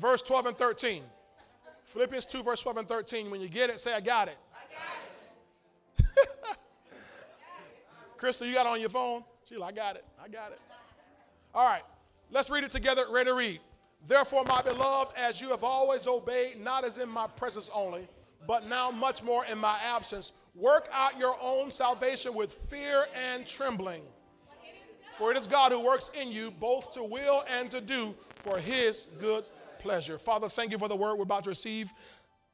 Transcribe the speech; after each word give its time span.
verse 0.00 0.22
12 0.22 0.46
and 0.46 0.56
13. 0.56 1.02
Philippians 1.84 2.26
2, 2.26 2.42
verse 2.42 2.62
12 2.62 2.78
and 2.78 2.88
13. 2.88 3.30
When 3.30 3.40
you 3.40 3.48
get 3.48 3.70
it, 3.70 3.78
say, 3.80 3.94
I 3.94 4.00
got 4.00 4.28
it. 4.28 4.38
I 4.54 6.04
got 6.04 6.16
it. 6.16 6.58
Crystal, 8.16 8.46
you 8.46 8.54
got 8.54 8.66
it 8.66 8.70
on 8.70 8.80
your 8.80 8.90
phone? 8.90 9.24
She's 9.44 9.58
like, 9.58 9.74
I 9.74 9.76
got 9.76 9.96
it. 9.96 10.04
I 10.22 10.28
got 10.28 10.52
it. 10.52 10.60
All 11.54 11.66
right, 11.66 11.82
let's 12.30 12.48
read 12.48 12.64
it 12.64 12.70
together. 12.70 13.02
Ready 13.10 13.30
to 13.30 13.34
read. 13.34 13.60
Therefore, 14.06 14.44
my 14.44 14.62
beloved, 14.62 15.18
as 15.18 15.40
you 15.40 15.48
have 15.48 15.64
always 15.64 16.06
obeyed, 16.06 16.60
not 16.60 16.84
as 16.84 16.98
in 16.98 17.08
my 17.08 17.26
presence 17.26 17.68
only, 17.74 18.08
but 18.46 18.66
now 18.66 18.90
much 18.90 19.22
more 19.22 19.44
in 19.46 19.58
my 19.58 19.76
absence, 19.84 20.32
work 20.54 20.88
out 20.92 21.18
your 21.18 21.36
own 21.42 21.70
salvation 21.70 22.34
with 22.34 22.54
fear 22.54 23.06
and 23.32 23.44
trembling. 23.44 24.02
For 25.14 25.30
it 25.30 25.36
is 25.36 25.46
God 25.46 25.72
who 25.72 25.84
works 25.84 26.10
in 26.18 26.30
you 26.32 26.50
both 26.50 26.94
to 26.94 27.04
will 27.04 27.44
and 27.50 27.70
to 27.72 27.80
do 27.80 28.14
for 28.36 28.58
his 28.58 29.06
good 29.20 29.44
pleasure. 29.80 30.18
Father, 30.18 30.48
thank 30.48 30.72
you 30.72 30.78
for 30.78 30.88
the 30.88 30.96
word 30.96 31.16
we're 31.16 31.24
about 31.24 31.44
to 31.44 31.50
receive. 31.50 31.92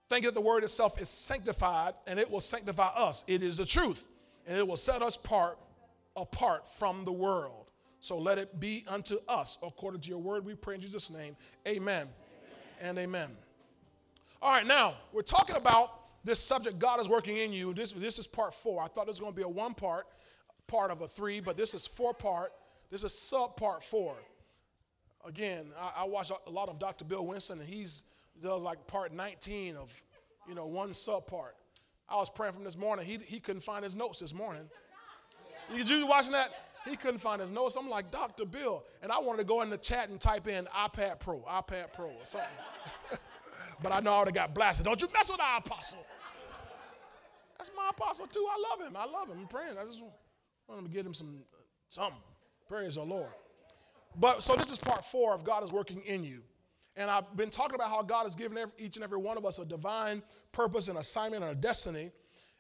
Thank 0.09 0.25
you 0.25 0.31
that 0.31 0.35
the 0.35 0.47
word 0.47 0.63
itself 0.63 1.01
is 1.01 1.09
sanctified 1.09 1.95
and 2.07 2.19
it 2.19 2.31
will 2.31 2.41
sanctify 2.41 2.89
us. 2.97 3.25
It 3.27 3.43
is 3.43 3.57
the 3.57 3.67
truth 3.67 4.07
and 4.47 4.57
it 4.57 4.67
will 4.67 4.77
set 4.77 5.03
us 5.03 5.17
apart, 5.17 5.59
apart 6.15 6.69
from 6.79 7.05
the 7.05 7.13
world. 7.13 7.67
So 8.01 8.19
let 8.19 8.39
it 8.39 8.61
be 8.61 8.85
unto 8.87 9.17
us 9.29 9.59
according 9.63 10.01
to 10.03 10.11
your 10.11 10.19
word. 10.19 10.45
We 10.45 10.55
pray 10.55 10.77
in 10.77 10.81
Jesus' 10.81 11.11
name. 11.11 11.37
Amen, 11.67 12.07
amen. 12.07 12.09
and 12.81 12.99
amen. 12.99 13.31
All 14.41 14.53
right, 14.53 14.67
now 14.67 14.95
we're 15.13 15.23
talking 15.23 15.57
about 15.57 16.25
this 16.25 16.39
subject 16.39 16.79
God 16.79 17.01
is 17.01 17.09
working 17.09 17.37
in 17.37 17.53
you. 17.53 17.75
This, 17.75 17.93
this 17.93 18.19
is 18.19 18.27
part 18.27 18.55
four. 18.55 18.83
I 18.83 18.87
thought 18.87 19.07
it 19.07 19.11
was 19.11 19.21
going 19.21 19.33
to 19.33 19.37
be 19.37 19.43
a 19.43 19.49
one 19.49 19.75
part 19.75 20.07
part 20.67 20.91
of 20.91 21.01
a 21.01 21.07
three, 21.07 21.41
but 21.41 21.57
this 21.57 21.75
is 21.75 21.87
four 21.87 22.13
part. 22.13 22.53
This 22.91 23.05
is 23.05 23.17
sub 23.17 23.57
part 23.57 23.83
four. 23.83 24.17
Again, 25.27 25.67
I, 25.79 26.03
I 26.03 26.05
watch 26.05 26.31
a 26.31 26.51
lot 26.51 26.69
of 26.69 26.79
Dr. 26.79 27.05
Bill 27.05 27.27
Winston, 27.27 27.59
and 27.59 27.69
he's 27.69 28.05
does 28.43 28.63
like 28.63 28.87
part 28.87 29.13
19 29.13 29.77
of, 29.77 30.03
you 30.49 30.55
know, 30.55 30.67
one 30.67 30.93
sub 30.95 31.27
part. 31.27 31.55
I 32.09 32.17
was 32.17 32.29
praying 32.29 32.53
from 32.53 32.65
this 32.65 32.77
morning. 32.77 33.05
He, 33.05 33.19
he 33.27 33.41
couldn't 33.41 33.63
find 33.63 33.83
his 33.83 33.97
notes 33.97 34.21
this 34.21 34.35
morning. 34.35 34.63
Did 35.75 35.89
you 35.89 36.07
watching 36.07 36.33
that? 36.33 36.51
He 36.89 36.95
couldn't 36.95 37.19
find 37.19 37.41
his 37.41 37.51
notes. 37.51 37.75
I'm 37.75 37.91
like, 37.91 38.13
Dr. 38.13 38.45
Bill. 38.45 38.85
And 39.03 39.11
I 39.11 39.19
wanted 39.19 39.39
to 39.39 39.45
go 39.45 39.63
in 39.63 39.71
the 39.71 39.77
chat 39.77 40.09
and 40.09 40.21
type 40.21 40.47
in 40.47 40.67
iPad 40.67 41.19
Pro, 41.19 41.41
iPad 41.41 41.93
Pro 41.93 42.07
or 42.07 42.25
something. 42.25 42.49
but 43.83 43.91
I 43.91 43.99
know 44.01 44.13
I 44.13 44.19
would 44.21 44.29
have 44.29 44.35
got 44.35 44.55
blasted. 44.55 44.87
Don't 44.87 45.01
you 45.03 45.09
mess 45.13 45.29
with 45.29 45.41
our 45.41 45.59
apostle. 45.59 46.07
That's 47.59 47.71
my 47.77 47.91
apostle 47.91 48.27
too. 48.29 48.47
I 48.49 48.71
love 48.71 48.89
him. 48.89 48.97
I 48.97 49.07
love 49.07 49.29
him. 49.29 49.39
I'm 49.41 49.49
praying. 49.49 49.77
I 49.81 49.85
just 49.85 50.01
want 50.01 50.15
I'm 50.79 50.87
to 50.87 50.91
get 50.91 51.05
him 51.05 51.15
some 51.15 51.39
something. 51.89 52.21
Praise 52.69 52.95
the 52.95 53.03
Lord. 53.03 53.31
But 54.19 54.43
so 54.43 54.57
this 54.57 54.71
is 54.71 54.79
part 54.79 55.05
four 55.05 55.35
of 55.35 55.45
God 55.45 55.63
is 55.63 55.71
working 55.71 56.03
in 56.03 56.25
you. 56.25 56.43
And 56.97 57.11
I've 57.11 57.37
been 57.37 57.51
talking 57.51 57.75
about 57.75 57.91
how 57.91 58.03
God 58.03 58.25
has 58.25 58.35
given 58.35 58.57
every, 58.57 58.73
each 58.79 58.97
and 58.97 59.05
every 59.05 59.19
one 59.19 59.37
of 59.37 59.45
us 59.45 59.59
a 59.59 59.67
divine 59.67 60.23
purpose 60.53 60.89
and 60.89 60.97
assignment 60.97 61.43
and 61.43 61.53
a 61.53 61.55
destiny. 61.55 62.11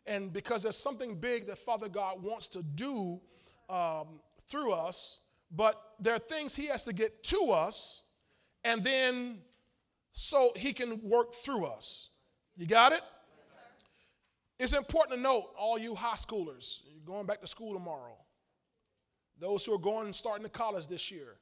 And 0.06 0.32
because 0.32 0.62
there's 0.62 0.76
something 0.76 1.16
big 1.16 1.46
that 1.46 1.58
Father 1.58 1.88
God 1.88 2.22
wants 2.22 2.48
to 2.48 2.62
do 2.62 3.20
um, 3.70 4.20
through 4.48 4.72
us, 4.72 5.20
but 5.50 5.80
there 5.98 6.14
are 6.14 6.18
things 6.18 6.54
He 6.54 6.66
has 6.66 6.84
to 6.84 6.92
get 6.92 7.24
to 7.24 7.50
us, 7.50 8.02
and 8.62 8.84
then 8.84 9.38
so 10.12 10.50
He 10.54 10.72
can 10.72 11.00
work 11.02 11.34
through 11.34 11.64
us. 11.64 12.10
You 12.56 12.66
got 12.66 12.92
it? 12.92 13.00
It's 14.58 14.72
important 14.72 15.16
to 15.16 15.22
note, 15.22 15.50
all 15.58 15.78
you 15.78 15.94
high 15.94 16.16
schoolers, 16.16 16.82
you're 16.90 17.04
going 17.04 17.26
back 17.26 17.40
to 17.40 17.46
school 17.46 17.74
tomorrow, 17.74 18.16
those 19.38 19.64
who 19.64 19.74
are 19.74 19.78
going 19.78 20.06
and 20.06 20.14
starting 20.14 20.44
to 20.44 20.50
college 20.50 20.88
this 20.88 21.10
year, 21.10 21.36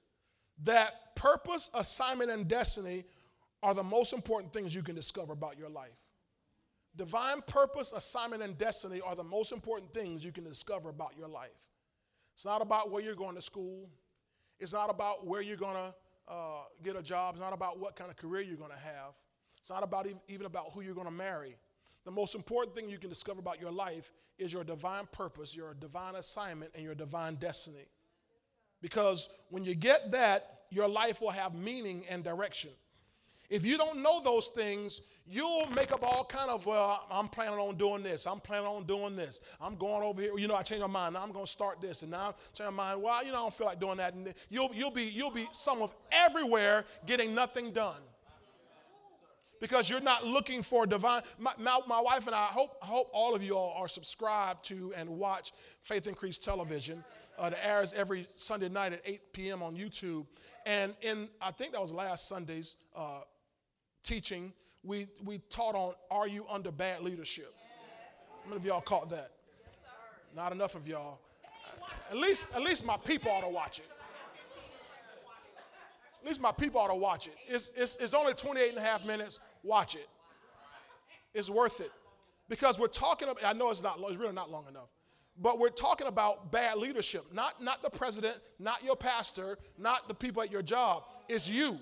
that 0.62 1.16
purpose, 1.16 1.70
assignment, 1.74 2.30
and 2.30 2.46
destiny 2.46 3.04
are 3.62 3.74
the 3.74 3.82
most 3.82 4.12
important 4.12 4.52
things 4.52 4.74
you 4.74 4.82
can 4.82 4.94
discover 4.94 5.32
about 5.32 5.58
your 5.58 5.68
life. 5.68 5.96
Divine 6.96 7.42
purpose, 7.46 7.92
assignment, 7.92 8.42
and 8.42 8.56
destiny 8.56 9.00
are 9.00 9.16
the 9.16 9.24
most 9.24 9.50
important 9.50 9.92
things 9.92 10.24
you 10.24 10.30
can 10.30 10.44
discover 10.44 10.90
about 10.90 11.16
your 11.18 11.26
life. 11.26 11.50
It's 12.34 12.44
not 12.44 12.62
about 12.62 12.90
where 12.90 13.02
you're 13.02 13.16
going 13.16 13.34
to 13.34 13.42
school. 13.42 13.88
It's 14.60 14.72
not 14.72 14.90
about 14.90 15.26
where 15.26 15.42
you're 15.42 15.56
going 15.56 15.74
to 15.74 15.94
uh, 16.28 16.62
get 16.84 16.94
a 16.94 17.02
job. 17.02 17.34
It's 17.34 17.42
not 17.42 17.52
about 17.52 17.80
what 17.80 17.96
kind 17.96 18.10
of 18.10 18.16
career 18.16 18.42
you're 18.42 18.56
going 18.56 18.70
to 18.70 18.78
have. 18.78 19.14
It's 19.60 19.70
not 19.70 19.82
about 19.82 20.06
even 20.28 20.46
about 20.46 20.70
who 20.72 20.82
you're 20.82 20.94
going 20.94 21.06
to 21.06 21.12
marry. 21.12 21.56
The 22.04 22.10
most 22.10 22.34
important 22.34 22.76
thing 22.76 22.88
you 22.88 22.98
can 22.98 23.08
discover 23.08 23.40
about 23.40 23.60
your 23.60 23.72
life 23.72 24.12
is 24.38 24.52
your 24.52 24.62
divine 24.62 25.06
purpose, 25.10 25.56
your 25.56 25.74
divine 25.74 26.16
assignment, 26.16 26.72
and 26.74 26.84
your 26.84 26.94
divine 26.94 27.36
destiny. 27.36 27.86
Because 28.84 29.30
when 29.48 29.64
you 29.64 29.74
get 29.74 30.12
that, 30.12 30.64
your 30.68 30.86
life 30.86 31.22
will 31.22 31.30
have 31.30 31.54
meaning 31.54 32.04
and 32.10 32.22
direction. 32.22 32.68
If 33.48 33.64
you 33.64 33.78
don't 33.78 34.02
know 34.02 34.20
those 34.22 34.48
things, 34.48 35.00
you'll 35.26 35.66
make 35.74 35.90
up 35.90 36.02
all 36.02 36.22
kind 36.22 36.50
of 36.50 36.66
well 36.66 37.06
i'm 37.10 37.28
planning 37.28 37.58
on 37.58 37.74
doing 37.76 38.02
this 38.02 38.26
i'm 38.26 38.40
planning 38.40 38.66
on 38.66 38.84
doing 38.84 39.16
this 39.16 39.40
i'm 39.58 39.74
going 39.74 40.02
over 40.02 40.20
here 40.20 40.36
you 40.36 40.46
know 40.46 40.54
i 40.54 40.60
changed 40.60 40.82
my 40.82 40.86
mind 40.86 41.14
now 41.14 41.22
i'm 41.22 41.32
going 41.32 41.46
to 41.46 41.50
start 41.50 41.80
this 41.80 42.02
and 42.02 42.10
now 42.10 42.34
i'm 42.60 42.74
my 42.74 42.88
mind 42.92 43.02
well 43.02 43.24
you 43.24 43.32
know 43.32 43.38
i 43.38 43.40
don't 43.40 43.54
feel 43.54 43.66
like 43.66 43.80
doing 43.80 43.96
that 43.96 44.12
and 44.12 44.34
you'll, 44.50 44.70
you'll 44.74 44.90
be 44.90 45.04
you'll 45.04 45.30
be 45.30 45.48
some 45.50 45.80
of 45.80 45.94
everywhere 46.12 46.84
getting 47.06 47.34
nothing 47.34 47.70
done 47.70 48.02
because 49.64 49.88
you're 49.88 50.00
not 50.00 50.26
looking 50.26 50.62
for 50.62 50.84
divine. 50.84 51.22
My, 51.38 51.52
my, 51.58 51.80
my, 51.86 51.98
wife 51.98 52.26
and 52.26 52.34
I 52.36 52.46
hope, 52.46 52.76
hope 52.82 53.08
all 53.14 53.34
of 53.34 53.42
you 53.42 53.56
all 53.56 53.74
are 53.80 53.88
subscribed 53.88 54.62
to 54.66 54.92
and 54.94 55.08
watch 55.08 55.52
Faith 55.80 56.06
Increase 56.06 56.38
Television. 56.38 57.02
Uh, 57.38 57.50
that 57.50 57.66
airs 57.66 57.92
every 57.94 58.26
Sunday 58.30 58.68
night 58.68 58.92
at 58.92 59.00
8 59.04 59.20
p.m. 59.32 59.62
on 59.62 59.76
YouTube. 59.76 60.26
And 60.66 60.94
in, 61.02 61.28
I 61.40 61.50
think 61.50 61.72
that 61.72 61.80
was 61.80 61.92
last 61.92 62.28
Sunday's 62.28 62.76
uh, 62.96 63.20
teaching, 64.02 64.52
we, 64.84 65.08
we 65.24 65.38
taught 65.50 65.74
on 65.74 65.94
Are 66.10 66.28
You 66.28 66.44
Under 66.48 66.70
Bad 66.70 67.02
Leadership? 67.02 67.52
How 68.44 68.50
many 68.50 68.56
of 68.56 68.64
y'all 68.64 68.80
caught 68.80 69.10
that? 69.10 69.30
Not 70.36 70.52
enough 70.52 70.74
of 70.74 70.86
y'all. 70.86 71.20
At 72.10 72.16
least, 72.16 72.54
at 72.54 72.62
least 72.62 72.84
my 72.84 72.96
people 72.96 73.30
ought 73.30 73.42
to 73.42 73.48
watch 73.48 73.78
it. 73.78 73.88
At 76.20 76.28
least 76.28 76.40
my 76.40 76.52
people 76.52 76.80
ought 76.80 76.88
to 76.88 76.94
watch 76.94 77.26
it. 77.26 77.34
It's, 77.46 77.70
it's, 77.76 77.96
it's 77.96 78.14
only 78.14 78.32
28 78.34 78.70
and 78.70 78.78
a 78.78 78.80
half 78.80 79.04
minutes. 79.04 79.38
Watch 79.62 79.94
it. 79.94 80.08
It's 81.34 81.50
worth 81.50 81.80
it. 81.80 81.90
Because 82.48 82.78
we're 82.78 82.86
talking 82.86 83.28
about, 83.28 83.44
I 83.44 83.52
know 83.52 83.70
it's 83.70 83.82
not 83.82 83.98
it's 84.00 84.16
really 84.16 84.32
not 84.32 84.50
long 84.50 84.66
enough, 84.68 84.88
but 85.40 85.58
we're 85.58 85.68
talking 85.68 86.06
about 86.06 86.52
bad 86.52 86.78
leadership. 86.78 87.22
Not, 87.32 87.62
not 87.62 87.82
the 87.82 87.90
president, 87.90 88.38
not 88.58 88.84
your 88.84 88.96
pastor, 88.96 89.58
not 89.78 90.08
the 90.08 90.14
people 90.14 90.42
at 90.42 90.52
your 90.52 90.62
job. 90.62 91.04
It's 91.28 91.48
you. 91.48 91.78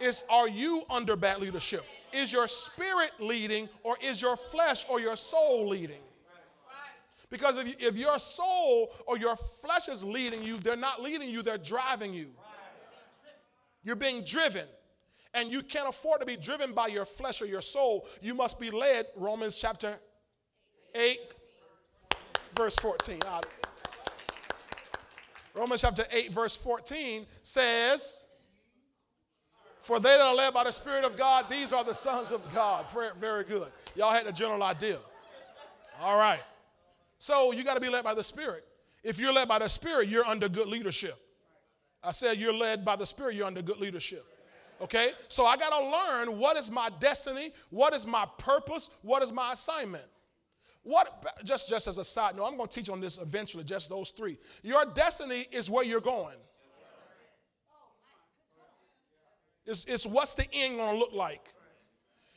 It's 0.00 0.24
are 0.30 0.48
you 0.48 0.82
under 0.88 1.16
bad 1.16 1.40
leadership? 1.40 1.84
Is 2.12 2.32
your 2.32 2.46
spirit 2.46 3.10
leading 3.18 3.68
or 3.82 3.96
is 4.00 4.22
your 4.22 4.36
flesh 4.36 4.86
or 4.88 5.00
your 5.00 5.16
soul 5.16 5.68
leading? 5.68 6.00
Because 7.30 7.58
if, 7.58 7.82
if 7.82 7.96
your 7.96 8.18
soul 8.18 8.92
or 9.06 9.18
your 9.18 9.36
flesh 9.36 9.88
is 9.88 10.02
leading 10.02 10.42
you, 10.42 10.56
they're 10.56 10.76
not 10.76 11.02
leading 11.02 11.28
you, 11.28 11.42
they're 11.42 11.58
driving 11.58 12.14
you. 12.14 12.28
You're 13.84 13.96
being 13.96 14.24
driven 14.24 14.66
and 15.34 15.50
you 15.50 15.62
can't 15.62 15.88
afford 15.88 16.20
to 16.20 16.26
be 16.26 16.36
driven 16.36 16.72
by 16.72 16.86
your 16.86 17.04
flesh 17.04 17.42
or 17.42 17.46
your 17.46 17.60
soul. 17.60 18.06
You 18.22 18.34
must 18.34 18.58
be 18.58 18.70
led, 18.70 19.06
Romans 19.14 19.58
chapter 19.58 19.98
8, 20.94 21.18
verse 22.58 22.76
14. 22.76 23.20
Ah. 23.24 23.40
Romans 25.54 25.80
chapter 25.80 26.02
8, 26.10 26.32
verse 26.32 26.56
14 26.56 27.24
says, 27.40 28.26
For 29.80 30.00
they 30.00 30.08
that 30.08 30.20
are 30.20 30.34
led 30.34 30.52
by 30.52 30.64
the 30.64 30.72
Spirit 30.72 31.04
of 31.04 31.16
God, 31.16 31.46
these 31.48 31.72
are 31.72 31.84
the 31.84 31.94
sons 31.94 32.32
of 32.32 32.42
God. 32.52 32.84
Very 33.18 33.44
good. 33.44 33.68
Y'all 33.94 34.12
had 34.12 34.26
a 34.26 34.32
general 34.32 34.62
idea. 34.64 34.98
All 36.00 36.18
right. 36.18 36.42
So 37.18 37.52
you 37.52 37.62
got 37.62 37.74
to 37.74 37.80
be 37.80 37.88
led 37.88 38.02
by 38.02 38.14
the 38.14 38.24
Spirit. 38.24 38.64
If 39.04 39.20
you're 39.20 39.32
led 39.32 39.46
by 39.48 39.60
the 39.60 39.68
Spirit, 39.68 40.08
you're 40.08 40.26
under 40.26 40.48
good 40.48 40.66
leadership. 40.66 41.16
I 42.02 42.10
said 42.10 42.38
you're 42.38 42.52
led 42.52 42.84
by 42.84 42.96
the 42.96 43.06
Spirit, 43.06 43.36
you're 43.36 43.46
under 43.46 43.62
good 43.62 43.78
leadership. 43.78 44.24
Okay? 44.80 45.10
So 45.28 45.46
I 45.46 45.56
got 45.56 45.70
to 45.70 45.90
learn 45.90 46.38
what 46.40 46.56
is 46.56 46.70
my 46.70 46.90
destiny, 46.98 47.52
what 47.70 47.94
is 47.94 48.04
my 48.04 48.26
purpose, 48.38 48.90
what 49.02 49.22
is 49.22 49.32
my 49.32 49.52
assignment. 49.52 50.04
What 50.88 51.42
just 51.44 51.68
just 51.68 51.86
as 51.86 51.98
a 51.98 52.04
side 52.04 52.34
note, 52.34 52.46
I'm 52.46 52.56
going 52.56 52.66
to 52.66 52.74
teach 52.74 52.88
on 52.88 52.98
this 52.98 53.20
eventually, 53.20 53.62
just 53.62 53.90
those 53.90 54.08
three. 54.08 54.38
Your 54.62 54.86
destiny 54.86 55.44
is 55.52 55.68
where 55.68 55.84
you're 55.84 56.00
going. 56.00 56.38
It's, 59.66 59.84
it's 59.84 60.06
what's 60.06 60.32
the 60.32 60.46
end 60.50 60.78
going 60.78 60.94
to 60.94 60.98
look 60.98 61.12
like. 61.12 61.42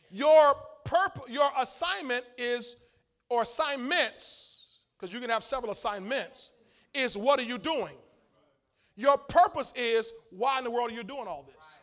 Your 0.10 0.54
purpose, 0.84 1.30
your 1.30 1.50
assignment 1.58 2.26
is, 2.38 2.76
or 3.30 3.44
assignments, 3.44 4.80
because 5.00 5.14
you 5.14 5.22
can 5.22 5.30
have 5.30 5.46
several 5.46 5.72
assignments, 5.72 6.52
is 6.94 7.16
what 7.16 7.40
are 7.40 7.44
you 7.44 7.58
doing? 7.58 7.96
Your 8.98 9.18
purpose 9.18 9.72
is 9.78 10.12
why 10.30 10.58
in 10.58 10.66
the 10.66 10.72
world 10.72 10.92
are 10.92 10.94
you 10.94 11.04
doing 11.04 11.26
all 11.26 11.44
this? 11.48 11.78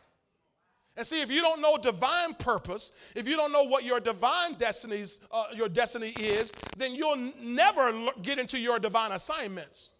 And 0.99 1.07
see, 1.07 1.21
if 1.21 1.31
you 1.31 1.39
don't 1.39 1.61
know 1.61 1.77
divine 1.77 2.33
purpose, 2.33 2.91
if 3.15 3.25
you 3.25 3.37
don't 3.37 3.53
know 3.53 3.63
what 3.63 3.85
your 3.85 4.01
divine 4.01 4.55
destinies, 4.55 5.25
uh, 5.31 5.45
your 5.55 5.69
destiny 5.69 6.09
is, 6.09 6.51
then 6.75 6.93
you'll 6.93 7.31
never 7.41 8.09
get 8.21 8.37
into 8.37 8.59
your 8.59 8.79
divine 8.79 9.13
assignments. 9.13 9.93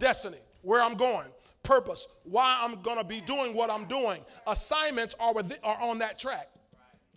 Destiny, 0.00 0.40
where 0.62 0.82
I'm 0.82 0.94
going, 0.94 1.28
purpose, 1.62 2.08
why 2.24 2.58
I'm 2.60 2.82
going 2.82 2.98
to 2.98 3.04
be 3.04 3.20
doing 3.20 3.54
what 3.54 3.70
I'm 3.70 3.84
doing. 3.84 4.18
Assignments 4.48 5.14
are, 5.20 5.32
with, 5.32 5.56
are 5.62 5.80
on 5.80 5.98
that 5.98 6.18
track, 6.18 6.48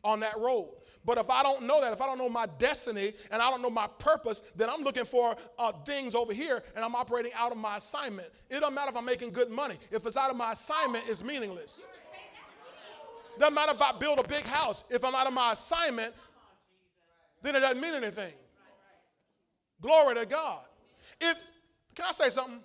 on 0.04 0.20
that 0.20 0.38
road. 0.38 0.76
But 1.06 1.20
if 1.20 1.30
I 1.30 1.44
don't 1.44 1.64
know 1.64 1.80
that, 1.82 1.94
if 1.94 2.02
I 2.02 2.08
don't 2.08 2.18
know 2.18 2.30
my 2.30 2.48
destiny 2.58 3.12
and 3.32 3.42
I 3.42 3.52
don't 3.52 3.62
know 3.62 3.70
my 3.70 3.88
purpose, 4.00 4.42
then 4.56 4.70
I'm 4.70 4.82
looking 4.82 5.06
for 5.06 5.36
uh, 5.60 5.72
things 5.86 6.16
over 6.16 6.34
here 6.34 6.64
and 6.76 6.84
I'm 6.84 6.96
operating 6.96 7.32
out 7.38 7.52
of 7.52 7.58
my 7.58 7.78
assignment. 7.78 8.28
It 8.50 8.60
doesn't 8.60 8.74
matter 8.74 8.90
if 8.90 8.98
I'm 8.98 9.06
making 9.06 9.32
good 9.32 9.52
money. 9.52 9.76
If 9.92 10.06
it's 10.06 10.18
out 10.18 10.32
of 10.32 10.36
my 10.36 10.54
assignment, 10.54 11.06
it's 11.08 11.24
meaningless. 11.24 11.86
Doesn't 13.38 13.54
matter 13.54 13.74
if 13.74 13.82
I 13.82 13.92
build 13.92 14.20
a 14.20 14.28
big 14.28 14.44
house. 14.44 14.86
If 14.90 15.04
I'm 15.04 15.14
out 15.14 15.28
of 15.28 15.34
my 15.34 15.52
assignment, 15.52 16.14
then 17.44 17.56
it 17.56 17.60
doesn't 17.60 17.80
mean 17.80 17.94
anything. 17.94 18.34
Glory 19.82 20.16
to 20.16 20.26
God. 20.26 20.62
If 21.22 21.38
can 21.94 22.06
I 22.10 22.12
say 22.12 22.30
something? 22.30 22.60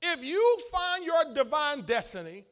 If 0.00 0.24
you 0.24 0.58
find 0.72 1.04
your 1.04 1.34
divine 1.34 1.82
destiny, 1.82 2.44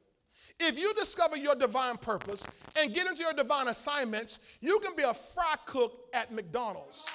if 0.61 0.79
you 0.79 0.93
discover 0.95 1.37
your 1.37 1.55
divine 1.55 1.97
purpose 1.97 2.47
and 2.79 2.95
get 2.95 3.07
into 3.07 3.23
your 3.23 3.33
divine 3.33 3.69
assignments, 3.69 4.39
you 4.61 4.79
can 4.81 4.95
be 4.95 5.03
a 5.03 5.15
fry 5.15 5.57
cook 5.67 6.09
at 6.13 6.33
McDonald's 6.33 7.07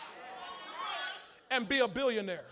and 1.52 1.70
be 1.70 1.80
a 1.80 1.88
billionaire. 1.88 2.46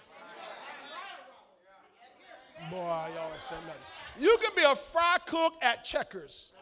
Boy, 2.70 2.78
y'all 2.78 3.32
ain't 3.32 3.42
saying 3.42 3.62
nothing. 3.66 3.82
You 4.20 4.38
can 4.42 4.52
be 4.56 4.64
a 4.64 4.76
fry 4.76 5.18
cook 5.26 5.54
at 5.62 5.84
Checkers. 5.84 6.54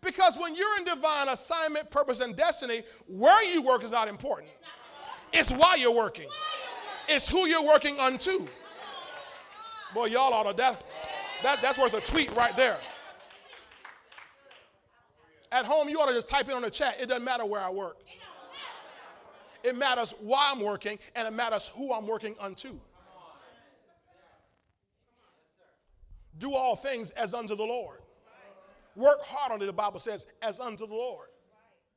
Because 0.00 0.38
when 0.38 0.54
you're 0.54 0.78
in 0.78 0.84
divine 0.84 1.28
assignment, 1.28 1.90
purpose, 1.90 2.20
and 2.20 2.36
destiny, 2.36 2.82
where 3.08 3.44
you 3.52 3.62
work 3.62 3.82
is 3.82 3.90
not 3.90 4.06
important. 4.06 4.50
It's 5.32 5.50
why 5.50 5.76
you're 5.76 5.94
working. 5.94 6.28
It's 7.08 7.28
who 7.28 7.48
you're 7.48 7.66
working 7.66 7.98
unto. 7.98 8.46
Boy, 9.94 10.06
y'all 10.06 10.32
ought 10.32 10.44
to 10.44 10.56
that, 10.56 10.84
that 11.42 11.60
that's 11.62 11.78
worth 11.78 11.94
a 11.94 12.00
tweet 12.00 12.34
right 12.34 12.56
there. 12.56 12.78
At 15.50 15.64
home, 15.64 15.88
you 15.88 15.98
ought 16.00 16.08
to 16.08 16.14
just 16.14 16.28
type 16.28 16.48
it 16.48 16.54
on 16.54 16.62
the 16.62 16.70
chat. 16.70 16.96
It 17.00 17.08
doesn't 17.08 17.24
matter 17.24 17.46
where 17.46 17.60
I 17.60 17.70
work. 17.70 17.96
It 19.64 19.76
matters 19.76 20.14
why 20.20 20.50
I'm 20.52 20.60
working, 20.60 20.98
and 21.16 21.26
it 21.26 21.32
matters 21.32 21.68
who 21.74 21.92
I'm 21.92 22.06
working 22.06 22.34
unto. 22.40 22.78
Do 26.38 26.54
all 26.54 26.76
things 26.76 27.10
as 27.12 27.34
unto 27.34 27.56
the 27.56 27.64
Lord. 27.64 27.98
Work 28.94 29.22
heartily, 29.22 29.66
the 29.66 29.72
Bible 29.72 29.98
says, 29.98 30.26
as 30.42 30.60
unto 30.60 30.86
the 30.86 30.94
Lord. 30.94 31.28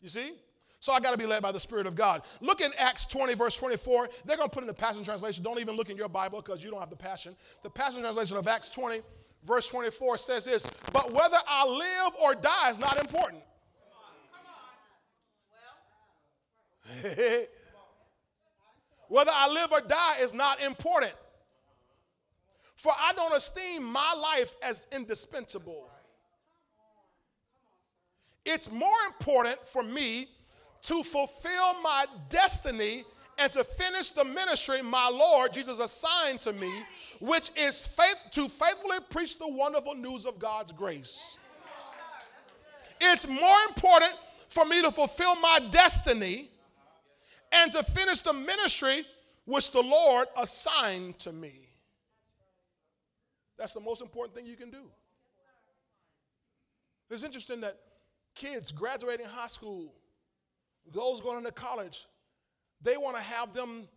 You 0.01 0.09
see? 0.09 0.33
So 0.79 0.93
I 0.93 0.99
got 0.99 1.11
to 1.11 1.17
be 1.17 1.27
led 1.27 1.43
by 1.43 1.51
the 1.51 1.59
Spirit 1.59 1.85
of 1.85 1.95
God. 1.95 2.23
Look 2.41 2.59
in 2.61 2.71
Acts 2.79 3.05
20, 3.05 3.35
verse 3.35 3.55
24. 3.55 4.09
They're 4.25 4.37
going 4.37 4.49
to 4.49 4.53
put 4.53 4.63
in 4.63 4.67
the 4.67 4.73
Passion 4.73 5.03
Translation. 5.03 5.43
Don't 5.43 5.59
even 5.59 5.75
look 5.75 5.91
in 5.91 5.97
your 5.97 6.09
Bible 6.09 6.41
because 6.41 6.63
you 6.63 6.71
don't 6.71 6.79
have 6.79 6.89
the 6.89 6.95
Passion. 6.95 7.35
The 7.61 7.69
Passion 7.69 8.01
Translation 8.01 8.37
of 8.37 8.47
Acts 8.47 8.69
20, 8.69 9.01
verse 9.43 9.67
24 9.67 10.17
says 10.17 10.45
this 10.45 10.67
But 10.91 11.11
whether 11.11 11.37
I 11.47 11.65
live 11.65 12.13
or 12.21 12.35
die 12.35 12.69
is 12.69 12.79
not 12.79 12.99
important. 12.99 13.43
whether 19.07 19.31
I 19.33 19.47
live 19.49 19.71
or 19.71 19.81
die 19.81 20.17
is 20.21 20.33
not 20.33 20.61
important. 20.61 21.13
For 22.75 22.91
I 22.91 23.13
don't 23.13 23.35
esteem 23.35 23.83
my 23.83 24.13
life 24.13 24.55
as 24.63 24.87
indispensable. 24.91 25.87
It's 28.43 28.71
more 28.71 28.97
important 29.07 29.59
for 29.59 29.83
me 29.83 30.29
to 30.83 31.03
fulfill 31.03 31.79
my 31.83 32.05
destiny 32.29 33.03
and 33.41 33.51
to 33.51 33.63
finish 33.63 34.11
the 34.11 34.23
ministry 34.23 34.83
my 34.83 35.09
Lord 35.09 35.51
Jesus 35.51 35.79
assigned 35.79 36.39
to 36.41 36.53
me, 36.53 36.71
which 37.19 37.49
is 37.57 37.87
faith 37.87 38.25
to 38.31 38.47
faithfully 38.47 38.97
preach 39.09 39.39
the 39.39 39.47
wonderful 39.47 39.95
news 39.95 40.27
of 40.27 40.37
God's 40.37 40.71
grace. 40.71 41.37
It's 42.99 43.27
more 43.27 43.57
important 43.67 44.13
for 44.47 44.63
me 44.63 44.83
to 44.83 44.91
fulfill 44.91 45.35
my 45.37 45.59
destiny 45.71 46.49
and 47.51 47.71
to 47.71 47.81
finish 47.81 48.21
the 48.21 48.33
ministry 48.33 49.05
which 49.45 49.71
the 49.71 49.81
Lord 49.81 50.27
assigned 50.37 51.17
to 51.19 51.31
me. 51.31 51.67
That's 53.57 53.73
the 53.73 53.79
most 53.79 54.01
important 54.01 54.35
thing 54.35 54.45
you 54.45 54.55
can 54.55 54.69
do. 54.69 54.83
It's 57.09 57.23
interesting 57.23 57.61
that 57.61 57.75
kids 58.35 58.71
graduating 58.71 59.25
high 59.25 59.47
school 59.47 59.93
those 60.93 61.21
going 61.21 61.39
into 61.39 61.51
college, 61.51 62.05
they 62.83 62.97
want 62.97 63.15
to 63.17 63.21
have 63.21 63.53
them 63.53 63.87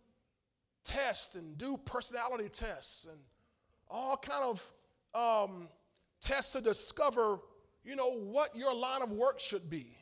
test 0.83 1.35
and 1.35 1.57
do 1.57 1.77
personality 1.85 2.49
tests 2.49 3.07
and 3.09 3.19
all 3.89 4.17
kind 4.17 4.43
of 4.43 4.73
um, 5.13 5.67
tests 6.21 6.53
to 6.53 6.61
discover, 6.61 7.39
you 7.83 7.95
know, 7.95 8.11
what 8.11 8.55
your 8.55 8.73
line 8.73 9.01
of 9.01 9.11
work 9.11 9.39
should 9.39 9.69
be. 9.69 9.95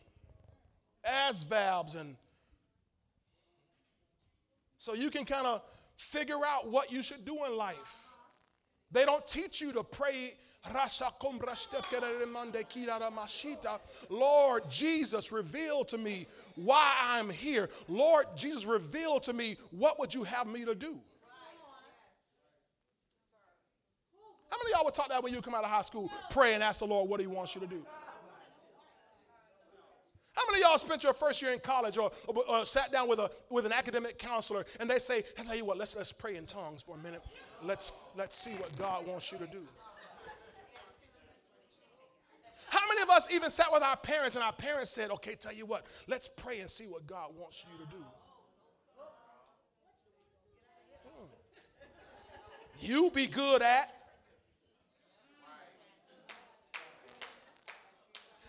ASVABs 1.06 2.00
and 2.00 2.16
so 4.78 4.94
you 4.94 5.10
can 5.10 5.24
kind 5.24 5.46
of 5.46 5.62
figure 5.96 6.40
out 6.46 6.70
what 6.70 6.92
you 6.92 7.02
should 7.02 7.24
do 7.24 7.46
in 7.46 7.56
life. 7.56 8.08
They 8.92 9.06
don't 9.06 9.26
teach 9.26 9.62
you 9.62 9.72
to 9.74 9.84
pray 9.84 10.34
Lord 14.10 14.64
Jesus, 14.70 15.32
reveal 15.32 15.84
to 15.86 15.98
me 15.98 16.26
why 16.56 16.98
I'm 17.02 17.30
here. 17.30 17.70
Lord 17.90 18.28
Jesus, 18.36 18.66
reveal 18.66 19.20
to 19.22 19.34
me 19.34 19.58
what 19.72 20.00
would 20.00 20.14
you 20.14 20.24
have 20.24 20.48
me 20.48 20.64
to 20.64 20.74
do. 20.74 20.98
How 24.50 24.58
many 24.58 24.72
y'all 24.72 24.86
would 24.86 24.94
talk 24.94 25.10
that 25.10 25.22
when 25.24 25.34
you 25.34 25.42
come 25.42 25.56
out 25.56 25.64
of 25.64 25.70
high 25.70 25.82
school? 25.82 26.12
Pray 26.30 26.54
and 26.54 26.64
ask 26.64 26.80
the 26.80 26.86
Lord 26.86 27.10
what 27.10 27.20
He 27.20 27.28
wants 27.28 27.56
you 27.56 27.62
to 27.62 27.68
do. 27.68 27.84
How 30.34 30.44
many 30.50 30.64
y'all 30.64 30.78
spent 30.78 31.04
your 31.04 31.14
first 31.14 31.42
year 31.42 31.52
in 31.54 31.60
college 31.60 31.98
or, 31.98 32.12
or, 32.28 32.44
or, 32.50 32.66
sat 32.66 32.92
down 32.92 33.08
with, 33.08 33.20
a, 33.20 33.30
with 33.50 33.66
an 33.66 33.72
academic 33.72 34.18
counselor 34.18 34.66
and 34.80 34.90
they 34.90 34.98
say, 34.98 35.24
I 35.40 35.44
tell 35.44 35.56
you 35.56 35.66
what, 35.66 35.78
let's, 35.78 35.96
let's 35.96 36.12
pray 36.12 36.38
in 36.38 36.46
tongues 36.46 36.82
for 36.82 36.96
a 36.96 37.00
minute. 37.00 37.22
Let's, 37.64 37.92
let's 38.16 38.36
see 38.36 38.52
what 38.52 38.76
God 38.78 39.08
wants 39.08 39.32
you 39.32 39.38
to 39.40 39.48
do. 39.48 39.62
How 42.70 42.88
many 42.88 42.93
of 43.04 43.10
us 43.10 43.32
even 43.32 43.50
sat 43.50 43.68
with 43.72 43.84
our 43.84 43.98
parents 43.98 44.36
and 44.36 44.44
our 44.44 44.54
parents 44.54 44.90
said, 44.90 45.12
okay, 45.12 45.36
tell 45.36 45.54
you 45.54 45.66
what, 45.66 45.86
let's 46.08 46.28
pray 46.28 46.60
and 46.60 46.70
see 46.70 46.86
what 46.86 47.06
God 47.06 47.32
wants 47.38 47.66
you 47.70 47.86
to 47.86 47.92
do? 47.92 48.04
Hmm. 51.06 51.26
You 52.80 53.12
be 53.12 53.28
good 53.28 53.62
at. 53.62 53.90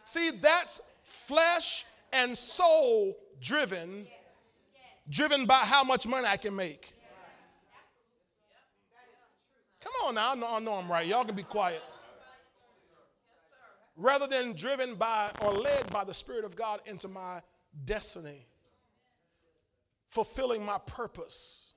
See, 0.04 0.30
that's 0.30 0.80
flesh 1.02 1.86
and 2.12 2.38
soul 2.38 3.16
driven, 3.40 4.06
driven 5.10 5.44
by 5.44 5.58
how 5.58 5.82
much 5.82 6.06
money 6.06 6.26
I 6.26 6.36
can 6.36 6.54
make. 6.54 6.92
Come 9.82 9.92
on 10.06 10.14
now, 10.14 10.32
I 10.32 10.34
know, 10.34 10.48
I 10.54 10.58
know 10.60 10.74
I'm 10.74 10.90
right. 10.90 11.06
Y'all 11.06 11.24
can 11.24 11.34
be 11.34 11.42
quiet 11.42 11.82
rather 13.96 14.26
than 14.26 14.54
driven 14.54 14.94
by 14.94 15.30
or 15.40 15.52
led 15.52 15.90
by 15.90 16.04
the 16.04 16.14
Spirit 16.14 16.44
of 16.44 16.56
God 16.56 16.80
into 16.86 17.08
my 17.08 17.40
destiny, 17.84 18.46
fulfilling 20.08 20.64
my 20.64 20.78
purpose, 20.86 21.74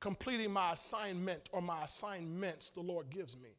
completing 0.00 0.52
my 0.52 0.72
assignment 0.72 1.48
or 1.52 1.60
my 1.60 1.84
assignments 1.84 2.70
the 2.70 2.80
Lord 2.80 3.10
gives 3.10 3.36
me. 3.36 3.50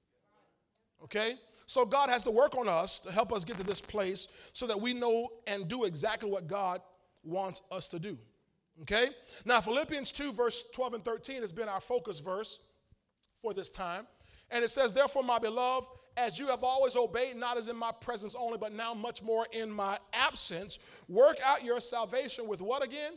Okay? 1.03 1.33
So 1.65 1.85
God 1.85 2.09
has 2.09 2.23
to 2.23 2.31
work 2.31 2.55
on 2.57 2.67
us 2.67 2.99
to 3.01 3.11
help 3.11 3.31
us 3.31 3.45
get 3.45 3.57
to 3.57 3.63
this 3.63 3.81
place 3.81 4.27
so 4.53 4.65
that 4.67 4.79
we 4.79 4.93
know 4.93 5.29
and 5.47 5.67
do 5.67 5.83
exactly 5.83 6.29
what 6.29 6.47
God 6.47 6.81
wants 7.23 7.61
us 7.71 7.89
to 7.89 7.99
do. 7.99 8.17
Okay? 8.81 9.09
Now, 9.45 9.61
Philippians 9.61 10.11
2, 10.11 10.31
verse 10.33 10.63
12 10.73 10.95
and 10.95 11.03
13 11.03 11.41
has 11.41 11.51
been 11.51 11.69
our 11.69 11.81
focus 11.81 12.19
verse 12.19 12.59
for 13.41 13.53
this 13.53 13.69
time. 13.69 14.07
And 14.51 14.63
it 14.63 14.69
says, 14.69 14.93
Therefore, 14.93 15.23
my 15.23 15.37
beloved, 15.37 15.87
as 16.19 16.37
you 16.37 16.47
have 16.47 16.63
always 16.63 16.95
obeyed, 16.95 17.37
not 17.37 17.57
as 17.57 17.69
in 17.69 17.77
my 17.77 17.91
presence 17.91 18.35
only, 18.37 18.57
but 18.57 18.73
now 18.73 18.93
much 18.93 19.23
more 19.23 19.47
in 19.51 19.71
my 19.71 19.97
absence. 20.13 20.77
Work 21.07 21.37
out 21.45 21.63
your 21.63 21.79
salvation 21.79 22.47
with 22.47 22.61
what 22.61 22.83
again? 22.83 23.13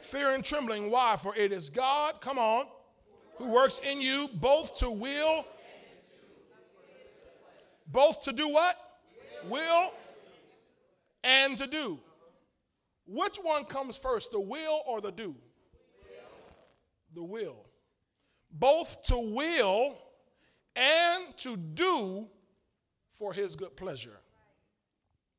Fear, 0.00 0.34
and 0.34 0.44
trembling. 0.44 0.90
Why? 0.90 1.16
For 1.16 1.34
it 1.36 1.52
is 1.52 1.68
God, 1.68 2.20
come 2.20 2.38
on, 2.38 2.66
who 3.36 3.50
works 3.50 3.80
in 3.80 4.00
you 4.00 4.28
both 4.34 4.78
to 4.78 4.90
will, 4.90 5.44
both 7.86 8.22
to 8.22 8.32
do 8.32 8.48
what? 8.48 8.76
Will 9.48 9.92
and 11.24 11.56
to 11.58 11.66
do. 11.66 11.98
Which 13.06 13.36
one 13.36 13.64
comes 13.64 13.96
first, 13.96 14.30
the 14.30 14.40
will 14.40 14.82
or 14.86 15.00
the 15.00 15.10
do? 15.10 15.34
The 17.14 17.22
will. 17.22 17.66
Both 18.50 19.02
to 19.04 19.18
will 19.18 19.98
and 20.76 21.36
to 21.38 21.56
do 21.56 22.26
for 23.10 23.32
his 23.32 23.56
good 23.56 23.76
pleasure. 23.76 24.20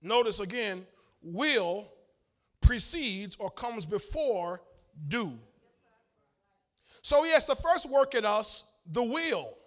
Notice 0.02 0.40
again, 0.40 0.86
will 1.22 1.92
precedes 2.62 3.36
or 3.38 3.50
comes 3.50 3.86
before 3.86 4.62
do. 5.08 5.34
So 7.02 7.24
he 7.24 7.32
has 7.32 7.46
to 7.48 7.56
first 7.56 7.90
work 7.90 8.16
in 8.16 8.25
us 8.25 8.63
the 8.86 9.04
will. 9.04 9.58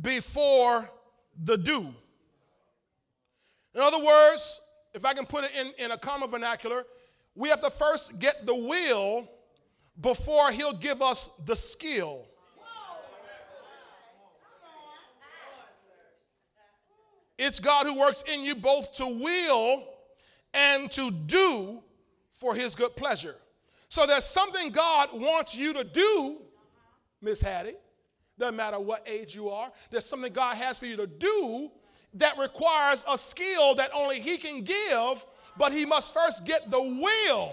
before 0.00 0.90
the 1.44 1.56
do. 1.56 1.94
In 3.74 3.80
other 3.80 4.02
words, 4.02 4.60
if 4.94 5.04
I 5.04 5.14
can 5.14 5.24
put 5.24 5.44
it 5.44 5.52
in, 5.58 5.84
in 5.84 5.92
a 5.92 5.98
common 5.98 6.30
vernacular, 6.30 6.84
we 7.34 7.48
have 7.48 7.60
to 7.62 7.70
first 7.70 8.18
get 8.18 8.46
the 8.46 8.54
will 8.54 9.28
before 10.00 10.50
he'll 10.50 10.74
give 10.74 11.02
us 11.02 11.30
the 11.46 11.56
skill. 11.56 12.26
It's 17.38 17.58
God 17.58 17.86
who 17.86 17.98
works 17.98 18.24
in 18.32 18.42
you 18.42 18.54
both 18.54 18.94
to 18.96 19.06
will 19.06 19.84
and 20.54 20.90
to 20.92 21.10
do 21.10 21.82
for 22.30 22.54
his 22.54 22.74
good 22.74 22.94
pleasure. 22.96 23.36
So 23.88 24.06
there's 24.06 24.24
something 24.24 24.70
God 24.70 25.08
wants 25.12 25.54
you 25.54 25.72
to 25.74 25.84
do, 25.84 26.38
Miss 27.20 27.40
Hattie. 27.40 27.74
Doesn't 28.38 28.56
matter 28.56 28.80
what 28.80 29.06
age 29.06 29.34
you 29.34 29.50
are. 29.50 29.70
There's 29.90 30.06
something 30.06 30.32
God 30.32 30.56
has 30.56 30.78
for 30.78 30.86
you 30.86 30.96
to 30.96 31.06
do 31.06 31.70
that 32.14 32.36
requires 32.38 33.04
a 33.10 33.16
skill 33.16 33.74
that 33.76 33.90
only 33.94 34.20
He 34.20 34.36
can 34.36 34.62
give, 34.62 35.26
but 35.56 35.72
He 35.72 35.84
must 35.84 36.14
first 36.14 36.46
get 36.46 36.70
the 36.70 36.80
will. 36.80 37.52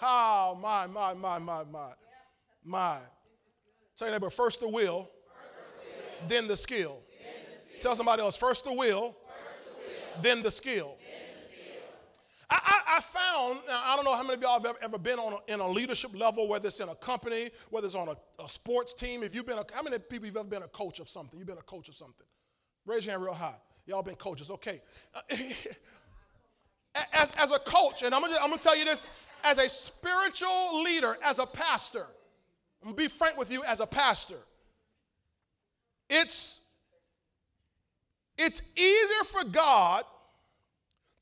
Oh, 0.00 0.58
my, 0.60 0.86
my, 0.86 1.12
my, 1.14 1.38
my, 1.38 1.64
my, 1.64 1.90
my. 2.64 2.98
Tell 3.96 4.08
your 4.08 4.14
neighbor, 4.14 4.30
first 4.30 4.60
the 4.60 4.68
will, 4.68 5.10
then 6.26 6.48
the 6.48 6.56
skill. 6.56 7.00
Tell 7.80 7.94
somebody 7.94 8.22
else, 8.22 8.36
first 8.36 8.64
the 8.64 8.72
will, 8.72 9.16
then 10.20 10.42
the 10.42 10.50
skill. 10.50 10.96
I, 12.50 12.80
I, 12.96 13.00
found, 13.00 13.60
I 13.70 13.94
don't 13.94 14.06
know 14.06 14.16
how 14.16 14.22
many 14.22 14.34
of 14.34 14.42
y'all 14.42 14.54
have 14.54 14.64
ever, 14.64 14.78
ever 14.80 14.98
been 14.98 15.18
on 15.18 15.34
a, 15.34 15.52
in 15.52 15.60
a 15.60 15.68
leadership 15.68 16.18
level, 16.18 16.48
whether 16.48 16.68
it's 16.68 16.80
in 16.80 16.88
a 16.88 16.94
company, 16.94 17.50
whether 17.68 17.84
it's 17.84 17.94
on 17.94 18.08
a, 18.08 18.42
a 18.42 18.48
sports 18.48 18.94
team. 18.94 19.22
If 19.22 19.34
you've 19.34 19.44
been, 19.46 19.58
a, 19.58 19.66
how 19.74 19.82
many 19.82 19.98
people 19.98 20.26
have 20.28 20.36
ever 20.36 20.48
been 20.48 20.62
a 20.62 20.68
coach 20.68 20.98
of 20.98 21.10
something? 21.10 21.38
You've 21.38 21.46
been 21.46 21.58
a 21.58 21.62
coach 21.62 21.90
of 21.90 21.94
something. 21.94 22.26
Raise 22.86 23.04
your 23.04 23.12
hand 23.12 23.22
real 23.22 23.34
high. 23.34 23.56
Y'all 23.86 24.02
been 24.02 24.14
coaches, 24.14 24.50
okay. 24.50 24.80
Uh, 25.14 25.20
as, 27.12 27.32
as 27.32 27.52
a 27.52 27.58
coach, 27.58 28.02
and 28.02 28.14
I'm 28.14 28.22
gonna, 28.22 28.36
I'm 28.40 28.48
gonna 28.48 28.62
tell 28.62 28.76
you 28.76 28.86
this, 28.86 29.06
as 29.44 29.58
a 29.58 29.68
spiritual 29.68 30.82
leader, 30.82 31.18
as 31.22 31.38
a 31.38 31.46
pastor, 31.46 32.06
I'm 32.82 32.90
gonna 32.90 32.96
be 32.96 33.08
frank 33.08 33.36
with 33.36 33.52
you, 33.52 33.62
as 33.64 33.80
a 33.80 33.86
pastor, 33.86 34.38
it's, 36.08 36.62
it's 38.36 38.62
easier 38.76 39.24
for 39.24 39.44
God 39.44 40.04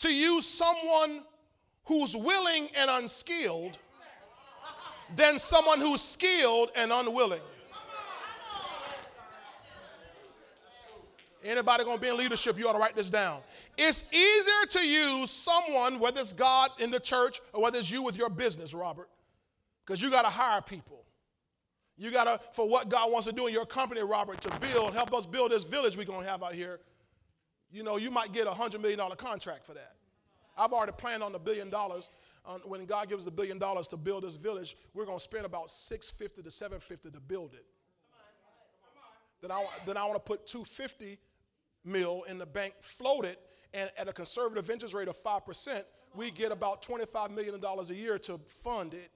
to 0.01 0.13
use 0.13 0.47
someone 0.47 1.23
who's 1.85 2.17
willing 2.17 2.69
and 2.77 2.91
unskilled 2.91 3.79
than 5.15 5.39
someone 5.39 5.81
who's 5.81 6.01
skilled 6.01 6.71
and 6.77 6.93
unwilling. 6.93 7.41
Anybody 11.45 11.85
gonna 11.85 12.01
be 12.01 12.09
in 12.09 12.17
leadership, 12.17 12.59
you 12.59 12.69
ought 12.69 12.73
to 12.73 12.79
write 12.79 12.97
this 12.97 13.09
down. 13.09 13.41
It's 13.79 14.05
easier 14.13 14.81
to 14.81 14.87
use 14.87 15.31
someone, 15.31 16.01
whether 16.01 16.21
it's 16.21 16.33
God 16.33 16.71
in 16.81 16.91
the 16.91 16.99
church 16.99 17.41
or 17.53 17.63
whether 17.63 17.79
it's 17.79 17.91
you 17.91 18.03
with 18.03 18.19
your 18.19 18.31
business, 18.31 18.75
Robert, 18.75 19.09
because 19.85 20.03
you 20.03 20.11
gotta 20.11 20.29
hire 20.29 20.61
people. 20.61 21.06
You 21.99 22.11
gotta, 22.11 22.41
for 22.53 22.69
what 22.69 22.89
God 22.89 23.11
wants 23.11 23.27
to 23.27 23.33
do 23.33 23.47
in 23.47 23.55
your 23.55 23.67
company, 23.67 24.03
Robert, 24.03 24.41
to 24.43 24.51
build, 24.61 24.93
help 24.93 25.15
us 25.15 25.25
build 25.25 25.51
this 25.51 25.65
village 25.65 25.97
we're 25.97 26.05
gonna 26.05 26.27
have 26.27 26.43
out 26.43 26.55
here 26.55 26.81
you 27.71 27.83
know, 27.83 27.97
you 27.97 28.11
might 28.11 28.33
get 28.33 28.47
a 28.47 28.51
$100 28.51 28.81
million 28.81 29.01
contract 29.17 29.67
for 29.67 29.75
that. 29.75 29.93
I've 30.57 30.73
already 30.73 30.93
planned 30.93 31.23
on 31.23 31.33
the 31.33 31.39
billion 31.39 31.69
dollars. 31.69 32.11
Um, 32.47 32.61
when 32.65 32.87
God 32.87 33.09
gives 33.09 33.25
the 33.25 33.31
billion 33.31 33.59
dollars 33.59 33.89
to 33.89 33.97
build 33.97 34.23
this 34.23 34.37
village, 34.37 34.77
we're 34.95 35.05
going 35.05 35.19
to 35.19 35.23
spend 35.23 35.45
about 35.45 35.71
650 35.71 36.43
to 36.43 36.51
750 36.51 37.11
to 37.11 37.21
build 37.21 37.55
it. 37.55 37.67
Then 39.43 39.51
I, 39.51 39.67
then 39.85 39.97
I 39.97 40.05
want 40.05 40.15
to 40.15 40.21
put 40.21 40.47
250 40.47 41.19
mil 41.85 42.23
in 42.29 42.39
the 42.39 42.47
bank 42.47 42.75
floated, 42.81 43.37
and 43.75 43.91
at 43.99 44.09
a 44.09 44.13
conservative 44.13 44.71
interest 44.71 44.95
rate 44.95 45.09
of 45.09 45.23
5%, 45.23 45.83
we 46.15 46.31
get 46.31 46.53
about 46.53 46.83
$25 46.83 47.31
million 47.31 47.61
a 47.63 47.93
year 47.93 48.19
to 48.21 48.39
fund 48.39 48.95
it 48.95 49.11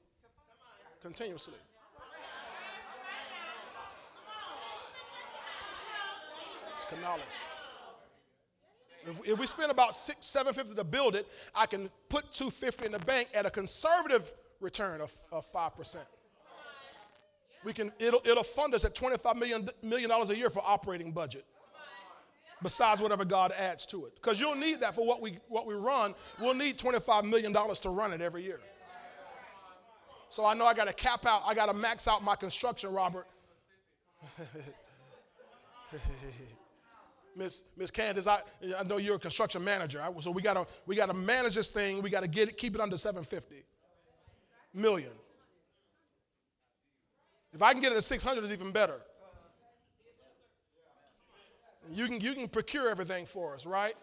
continuously. 1.01 1.55
It's 6.83 7.03
knowledge. 7.03 7.23
If, 9.07 9.29
if 9.29 9.39
we 9.39 9.47
spend 9.47 9.71
about 9.71 9.95
six, 9.95 10.27
seven 10.27 10.53
fifty 10.53 10.75
to 10.75 10.85
build 10.85 11.15
it, 11.15 11.27
I 11.55 11.67
can 11.67 11.91
put 12.09 12.31
two 12.31 12.51
fifty 12.51 12.87
in 12.87 12.93
the 12.93 12.99
bank 13.01 13.29
at 13.35 13.47
a 13.47 13.51
conservative 13.51 14.33
return 14.61 15.01
of, 15.01 15.13
of 15.33 15.45
five 15.47 15.75
percent. 15.75 16.07
We 17.65 17.73
can 17.73 17.93
it'll 17.99 18.21
it'll 18.25 18.45
fund 18.45 18.75
us 18.75 18.85
at 18.85 18.95
twenty 18.95 19.17
five 19.19 19.37
million 19.37 19.69
million 19.83 20.09
dollars 20.09 20.31
a 20.31 20.37
year 20.37 20.51
for 20.51 20.63
operating 20.65 21.13
budget. 21.13 21.45
Besides 22.63 23.01
whatever 23.01 23.25
God 23.25 23.53
adds 23.53 23.87
to 23.87 24.05
it, 24.05 24.15
because 24.17 24.39
you'll 24.39 24.55
need 24.55 24.81
that 24.81 24.95
for 24.95 25.07
what 25.07 25.23
we 25.23 25.39
what 25.49 25.67
we 25.67 25.75
run. 25.75 26.15
We'll 26.39 26.55
need 26.55 26.79
twenty 26.79 27.01
five 27.01 27.25
million 27.25 27.53
dollars 27.53 27.81
to 27.81 27.91
run 27.91 28.13
it 28.13 28.21
every 28.21 28.43
year. 28.43 28.61
So 30.29 30.47
I 30.47 30.55
know 30.55 30.67
I 30.67 30.75
got 30.75 30.87
to 30.87 30.95
cap 30.95 31.27
out. 31.27 31.43
I 31.47 31.55
got 31.55 31.67
to 31.67 31.75
max 31.75 32.07
out 32.07 32.23
my 32.23 32.37
construction, 32.37 32.93
Robert. 32.93 33.27
Miss 37.41 37.71
Miss 37.79 37.91
Candace, 37.91 38.27
I, 38.27 38.41
I 38.79 38.83
know 38.83 38.99
you're 38.99 39.17
a 39.17 39.19
construction 39.19 39.65
manager, 39.65 40.05
so 40.21 40.31
we 40.31 40.43
gotta 40.43 40.67
we 40.85 40.95
gotta 40.95 41.15
manage 41.15 41.55
this 41.55 41.71
thing. 41.71 42.03
We 42.03 42.11
gotta 42.11 42.29
get 42.29 42.51
it, 42.51 42.59
keep 42.59 42.75
it 42.75 42.83
under 42.83 42.99
750 42.99 43.65
million. 44.75 45.13
If 47.55 47.63
I 47.63 47.73
can 47.73 47.81
get 47.81 47.93
it 47.93 47.97
at 47.97 48.05
600, 48.05 48.45
it's 48.45 48.53
even 48.53 48.73
better. 48.73 49.01
You 51.91 52.07
can 52.09 52.21
you 52.21 52.35
can 52.35 52.47
procure 52.47 52.91
everything 52.91 53.25
for 53.25 53.55
us, 53.55 53.65
right? 53.65 53.95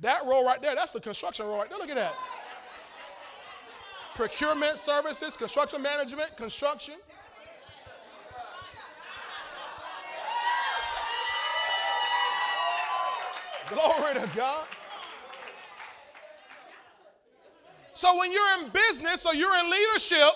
That 0.00 0.24
role 0.26 0.44
right 0.44 0.60
there, 0.60 0.74
that's 0.74 0.92
the 0.92 1.00
construction 1.00 1.46
role 1.46 1.58
right 1.58 1.70
there. 1.70 1.78
Look 1.78 1.90
at 1.90 1.96
that. 1.96 2.14
Procurement 4.16 4.78
services, 4.78 5.36
construction 5.36 5.80
management, 5.80 6.36
construction. 6.36 6.94
Glory 13.70 14.14
to 14.14 14.36
God. 14.36 14.66
So 17.92 18.18
when 18.18 18.32
you're 18.32 18.64
in 18.64 18.70
business 18.70 19.26
or 19.26 19.34
you're 19.34 19.56
in 19.58 19.70
leadership, 19.70 20.30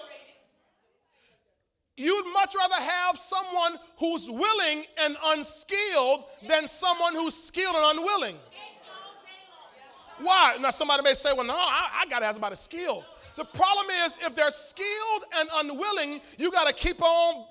you'd 1.96 2.32
much 2.32 2.54
rather 2.54 2.74
have 2.74 3.18
someone 3.18 3.78
who's 3.98 4.30
willing 4.30 4.84
and 5.02 5.16
unskilled 5.24 6.24
than 6.46 6.68
someone 6.68 7.14
who's 7.14 7.34
skilled 7.34 7.74
and 7.74 7.98
unwilling. 7.98 8.36
Why? 10.20 10.56
Now 10.60 10.70
somebody 10.70 11.02
may 11.02 11.14
say, 11.14 11.30
well, 11.32 11.46
no, 11.46 11.54
I, 11.54 12.02
I 12.02 12.06
gotta 12.08 12.26
have 12.26 12.34
somebody 12.34 12.56
skilled. 12.56 13.04
The 13.36 13.44
problem 13.44 13.86
is 14.04 14.18
if 14.22 14.36
they're 14.36 14.50
skilled 14.50 15.24
and 15.38 15.48
unwilling, 15.56 16.20
you 16.38 16.52
gotta 16.52 16.72
keep 16.72 17.02
on 17.02 17.46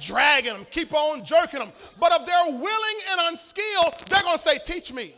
dragging 0.00 0.52
them, 0.52 0.66
keep 0.70 0.92
on 0.92 1.24
jerking 1.24 1.60
them. 1.60 1.72
But 1.98 2.12
if 2.12 2.26
they're 2.26 2.60
willing 2.60 2.96
and 3.12 3.20
unskilled, 3.28 3.94
they're 4.08 4.22
gonna 4.22 4.36
say, 4.36 4.58
teach 4.58 4.92
me. 4.92 5.14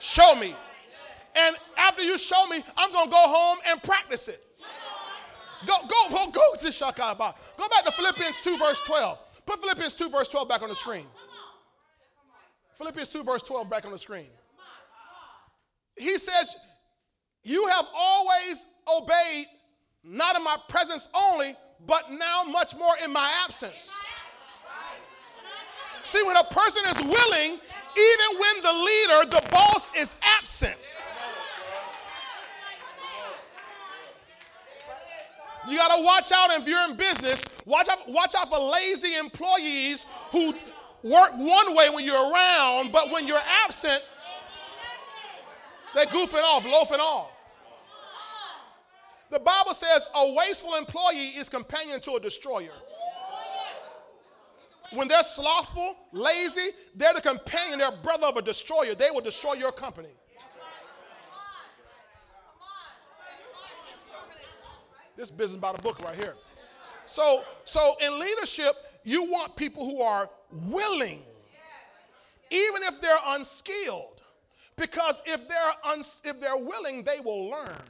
Show 0.00 0.34
me. 0.36 0.54
And 1.36 1.56
after 1.76 2.02
you 2.02 2.18
show 2.18 2.46
me, 2.46 2.62
I'm 2.76 2.92
going 2.92 3.06
to 3.06 3.10
go 3.10 3.22
home 3.26 3.58
and 3.68 3.82
practice 3.82 4.28
it. 4.28 4.40
Go, 5.66 5.74
go, 5.88 6.08
go, 6.10 6.30
go 6.30 6.54
to 6.60 6.68
Shakaba. 6.68 7.34
Go 7.56 7.68
back 7.68 7.84
to 7.84 7.92
Philippians 7.92 8.40
2, 8.40 8.58
verse 8.58 8.80
12. 8.82 9.18
Put 9.44 9.60
Philippians 9.60 9.94
2, 9.94 10.10
verse 10.10 10.28
12 10.28 10.48
back 10.48 10.62
on 10.62 10.68
the 10.68 10.76
screen. 10.76 11.06
Philippians 12.74 13.08
2, 13.08 13.24
verse 13.24 13.42
12 13.42 13.68
back 13.68 13.84
on 13.84 13.92
the 13.92 13.98
screen. 13.98 14.26
He 15.96 16.16
says, 16.16 16.56
You 17.42 17.66
have 17.68 17.86
always 17.92 18.66
obeyed, 18.88 19.46
not 20.04 20.36
in 20.36 20.44
my 20.44 20.56
presence 20.68 21.08
only, 21.12 21.54
but 21.86 22.10
now 22.10 22.44
much 22.44 22.76
more 22.76 22.92
in 23.04 23.12
my 23.12 23.28
absence. 23.44 23.98
See, 26.04 26.22
when 26.24 26.36
a 26.36 26.44
person 26.44 26.82
is 26.86 27.02
willing, 27.02 27.58
even 27.96 28.40
when 28.40 28.62
the 28.62 28.72
leader, 28.72 29.30
the 29.30 29.50
boss, 29.50 29.94
is 29.96 30.14
absent. 30.22 30.76
You 35.68 35.76
got 35.76 35.96
to 35.96 36.02
watch 36.02 36.32
out 36.32 36.50
if 36.52 36.66
you're 36.66 36.88
in 36.88 36.96
business. 36.96 37.42
Watch 37.66 37.88
out, 37.88 38.08
watch 38.08 38.34
out 38.34 38.48
for 38.48 38.58
lazy 38.58 39.16
employees 39.16 40.06
who 40.30 40.54
work 41.02 41.32
one 41.36 41.76
way 41.76 41.90
when 41.90 42.04
you're 42.04 42.32
around, 42.32 42.90
but 42.90 43.10
when 43.10 43.26
you're 43.26 43.40
absent, 43.64 44.02
they're 45.94 46.06
goofing 46.06 46.42
off, 46.42 46.64
loafing 46.64 47.00
off. 47.00 47.32
The 49.30 49.38
Bible 49.38 49.74
says 49.74 50.08
a 50.14 50.32
wasteful 50.32 50.74
employee 50.74 51.34
is 51.36 51.50
companion 51.50 52.00
to 52.00 52.12
a 52.12 52.20
destroyer. 52.20 52.72
When 54.92 55.06
they're 55.06 55.22
slothful, 55.22 55.96
lazy, 56.12 56.70
they're 56.94 57.12
the 57.12 57.20
companion, 57.20 57.78
they're 57.78 57.92
brother 57.92 58.26
of 58.26 58.36
a 58.36 58.42
destroyer. 58.42 58.94
They 58.94 59.10
will 59.10 59.20
destroy 59.20 59.54
your 59.54 59.72
company. 59.72 60.08
This 65.16 65.30
business 65.30 65.58
about 65.58 65.78
a 65.78 65.82
book 65.82 66.00
right 66.00 66.14
here. 66.14 66.36
So, 67.04 67.42
so 67.64 67.94
in 68.00 68.20
leadership, 68.20 68.76
you 69.02 69.24
want 69.24 69.56
people 69.56 69.84
who 69.84 70.00
are 70.00 70.30
willing, 70.52 71.22
even 72.50 72.82
if 72.84 73.00
they're 73.00 73.16
unskilled, 73.26 74.22
because 74.76 75.22
if 75.26 75.48
they're 75.48 75.72
uns- 75.84 76.22
if 76.24 76.40
they're 76.40 76.56
willing, 76.56 77.02
they 77.02 77.18
will 77.20 77.48
learn. 77.48 77.82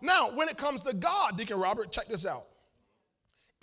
Now, 0.00 0.32
when 0.32 0.48
it 0.48 0.58
comes 0.58 0.82
to 0.82 0.92
God, 0.92 1.38
Deacon 1.38 1.58
Robert, 1.58 1.92
check 1.92 2.08
this 2.08 2.26
out. 2.26 2.46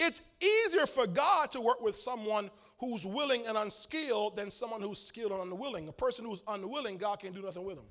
It's 0.04 0.24
easier 0.42 0.88
for 0.88 1.06
God 1.06 1.52
to 1.52 1.62
work 1.62 1.80
with 1.80 1.96
someone 1.96 2.50
who's 2.80 3.06
willing 3.06 3.46
and 3.46 3.56
unskilled 3.56 4.36
than 4.36 4.50
someone 4.50 4.82
who's 4.82 4.98
skilled 4.98 5.32
and 5.32 5.42
unwilling. 5.42 5.88
A 5.88 5.92
person 5.92 6.26
who's 6.26 6.42
unwilling, 6.48 6.98
God 6.98 7.20
can't 7.20 7.36
do 7.36 7.44
nothing 7.44 7.64
with 7.64 7.76
them. 7.76 7.86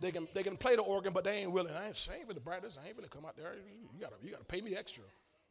They 0.00 0.10
can, 0.10 0.26
they 0.34 0.42
can 0.42 0.56
play 0.56 0.76
the 0.76 0.82
organ, 0.82 1.12
but 1.12 1.24
they 1.24 1.38
ain't 1.38 1.50
willing. 1.50 1.74
I 1.74 1.88
ain't, 1.88 2.08
I 2.10 2.16
ain't 2.16 2.28
the 2.28 2.40
practice. 2.40 2.78
I 2.82 2.88
ain't 2.88 3.02
to 3.02 3.08
come 3.08 3.26
out 3.26 3.36
there. 3.36 3.52
You 3.92 4.00
gotta, 4.00 4.16
you 4.22 4.30
gotta 4.30 4.44
pay 4.44 4.62
me 4.62 4.74
extra. 4.74 5.04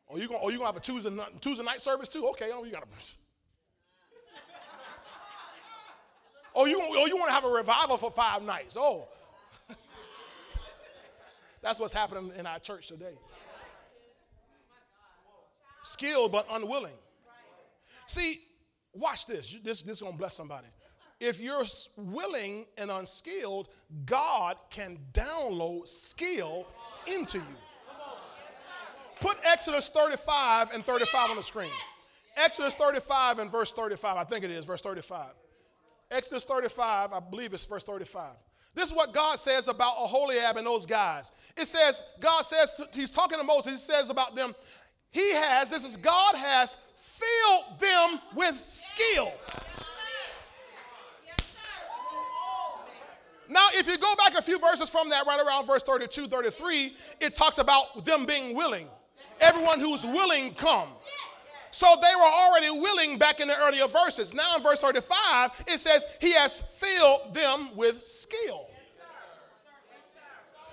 Or 0.07 0.17
you 0.19 0.27
gonna, 0.27 0.39
or 0.39 0.51
you 0.51 0.57
gonna 0.57 0.67
have 0.67 0.77
a 0.77 0.79
Tuesday, 0.79 1.11
night- 1.11 1.39
Tuesday 1.39 1.63
night 1.63 1.81
service 1.81 2.09
too? 2.09 2.27
Okay, 2.29 2.49
oh, 2.53 2.63
you 2.63 2.71
gotta. 2.71 2.87
Oh, 6.57 6.63
you, 6.63 6.79
oh, 6.81 7.05
you 7.05 7.17
want 7.17 7.27
to 7.27 7.33
have 7.33 7.43
a 7.43 7.49
revival 7.49 7.97
for 7.97 8.09
five 8.09 8.41
nights? 8.41 8.77
Oh, 8.79 9.09
that's 11.61 11.77
what's 11.79 11.91
happening 11.91 12.31
in 12.37 12.45
our 12.45 12.59
church 12.59 12.87
today. 12.87 13.17
Skilled 15.95 16.33
but 16.33 16.45
unwilling. 16.51 16.91
See, 18.05 18.41
watch 18.91 19.25
this. 19.27 19.55
This, 19.63 19.81
this 19.81 19.95
is 19.95 20.01
gonna 20.01 20.17
bless 20.17 20.35
somebody. 20.35 20.67
If 21.21 21.39
you're 21.39 21.63
willing 21.95 22.65
and 22.77 22.91
unskilled, 22.91 23.69
God 24.05 24.57
can 24.69 24.97
download 25.13 25.87
skill 25.87 26.67
into 27.07 27.37
you. 27.37 27.55
Put 29.21 29.37
Exodus 29.45 29.89
35 29.89 30.71
and 30.73 30.85
35 30.85 31.29
on 31.29 31.37
the 31.37 31.43
screen. 31.43 31.71
Exodus 32.35 32.75
35 32.75 33.39
and 33.39 33.49
verse 33.49 33.71
35. 33.71 34.17
I 34.17 34.25
think 34.25 34.43
it 34.43 34.51
is 34.51 34.65
verse 34.65 34.81
35. 34.81 35.27
Exodus 36.11 36.43
35, 36.43 37.13
I 37.13 37.19
believe 37.21 37.53
it's 37.53 37.63
verse 37.63 37.85
35. 37.85 38.35
This 38.75 38.89
is 38.89 38.93
what 38.95 39.13
God 39.13 39.39
says 39.39 39.69
about 39.69 39.95
Aholiab 39.97 40.57
and 40.57 40.67
those 40.67 40.85
guys. 40.85 41.31
It 41.55 41.65
says, 41.65 42.03
God 42.19 42.41
says, 42.43 42.73
to, 42.73 42.87
he's 42.93 43.09
talking 43.09 43.39
to 43.39 43.43
Moses, 43.45 43.71
he 43.71 43.77
says 43.77 44.09
about 44.09 44.35
them, 44.35 44.53
he 45.15 45.31
has, 45.33 45.69
this 45.69 45.85
is 45.85 45.95
God 45.95 46.35
has 46.35 46.75
filled 46.93 47.79
them 47.79 48.19
with 48.35 48.57
skill. 48.57 49.31
Now, 53.47 53.65
if 53.75 53.87
you 53.87 53.97
go 53.97 54.13
back 54.17 54.37
a 54.37 54.41
few 54.41 54.59
verses 54.59 54.89
from 54.89 55.07
that, 55.07 55.25
right 55.25 55.39
around 55.39 55.67
verse 55.67 55.83
32, 55.83 56.27
33, 56.27 56.93
it 57.21 57.33
talks 57.33 57.59
about 57.59 58.03
them 58.03 58.25
being 58.25 58.57
willing. 58.57 58.89
Everyone 59.39 59.79
who's 59.79 60.03
willing, 60.03 60.53
come. 60.53 60.89
So 61.71 61.87
they 62.01 62.13
were 62.13 62.21
already 62.21 62.71
willing 62.71 63.17
back 63.17 63.39
in 63.39 63.47
the 63.47 63.57
earlier 63.57 63.87
verses. 63.87 64.33
Now 64.33 64.57
in 64.57 64.63
verse 64.63 64.79
35, 64.79 65.63
it 65.67 65.79
says, 65.79 66.17
He 66.19 66.33
has 66.33 66.59
filled 66.59 67.33
them 67.33 67.69
with 67.73 68.01
skill. 68.01 68.67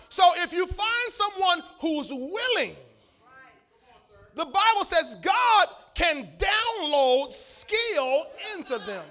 So 0.09 0.33
if 0.39 0.53
you 0.53 0.67
find 0.67 1.09
someone 1.09 1.63
who's 1.81 2.11
willing, 2.11 2.75
the 4.35 4.45
Bible 4.45 4.85
says 4.85 5.17
God 5.23 5.67
can 5.95 6.29
download 6.39 7.31
skill 7.31 8.27
into 8.57 8.79
them. 8.79 9.05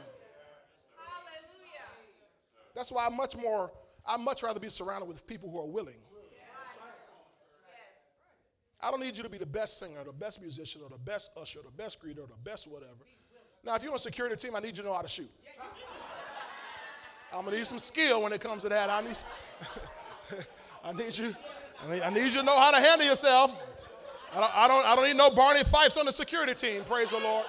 That's 2.76 2.92
why 2.92 3.06
I'm 3.06 3.16
much 3.16 3.36
more, 3.36 3.72
I'd 4.06 4.20
much 4.20 4.44
rather 4.44 4.60
be 4.60 4.70
surrounded 4.70 5.08
with 5.08 5.26
people 5.28 5.50
who 5.50 5.60
are 5.60 5.68
willing. 5.68 5.98
I 8.84 8.90
don't 8.90 9.00
need 9.00 9.16
you 9.16 9.24
to 9.24 9.30
be 9.30 9.38
the 9.38 9.46
best 9.46 9.78
singer, 9.80 10.04
the 10.04 10.12
best 10.12 10.42
musician, 10.42 10.82
or 10.84 10.90
the 10.90 10.98
best 10.98 11.38
usher, 11.40 11.60
the 11.64 11.72
best 11.72 12.02
greeter, 12.02 12.20
or 12.20 12.28
the 12.28 12.42
best 12.44 12.68
whatever. 12.68 13.06
Now, 13.64 13.76
if 13.76 13.84
you're 13.84 13.92
on 13.92 13.98
a 13.98 14.00
security 14.00 14.36
team, 14.36 14.56
I 14.56 14.60
need 14.60 14.76
you 14.76 14.84
to 14.84 14.90
know 14.90 14.96
how 14.96 15.04
to 15.04 15.08
shoot. 15.08 15.30
I'm 17.32 17.46
gonna 17.46 17.58
need 17.58 17.68
some 17.68 17.80
skill 17.80 18.24
when 18.24 18.34
it 18.34 18.42
comes 18.42 18.64
to 18.64 18.70
that. 18.70 18.90
I 18.90 19.02
need, 19.02 19.18
I 20.84 20.92
need 20.94 21.18
you, 21.18 21.36
I 21.86 21.94
need, 21.94 22.02
I 22.02 22.10
need 22.10 22.26
you 22.26 22.40
to 22.40 22.44
know 22.44 22.60
how 22.60 22.72
to 22.72 22.80
handle 22.80 23.06
yourself. 23.06 23.64
I 24.34 24.40
don't, 24.40 24.56
I 24.56 24.68
don't, 24.68 24.86
I 24.86 24.96
don't 24.96 25.08
need 25.08 25.18
no 25.18 25.30
Barney 25.30 25.64
Fifes 25.64 25.98
on 25.98 26.06
the 26.06 26.12
security 26.12 26.54
team. 26.54 26.84
Praise 26.84 27.12
the 27.12 27.20
Lord. 27.20 27.46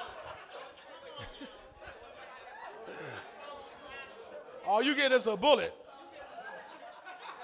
All 4.66 4.82
you 4.82 4.94
get 4.94 5.12
is 5.12 5.26
a 5.26 5.36
bullet 5.36 5.74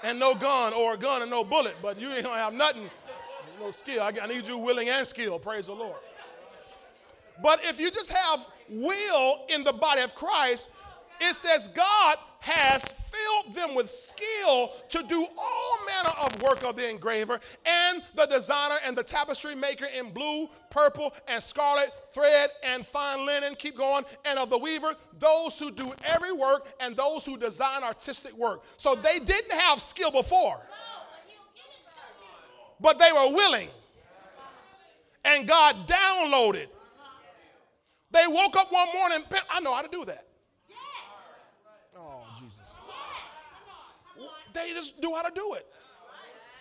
and 0.03 0.19
no 0.19 0.33
gun, 0.33 0.73
or 0.73 0.93
a 0.93 0.97
gun 0.97 1.21
and 1.21 1.29
no 1.29 1.43
bullet, 1.43 1.75
but 1.81 1.99
you 1.99 2.09
ain't 2.09 2.23
gonna 2.23 2.39
have 2.39 2.53
nothing 2.53 2.89
no 3.59 3.71
skill. 3.71 4.01
I, 4.01 4.13
I 4.21 4.27
need 4.27 4.47
you 4.47 4.57
willing 4.57 4.89
and 4.89 5.05
skill. 5.05 5.37
Praise 5.37 5.67
the 5.67 5.73
Lord. 5.73 5.97
But 7.41 7.59
if 7.63 7.79
you 7.79 7.91
just 7.91 8.11
have 8.11 8.45
will 8.69 9.45
in 9.49 9.63
the 9.63 9.73
body 9.73 10.01
of 10.01 10.15
Christ, 10.15 10.69
it 11.19 11.35
says 11.35 11.67
God 11.69 12.17
has 12.39 12.91
filled 12.91 13.55
them 13.55 13.75
with 13.75 13.89
skill 13.89 14.71
to 14.89 15.03
do 15.03 15.25
all 15.37 15.58
manner 16.03 16.15
of 16.21 16.41
work 16.41 16.63
of 16.63 16.75
the 16.75 16.89
engraver 16.89 17.39
and 17.65 18.03
the 18.15 18.25
designer 18.25 18.75
and 18.85 18.97
the 18.97 19.03
tapestry 19.03 19.55
maker 19.55 19.85
in 19.97 20.11
blue, 20.11 20.49
purple, 20.69 21.13
and 21.27 21.41
scarlet 21.41 21.91
thread 22.13 22.49
and 22.63 22.85
fine 22.85 23.25
linen. 23.25 23.55
Keep 23.55 23.77
going. 23.77 24.03
And 24.25 24.39
of 24.39 24.49
the 24.49 24.57
weaver, 24.57 24.93
those 25.17 25.59
who 25.59 25.71
do 25.71 25.91
every 26.05 26.31
work 26.31 26.67
and 26.79 26.95
those 26.95 27.25
who 27.25 27.37
design 27.37 27.83
artistic 27.83 28.37
work. 28.37 28.63
So 28.77 28.95
they 28.95 29.19
didn't 29.19 29.51
have 29.51 29.81
skill 29.81 30.11
before 30.11 30.65
but 32.79 32.97
they 32.97 33.11
were 33.11 33.35
willing. 33.35 33.67
And 35.25 35.47
God 35.47 35.75
downloaded. 35.87 36.67
They 38.11 38.23
woke 38.27 38.55
up 38.57 38.71
one 38.71 38.87
morning, 38.95 39.19
I 39.51 39.59
know 39.59 39.75
how 39.75 39.81
to 39.81 39.89
do 39.89 40.05
that. 40.05 40.25
Oh, 41.95 42.23
Jesus. 42.39 42.79
They 44.53 44.71
just 44.73 45.01
knew 45.01 45.13
how 45.13 45.21
to 45.23 45.33
do 45.33 45.53
it. 45.53 45.67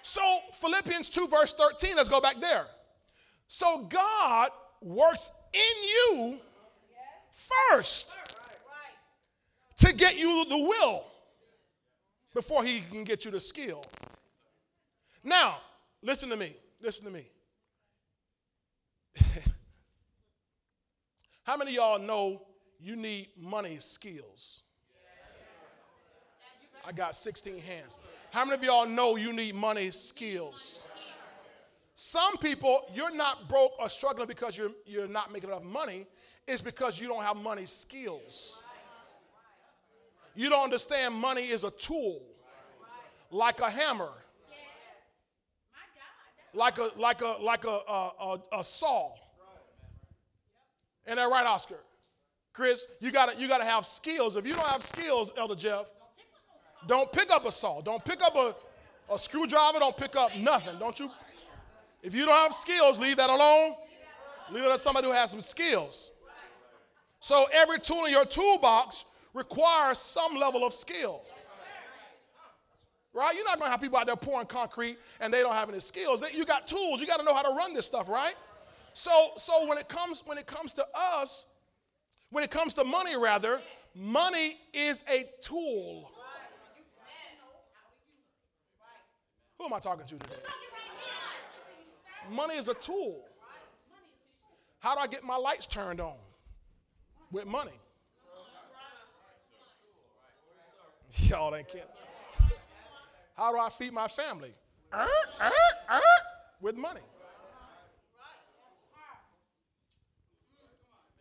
So, 0.09 0.39
Philippians 0.55 1.11
2, 1.11 1.29
verse 1.29 1.53
13, 1.53 1.95
let's 1.95 2.09
go 2.09 2.19
back 2.19 2.41
there. 2.41 2.65
So, 3.47 3.87
God 3.91 4.49
works 4.81 5.31
in 5.53 5.61
you 5.83 6.39
first 7.61 8.17
to 9.77 9.93
get 9.93 10.17
you 10.17 10.47
the 10.49 10.57
will 10.57 11.05
before 12.33 12.65
he 12.65 12.81
can 12.81 13.05
get 13.05 13.27
you 13.27 13.31
the 13.31 13.39
skill. 13.39 13.85
Now, 15.23 15.57
listen 16.01 16.31
to 16.31 16.37
me. 16.39 16.57
Listen 16.81 17.05
to 17.05 17.11
me. 17.11 17.27
How 21.43 21.59
many 21.59 21.75
y'all 21.75 21.99
know 21.99 22.47
you 22.81 22.97
need 22.97 23.29
money 23.39 23.77
skills? 23.79 24.63
I 26.87 26.93
got 26.93 27.15
16 27.15 27.59
hands. 27.61 27.99
How 28.31 28.45
many 28.45 28.57
of 28.57 28.65
y'all 28.65 28.87
know 28.87 29.17
you 29.17 29.33
need 29.33 29.55
money 29.55 29.91
skills? 29.91 30.83
Some 31.95 32.37
people, 32.39 32.83
you're 32.95 33.15
not 33.15 33.49
broke 33.49 33.73
or 33.81 33.89
struggling 33.89 34.29
because 34.29 34.57
you're, 34.57 34.71
you're 34.87 35.09
not 35.09 35.33
making 35.33 35.51
enough 35.51 35.65
money. 35.65 36.07
It's 36.47 36.61
because 36.61 37.01
you 37.01 37.09
don't 37.09 37.23
have 37.25 37.37
money 37.37 37.65
skills. 37.67 38.63
You 40.35 40.49
don't 40.49 40.63
understand 40.63 41.15
money 41.15 41.43
is 41.43 41.65
a 41.65 41.71
tool, 41.73 42.23
like 43.31 43.61
a 43.61 43.69
hammer, 43.69 44.13
like 46.55 46.79
a 46.79 46.91
like 46.97 47.23
a 47.23 47.37
like 47.43 47.65
a 47.65 47.81
a, 47.89 48.13
a, 48.21 48.41
a 48.61 48.65
saw. 48.65 49.15
And 51.07 51.19
that 51.19 51.29
right, 51.29 51.45
Oscar? 51.45 51.81
Chris, 52.53 52.87
you 53.01 53.11
gotta 53.11 53.35
you 53.37 53.49
gotta 53.49 53.65
have 53.65 53.85
skills. 53.85 54.37
If 54.37 54.47
you 54.47 54.55
don't 54.55 54.69
have 54.69 54.85
skills, 54.85 55.33
Elder 55.37 55.57
Jeff, 55.57 55.91
don't 56.89 57.13
pick 57.13 57.31
up 57.31 57.47
a 57.47 57.53
saw. 57.53 57.83
Don't 57.83 58.05
pick 58.05 58.23
up 58.23 58.35
a, 58.35 58.55
a 59.13 59.19
screwdriver. 59.19 59.79
Don't 59.79 59.97
pick 59.97 60.17
up 60.17 60.35
nothing. 60.37 60.79
Don't 60.79 60.99
you? 60.99 61.11
If 62.03 62.15
you 62.15 62.25
don't 62.25 62.35
have 62.35 62.55
skills, 62.55 62.99
leave 62.99 63.19
that 63.19 63.31
alone. 63.31 63.75
Leave 64.51 64.65
it 64.65 64.73
to 64.73 64.79
somebody 64.79 65.07
who 65.07 65.13
has 65.13 65.31
some 65.31 65.43
skills. 65.43 66.11
So 67.21 67.45
every 67.53 67.79
tool 67.79 68.07
in 68.07 68.13
your 68.13 68.25
toolbox 68.25 69.05
requires 69.35 69.99
some 69.99 70.37
level 70.37 70.65
of 70.65 70.73
skill. 70.73 71.23
Right? 73.13 73.35
You're 73.35 73.45
not 73.45 73.59
gonna 73.59 73.71
have 73.71 73.81
people 73.81 73.99
out 73.99 74.07
there 74.07 74.17
pouring 74.17 74.47
concrete 74.47 74.97
and 75.21 75.33
they 75.33 75.43
don't 75.43 75.55
have 75.55 75.69
any 75.69 75.81
skills. 75.81 76.25
You 76.33 76.45
got 76.45 76.67
tools. 76.67 77.01
You 77.01 77.07
got 77.07 77.19
to 77.19 77.25
know 77.25 77.35
how 77.35 77.43
to 77.43 77.55
run 77.55 77.75
this 77.75 77.85
stuff, 77.85 78.09
right? 78.09 78.35
So, 78.95 79.31
so 79.37 79.67
when 79.67 79.77
it 79.77 79.89
comes 79.89 80.23
when 80.25 80.39
it 80.39 80.47
comes 80.47 80.73
to 80.75 80.87
us, 80.95 81.47
when 82.31 82.45
it 82.45 82.51
comes 82.51 82.75
to 82.75 82.85
money, 82.85 83.17
rather, 83.17 83.61
money 83.95 84.57
is 84.73 85.05
a 85.13 85.25
tool. 85.43 86.11
Who 89.58 89.58
am 89.69 89.75
I 89.75 89.79
talking 89.81 90.07
to 90.07 90.15
you 90.15 90.19
today? 90.21 90.35
Money 92.31 92.55
is 92.55 92.69
a 92.69 92.75
tool. 92.75 93.25
How 94.81 94.95
do 94.95 95.01
I 95.01 95.07
get 95.07 95.25
my 95.25 95.37
lights 95.37 95.67
turned 95.67 96.01
on? 96.01 96.17
With 97.31 97.47
money. 97.47 97.73
Y'all 101.17 101.55
ain't 101.55 101.69
kidding. 101.69 101.87
How 103.37 103.53
do 103.53 103.59
I 103.59 103.69
feed 103.69 103.93
my 103.93 104.09
family? 104.09 104.55
With 106.61 106.77
money. 106.77 107.01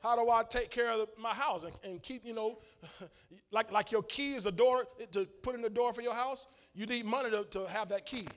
How 0.01 0.15
do 0.15 0.29
I 0.29 0.43
take 0.47 0.69
care 0.69 0.89
of 0.89 1.09
my 1.17 1.33
house 1.33 1.65
and, 1.65 1.73
and 1.83 2.01
keep, 2.01 2.23
you 2.23 2.33
know, 2.33 2.59
like, 3.51 3.71
like 3.71 3.91
your 3.91 4.03
key 4.03 4.35
is 4.35 4.45
a 4.45 4.51
door 4.51 4.85
to 5.11 5.25
put 5.41 5.55
in 5.55 5.61
the 5.61 5.69
door 5.69 5.91
for 5.91 6.01
your 6.01 6.13
house? 6.13 6.47
You 6.77 6.85
need 6.85 7.05
money 7.05 7.31
to, 7.31 7.43
to 7.43 7.65
have 7.65 7.89
that 7.89 8.05
key. 8.05 8.27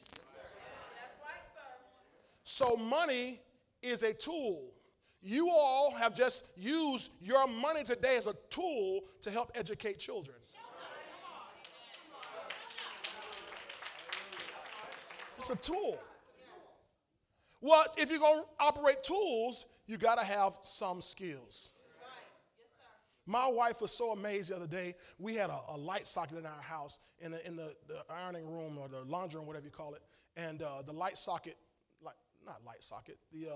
So, 2.42 2.74
money 2.74 3.38
is 3.82 4.02
a 4.02 4.14
tool. 4.14 4.62
You 5.22 5.50
all 5.50 5.92
have 5.92 6.14
just 6.14 6.56
used 6.56 7.10
your 7.20 7.46
money 7.46 7.84
today 7.84 8.16
as 8.16 8.26
a 8.26 8.34
tool 8.48 9.02
to 9.20 9.30
help 9.30 9.52
educate 9.54 9.98
children. 9.98 10.38
It's 15.36 15.50
a 15.50 15.56
tool. 15.56 15.98
Well, 17.60 17.84
if 17.98 18.08
you're 18.08 18.20
going 18.20 18.42
to 18.42 18.64
operate 18.64 19.04
tools, 19.04 19.66
you 19.86 19.98
got 19.98 20.18
to 20.18 20.24
have 20.24 20.54
some 20.62 21.02
skills. 21.02 21.74
My 23.26 23.46
wife 23.46 23.80
was 23.80 23.92
so 23.92 24.12
amazed 24.12 24.50
the 24.50 24.56
other 24.56 24.66
day. 24.66 24.94
We 25.18 25.34
had 25.34 25.50
a, 25.50 25.60
a 25.68 25.76
light 25.76 26.06
socket 26.06 26.38
in 26.38 26.46
our 26.46 26.62
house 26.62 26.98
in 27.20 27.32
the, 27.32 27.46
in 27.46 27.56
the, 27.56 27.74
the, 27.86 28.02
ironing 28.10 28.50
room 28.50 28.78
or 28.78 28.88
the 28.88 29.02
laundry 29.04 29.38
room, 29.38 29.46
whatever 29.46 29.66
you 29.66 29.70
call 29.70 29.94
it. 29.94 30.02
And 30.36 30.62
uh, 30.62 30.82
the 30.82 30.92
light 30.92 31.18
socket, 31.18 31.56
like, 32.02 32.16
not 32.44 32.60
light 32.66 32.82
socket, 32.82 33.18
the 33.32 33.48
uh, 33.48 33.54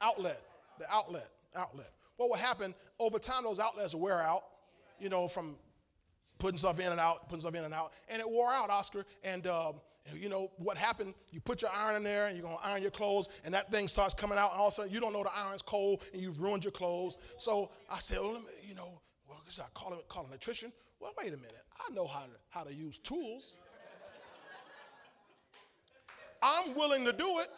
outlet, 0.00 0.40
the 0.78 0.90
outlet, 0.90 1.28
outlet. 1.54 1.90
What 2.16 2.30
would 2.30 2.38
happen 2.38 2.74
over 2.98 3.18
time, 3.18 3.44
those 3.44 3.58
outlets 3.58 3.94
wear 3.94 4.22
out, 4.22 4.44
you 5.00 5.08
know, 5.08 5.26
from 5.26 5.56
putting 6.38 6.58
stuff 6.58 6.78
in 6.78 6.90
and 6.90 7.00
out, 7.00 7.28
putting 7.28 7.40
stuff 7.40 7.54
in 7.54 7.64
and 7.64 7.74
out. 7.74 7.92
And 8.08 8.20
it 8.20 8.28
wore 8.28 8.52
out, 8.52 8.70
Oscar. 8.70 9.04
And, 9.24 9.46
you 10.14 10.28
know 10.28 10.50
what 10.56 10.76
happened? 10.76 11.14
You 11.30 11.40
put 11.40 11.62
your 11.62 11.70
iron 11.70 11.96
in 11.96 12.02
there 12.02 12.26
and 12.26 12.36
you're 12.36 12.44
gonna 12.44 12.58
iron 12.62 12.82
your 12.82 12.90
clothes, 12.90 13.28
and 13.44 13.54
that 13.54 13.70
thing 13.70 13.88
starts 13.88 14.14
coming 14.14 14.36
out, 14.36 14.52
and 14.52 14.60
all 14.60 14.68
of 14.68 14.72
a 14.72 14.76
sudden 14.76 14.92
you 14.92 15.00
don't 15.00 15.12
know 15.12 15.22
the 15.22 15.34
iron's 15.34 15.62
cold 15.62 16.02
and 16.12 16.20
you've 16.20 16.40
ruined 16.40 16.64
your 16.64 16.72
clothes. 16.72 17.18
So 17.38 17.70
I 17.90 17.98
said, 17.98 18.18
well, 18.20 18.32
me, 18.34 18.40
you 18.66 18.74
know, 18.74 19.00
well, 19.28 19.38
I 19.46 19.62
call, 19.74 19.92
it, 19.94 20.08
call 20.08 20.24
an 20.24 20.30
electrician? 20.30 20.72
Well, 21.00 21.12
wait 21.18 21.28
a 21.28 21.36
minute. 21.36 21.62
I 21.88 21.92
know 21.94 22.06
how 22.06 22.20
to, 22.20 22.30
how 22.50 22.62
to 22.62 22.74
use 22.74 22.98
tools. 22.98 23.58
I'm 26.42 26.74
willing 26.74 27.04
to 27.04 27.12
do 27.12 27.38
it. 27.38 27.48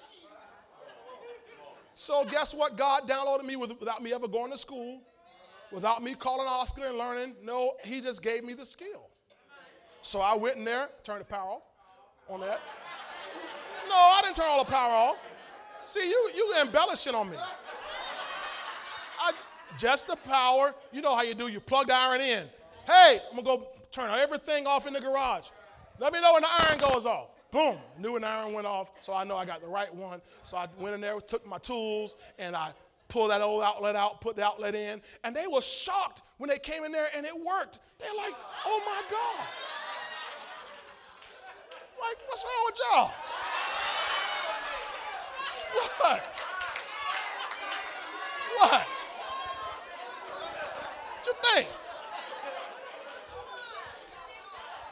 So 1.95 2.25
guess 2.25 2.53
what? 2.53 2.77
God 2.77 3.09
downloaded 3.09 3.45
me 3.45 3.57
without 3.57 4.03
me 4.03 4.13
ever 4.13 4.29
going 4.29 4.51
to 4.51 4.59
school, 4.59 5.01
without 5.71 6.03
me 6.03 6.15
calling 6.15 6.47
Oscar 6.49 6.87
and 6.87 6.99
learning. 6.99 7.37
No, 7.43 7.73
he 7.85 8.01
just 8.01 8.23
gave 8.23 8.45
me 8.45 8.53
the 8.53 8.67
skill. 8.67 9.09
So 10.03 10.21
I 10.21 10.37
went 10.37 10.57
in 10.57 10.65
there, 10.65 10.89
turned 11.05 11.21
the 11.21 11.25
power 11.25 11.51
off 11.51 11.63
on 12.29 12.41
that. 12.41 12.61
No, 13.89 13.95
I 13.95 14.21
didn't 14.23 14.37
turn 14.37 14.47
all 14.49 14.65
the 14.65 14.71
power 14.71 14.93
off. 14.93 15.27
See, 15.85 16.09
you 16.09 16.31
you 16.35 16.55
embellishing 16.61 17.15
on 17.15 17.31
me. 17.31 17.37
I, 19.21 19.33
just 19.79 20.07
the 20.07 20.17
power. 20.17 20.75
You 20.93 21.03
know 21.03 21.15
how 21.15 21.23
you 21.23 21.35
do. 21.35 21.49
You 21.49 21.61
plug 21.61 21.89
the 21.89 21.95
iron 21.95 22.21
in. 22.21 22.47
Hey, 22.87 23.21
I'm 23.31 23.37
gonna 23.37 23.59
go 23.59 23.69
turn 23.91 24.11
everything 24.11 24.67
off 24.67 24.87
in 24.87 24.93
the 24.93 25.01
garage. 25.01 25.49
Let 25.99 26.13
me 26.13 26.21
know 26.21 26.33
when 26.33 26.43
the 26.43 26.49
iron 26.67 26.79
goes 26.79 27.07
off. 27.07 27.29
Boom, 27.51 27.77
knew 27.99 28.17
an 28.17 28.25
iron 28.25 28.53
went 28.53 28.67
off, 28.67 28.91
so 29.01 29.15
I 29.15 29.23
know 29.23 29.37
I 29.37 29.45
got 29.45 29.61
the 29.61 29.69
right 29.69 29.95
one. 29.95 30.21
So 30.43 30.57
I 30.57 30.67
went 30.81 30.95
in 30.95 31.01
there, 31.01 31.21
took 31.21 31.47
my 31.47 31.59
tools, 31.59 32.17
and 32.37 32.57
I 32.57 32.73
pulled 33.07 33.31
that 33.31 33.43
old 33.43 33.63
outlet 33.63 33.95
out, 33.95 34.21
put 34.21 34.35
the 34.35 34.45
outlet 34.45 34.75
in, 34.75 35.01
and 35.23 35.37
they 35.37 35.47
were 35.47 35.63
shocked 35.63 36.23
when 36.39 36.51
they 36.51 36.59
came 36.59 36.83
in 36.85 36.91
there 36.91 37.07
and 37.17 37.25
it 37.25 37.33
worked. 37.33 37.79
They're 38.01 38.15
like, 38.17 38.35
oh 38.67 38.83
my 38.85 39.03
God. 39.09 39.47
Like, 42.07 42.19
what's 42.29 42.45
wrong 42.45 42.65
with 42.67 42.79
y'all? 42.81 43.11
What? 45.75 46.23
What? 48.59 48.83
What 51.17 51.27
you 51.27 51.33
think? 51.43 51.69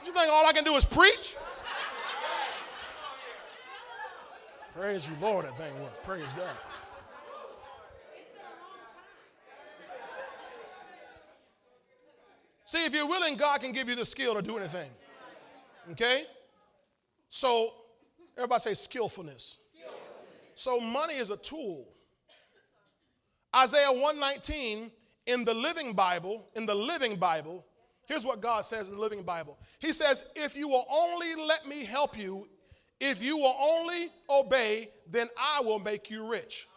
You 0.07 0.13
think 0.13 0.33
all 0.33 0.47
I 0.47 0.53
can 0.53 0.65
do 0.65 0.75
is 0.75 0.85
preach? 0.85 1.37
Praise 4.75 5.09
you, 5.09 5.15
Lord, 5.21 5.45
that 5.45 5.57
thing 5.59 5.73
worked. 5.83 6.03
Praise 6.05 6.33
God. 6.33 6.57
See, 12.65 12.87
if 12.87 12.95
you're 12.95 13.07
willing, 13.07 13.37
God 13.37 13.61
can 13.61 13.73
give 13.73 13.91
you 13.91 13.95
the 13.95 14.05
skill 14.05 14.35
to 14.35 14.41
do 14.41 14.57
anything. 14.57 14.91
Okay? 15.91 16.25
So, 17.35 17.73
everybody 18.37 18.61
say 18.61 18.75
skillfulness. 18.75 19.57
skillfulness. 19.71 20.53
So, 20.55 20.79
money 20.79 21.15
is 21.15 21.31
a 21.31 21.39
tool. 21.39 21.89
Isaiah 23.57 23.91
119 23.91 24.91
in 25.25 25.45
the 25.47 25.55
Living 25.55 25.95
Bible, 25.95 26.47
in 26.55 26.67
the 26.67 26.75
Living 26.75 27.17
Bible, 27.17 27.65
here's 28.05 28.27
what 28.27 28.43
God 28.43 28.67
says 28.67 28.91
in 28.91 28.97
the 28.97 29.01
Living 29.01 29.23
Bible. 29.23 29.57
He 29.79 29.95
says, 29.95 30.31
If 30.37 30.55
you 30.55 30.69
will 30.69 30.85
only 30.91 31.35
let 31.37 31.67
me 31.67 31.87
help 31.87 32.19
you, 32.19 32.49
if 33.01 33.23
you 33.23 33.39
will 33.39 33.57
only 33.59 34.09
obey, 34.29 34.91
then 35.11 35.29
I 35.39 35.63
will 35.63 35.79
make 35.79 36.11
you 36.11 36.27
rich. 36.27 36.69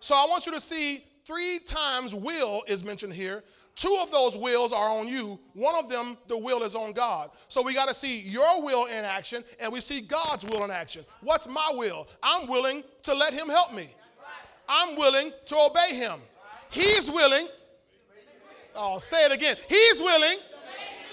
So 0.00 0.14
I 0.14 0.26
want 0.28 0.44
you 0.44 0.52
to 0.52 0.60
see 0.60 1.04
three 1.24 1.58
times 1.64 2.14
will 2.14 2.64
is 2.68 2.84
mentioned 2.84 3.14
here. 3.14 3.44
Two 3.74 3.98
of 4.02 4.10
those 4.10 4.36
wills 4.36 4.72
are 4.72 4.90
on 4.90 5.08
you. 5.08 5.40
One 5.54 5.74
of 5.74 5.88
them, 5.88 6.18
the 6.28 6.36
will 6.36 6.62
is 6.62 6.74
on 6.74 6.92
God. 6.92 7.30
So 7.48 7.62
we 7.62 7.72
got 7.72 7.88
to 7.88 7.94
see 7.94 8.20
your 8.20 8.62
will 8.62 8.84
in 8.84 9.04
action 9.04 9.42
and 9.60 9.72
we 9.72 9.80
see 9.80 10.00
God's 10.00 10.44
will 10.44 10.64
in 10.64 10.70
action. 10.70 11.04
What's 11.20 11.48
my 11.48 11.70
will? 11.74 12.06
I'm 12.22 12.46
willing 12.48 12.84
to 13.02 13.14
let 13.14 13.32
Him 13.32 13.48
help 13.48 13.72
me. 13.72 13.88
I'm 14.68 14.96
willing 14.96 15.32
to 15.46 15.56
obey 15.56 15.94
Him. 15.94 16.20
He's 16.70 17.10
willing. 17.10 17.48
Oh, 18.74 18.98
say 18.98 19.24
it 19.26 19.32
again. 19.32 19.56
He's 19.68 20.00
willing 20.00 20.38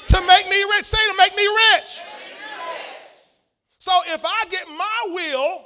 to 0.07 0.21
make 0.27 0.49
me 0.49 0.63
rich. 0.75 0.85
Say 0.85 1.11
to 1.11 1.17
make 1.17 1.35
me 1.35 1.47
rich. 1.73 2.01
So 3.77 3.91
if 4.07 4.23
I 4.25 4.45
get 4.49 4.67
my 4.77 5.05
will 5.07 5.65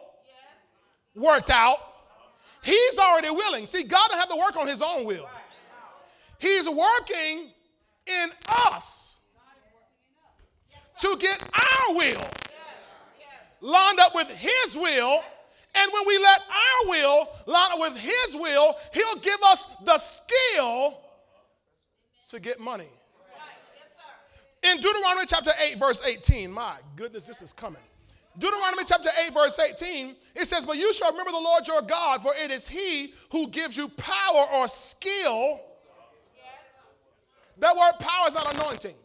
worked 1.15 1.49
out, 1.49 1.77
He's 2.63 2.97
already 2.97 3.29
willing. 3.29 3.65
See, 3.65 3.84
God 3.84 4.08
doesn't 4.08 4.19
have 4.19 4.29
to 4.29 4.38
work 4.38 4.56
on 4.56 4.67
His 4.67 4.82
own 4.82 5.06
will. 5.06 5.29
He's 6.39 6.67
working 6.67 7.50
in 8.06 8.30
us 8.48 9.22
to 11.00 11.17
get 11.19 11.41
our 11.41 11.96
will 11.96 12.28
lined 13.63 14.00
up 14.00 14.13
with 14.13 14.30
His 14.30 14.76
will. 14.76 15.24
And 15.76 15.91
when 15.91 16.04
we 16.08 16.17
let 16.19 16.41
our 16.41 16.89
will 16.89 17.30
line 17.48 17.72
up 17.72 17.80
with 17.80 17.98
His 17.98 18.36
will, 18.36 18.76
He'll 18.93 19.19
give 19.22 19.39
us 19.48 19.65
the 19.84 19.98
skill 19.98 21.00
to 22.28 22.39
get 22.39 22.60
money. 22.60 22.89
In 24.62 24.78
Deuteronomy 24.78 25.26
chapter 25.28 25.52
8, 25.62 25.78
verse 25.78 26.02
18, 26.06 26.52
my 26.52 26.76
goodness, 26.96 27.28
this 27.28 27.41
is 27.41 27.52
coming. 27.52 27.82
Deuteronomy 28.38 28.84
chapter 28.86 29.10
8, 29.28 29.34
verse 29.34 29.60
18, 29.60 30.15
it 30.36 30.48
says, 30.48 30.63
But 30.63 30.78
you 30.78 30.93
shall 30.93 31.12
remember 31.12 31.32
the 31.32 31.38
Lord 31.38 31.67
your 31.67 31.82
God, 31.82 32.22
for 32.22 32.34
it 32.36 32.50
is 32.50 32.67
He 32.67 33.13
who 33.32 33.50
gives 33.50 33.76
you 33.76 33.89
power 33.89 34.46
or 34.54 34.67
skill 34.67 35.60
that 37.58 37.76
word 37.76 38.00
power 38.00 38.28
is 38.28 38.34
not 38.34 38.54
anointing. 38.54 38.96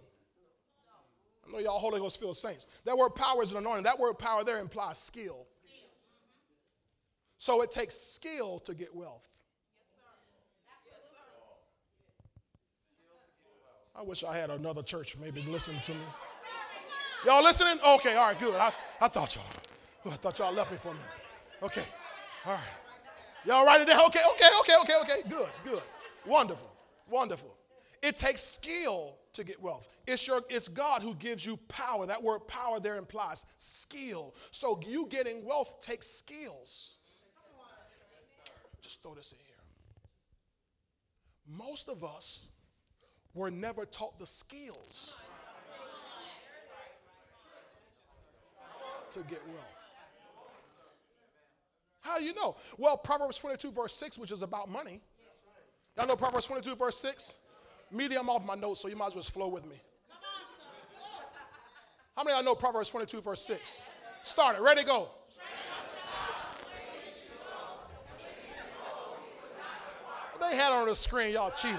I 1.46 1.52
know 1.52 1.58
y'all 1.58 1.78
Holy 1.78 1.98
Ghost 1.98 2.20
filled 2.20 2.36
saints. 2.36 2.66
That 2.84 2.96
word 2.96 3.10
power 3.10 3.42
is 3.42 3.52
an 3.52 3.58
anointing. 3.58 3.84
That 3.84 3.98
word 3.98 4.14
power 4.14 4.44
there 4.44 4.58
implies 4.58 4.98
skill. 4.98 5.46
So 7.38 7.62
it 7.62 7.70
takes 7.70 7.94
skill 7.94 8.58
to 8.60 8.74
get 8.74 8.94
wealth. 8.94 9.28
I 13.96 14.02
wish 14.02 14.22
I 14.22 14.36
had 14.36 14.50
another 14.50 14.82
church 14.82 15.16
maybe 15.18 15.42
listen 15.48 15.74
to 15.84 15.92
me. 15.92 16.04
Y'all 17.26 17.42
listening? 17.42 17.78
Okay, 17.84 18.14
all 18.14 18.28
right, 18.28 18.38
good. 18.38 18.54
I, 18.54 18.70
I 19.00 19.08
thought 19.08 19.34
y'all. 19.34 19.44
I 20.12 20.16
thought 20.16 20.38
y'all 20.38 20.52
left 20.52 20.70
me 20.70 20.78
for 20.78 20.90
a 20.90 20.92
minute. 20.92 21.08
Okay, 21.62 21.82
all 22.46 22.52
right. 22.52 22.62
Y'all 23.44 23.66
it 23.80 23.86
down? 23.86 24.06
Okay, 24.06 24.20
okay, 24.34 24.48
okay, 24.60 24.74
okay, 24.82 24.94
okay. 25.02 25.28
Good, 25.28 25.48
good. 25.64 25.82
Wonderful, 26.26 26.70
wonderful. 27.10 27.57
It 28.02 28.16
takes 28.16 28.42
skill 28.42 29.16
to 29.32 29.44
get 29.44 29.60
wealth. 29.60 29.88
It's, 30.06 30.26
your, 30.26 30.42
it's 30.48 30.68
God 30.68 31.02
who 31.02 31.14
gives 31.14 31.44
you 31.44 31.56
power. 31.68 32.06
That 32.06 32.22
word 32.22 32.40
power 32.40 32.80
there 32.80 32.96
implies 32.96 33.46
skill. 33.58 34.34
So 34.50 34.80
you 34.86 35.06
getting 35.08 35.44
wealth 35.44 35.80
takes 35.80 36.06
skills. 36.06 36.96
Just 38.82 39.02
throw 39.02 39.14
this 39.14 39.32
in 39.32 39.38
here. 39.38 39.56
Most 41.56 41.88
of 41.88 42.04
us 42.04 42.46
were 43.34 43.50
never 43.50 43.84
taught 43.84 44.18
the 44.18 44.26
skills 44.26 45.16
to 49.10 49.20
get 49.20 49.40
wealth. 49.46 49.78
How 52.00 52.18
do 52.18 52.24
you 52.24 52.34
know? 52.34 52.56
Well, 52.78 52.96
Proverbs 52.96 53.38
22, 53.38 53.70
verse 53.70 53.94
6, 53.94 54.18
which 54.18 54.32
is 54.32 54.42
about 54.42 54.68
money. 54.68 55.00
Y'all 55.96 56.06
know 56.06 56.16
Proverbs 56.16 56.46
22, 56.46 56.74
verse 56.74 56.96
6? 56.96 57.36
Medium 57.90 58.28
off 58.28 58.44
my 58.44 58.54
notes, 58.54 58.80
so 58.80 58.88
you 58.88 58.96
might 58.96 59.08
as 59.08 59.14
well 59.14 59.22
flow 59.22 59.48
with 59.48 59.64
me. 59.64 59.80
How 62.16 62.24
many 62.24 62.36
of 62.36 62.44
y'all 62.44 62.52
know 62.52 62.54
Proverbs 62.54 62.90
22, 62.90 63.20
verse 63.20 63.42
6? 63.42 63.82
Start 64.24 64.56
it. 64.56 64.62
Ready, 64.62 64.84
go. 64.84 65.08
They 70.40 70.56
had 70.56 70.72
on 70.72 70.86
the 70.86 70.94
screen, 70.94 71.32
y'all 71.32 71.50
cheated. 71.50 71.76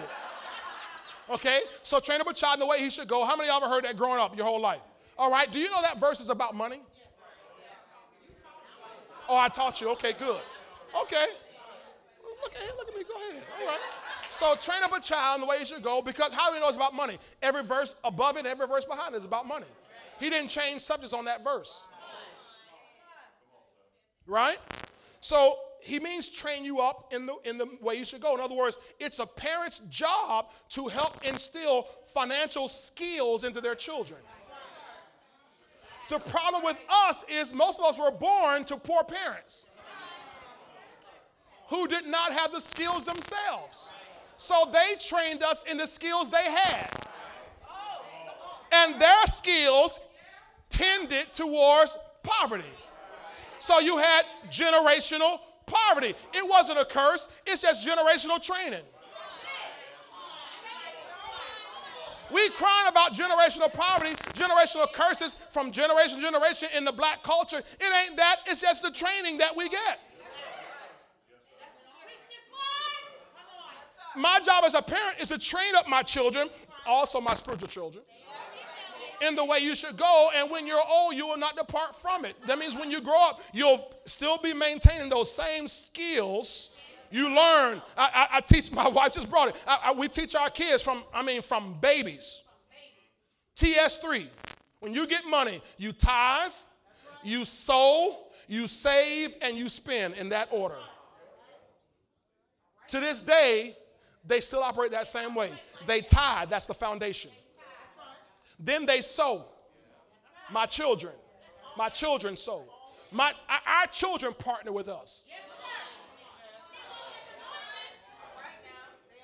Okay, 1.29 1.61
so 1.83 1.99
train 1.99 2.21
up 2.21 2.27
a 2.27 2.33
child 2.33 2.55
in 2.55 2.59
the 2.61 2.65
way 2.67 2.79
he 2.79 2.89
should 2.89 3.07
go. 3.07 3.25
How 3.25 3.35
many 3.35 3.49
of 3.49 3.55
y'all 3.55 3.63
ever 3.63 3.73
heard 3.73 3.85
that 3.85 3.97
growing 3.97 4.19
up 4.19 4.35
your 4.35 4.45
whole 4.45 4.59
life? 4.59 4.81
All 5.17 5.31
right, 5.31 5.51
do 5.51 5.59
you 5.59 5.69
know 5.69 5.81
that 5.81 5.99
verse 5.99 6.19
is 6.19 6.29
about 6.29 6.55
money? 6.55 6.81
Oh, 9.27 9.37
I 9.37 9.47
taught 9.47 9.79
you. 9.79 9.89
Okay, 9.91 10.13
good. 10.17 10.41
Okay. 11.03 11.25
Look 12.41 12.55
at 12.55 12.61
him, 12.61 12.75
look 12.77 12.87
at 12.87 12.95
me, 12.95 13.03
go 13.03 13.15
ahead. 13.15 13.43
All 13.61 13.67
right. 13.67 13.79
So 14.29 14.55
train 14.55 14.83
up 14.83 14.95
a 14.95 15.01
child 15.01 15.35
in 15.35 15.41
the 15.41 15.47
way 15.47 15.59
he 15.59 15.65
should 15.65 15.83
go 15.83 16.01
because 16.01 16.33
how 16.33 16.47
do 16.47 16.53
we 16.53 16.59
know 16.59 16.67
it's 16.67 16.77
about 16.77 16.93
money? 16.93 17.17
Every 17.41 17.63
verse 17.63 17.95
above 18.03 18.37
it, 18.37 18.45
every 18.45 18.67
verse 18.67 18.85
behind 18.85 19.15
it 19.15 19.17
is 19.17 19.25
about 19.25 19.47
money. 19.47 19.65
He 20.19 20.29
didn't 20.29 20.49
change 20.49 20.81
subjects 20.81 21.13
on 21.13 21.25
that 21.25 21.43
verse. 21.43 21.83
Right? 24.27 24.57
So 25.19 25.57
he 25.81 25.99
means 25.99 26.29
train 26.29 26.63
you 26.63 26.79
up 26.79 27.11
in 27.13 27.25
the 27.25 27.35
in 27.45 27.57
the 27.57 27.67
way 27.81 27.95
you 27.95 28.05
should 28.05 28.21
go. 28.21 28.35
In 28.35 28.41
other 28.41 28.55
words, 28.55 28.77
it's 28.99 29.19
a 29.19 29.25
parent's 29.25 29.79
job 29.89 30.51
to 30.69 30.87
help 30.87 31.25
instill 31.25 31.87
financial 32.13 32.67
skills 32.67 33.43
into 33.43 33.61
their 33.61 33.75
children. 33.75 34.19
The 36.09 36.19
problem 36.19 36.63
with 36.63 36.79
us 37.07 37.23
is 37.29 37.53
most 37.53 37.79
of 37.79 37.85
us 37.85 37.99
were 37.99 38.11
born 38.11 38.65
to 38.65 38.77
poor 38.77 39.03
parents 39.03 39.68
who 41.69 41.87
did 41.87 42.07
not 42.07 42.33
have 42.33 42.51
the 42.51 42.59
skills 42.59 43.05
themselves. 43.05 43.93
So 44.37 44.55
they 44.71 44.95
trained 44.99 45.43
us 45.43 45.63
in 45.65 45.77
the 45.77 45.87
skills 45.87 46.29
they 46.29 46.43
had. 46.43 46.89
And 48.71 48.99
their 49.01 49.25
skills 49.25 49.99
tended 50.69 51.31
towards 51.33 51.97
poverty. 52.23 52.63
So 53.59 53.79
you 53.79 53.97
had 53.97 54.23
generational 54.49 55.39
poverty. 55.65 56.15
It 56.33 56.49
wasn't 56.49 56.79
a 56.79 56.85
curse, 56.85 57.29
it's 57.45 57.61
just 57.61 57.87
generational 57.87 58.41
training. 58.41 58.83
We 62.31 62.47
crying 62.49 62.87
about 62.87 63.13
generational 63.13 63.73
poverty, 63.73 64.13
generational 64.33 64.91
curses 64.93 65.35
from 65.49 65.71
generation 65.71 66.19
to 66.19 66.23
generation 66.23 66.69
in 66.77 66.85
the 66.85 66.91
black 66.91 67.23
culture. 67.23 67.57
It 67.57 68.07
ain't 68.07 68.17
that, 68.17 68.37
it's 68.45 68.61
just 68.61 68.83
the 68.83 68.91
training 68.91 69.39
that 69.39 69.55
we 69.55 69.67
get. 69.67 69.99
My 74.15 74.39
job 74.43 74.63
as 74.65 74.73
a 74.73 74.81
parent 74.81 75.19
is 75.19 75.27
to 75.29 75.37
train 75.37 75.75
up 75.75 75.87
my 75.87 76.03
children, 76.03 76.49
also 76.87 77.21
my 77.21 77.33
spiritual 77.33 77.67
children, 77.67 78.03
in 79.25 79.35
the 79.35 79.45
way 79.45 79.59
you 79.59 79.75
should 79.75 79.97
go. 79.97 80.29
And 80.35 80.49
when 80.49 80.65
you're 80.65 80.81
old, 80.89 81.15
you 81.15 81.27
will 81.27 81.37
not 81.37 81.55
depart 81.55 81.95
from 81.95 82.25
it. 82.25 82.35
That 82.47 82.59
means 82.59 82.75
when 82.75 82.89
you 82.89 83.01
grow 83.01 83.21
up, 83.29 83.41
you'll 83.53 83.93
still 84.05 84.37
be 84.37 84.53
maintaining 84.53 85.09
those 85.09 85.31
same 85.31 85.67
skills 85.67 86.71
you 87.11 87.27
learn. 87.27 87.81
I, 87.97 88.09
I, 88.13 88.27
I, 88.37 88.41
teach, 88.41 88.71
my 88.73 88.87
wife 88.87 89.13
just 89.13 89.29
brought 89.29 89.49
it. 89.49 89.63
I, 89.67 89.93
we 89.93 90.07
teach 90.07 90.35
our 90.35 90.49
kids 90.49 90.81
from, 90.81 91.03
I 91.13 91.23
mean, 91.23 91.41
from 91.41 91.75
babies. 91.81 92.43
TS3. 93.55 94.25
When 94.79 94.93
you 94.93 95.05
get 95.07 95.25
money, 95.27 95.61
you 95.77 95.91
tithe, 95.91 96.53
you 97.23 97.43
sow, 97.43 98.17
you 98.47 98.67
save, 98.67 99.35
and 99.41 99.57
you 99.57 99.67
spend 99.67 100.15
in 100.15 100.29
that 100.29 100.47
order. 100.51 100.77
To 102.87 102.99
this 102.99 103.21
day, 103.21 103.75
they 104.29 104.39
still 104.39 104.61
operate 104.61 104.91
that 104.91 105.07
same 105.07 105.33
way. 105.33 105.49
They 105.87 106.01
tithe, 106.01 106.49
that's 106.49 106.67
the 106.67 106.73
foundation. 106.73 107.31
Then 108.59 108.85
they 108.85 109.01
sow. 109.01 109.45
My 110.51 110.65
children, 110.65 111.13
my 111.75 111.89
children 111.89 112.35
sow. 112.35 112.63
My, 113.11 113.33
our 113.49 113.87
children 113.87 114.33
partner 114.33 114.71
with 114.71 114.87
us. 114.87 115.25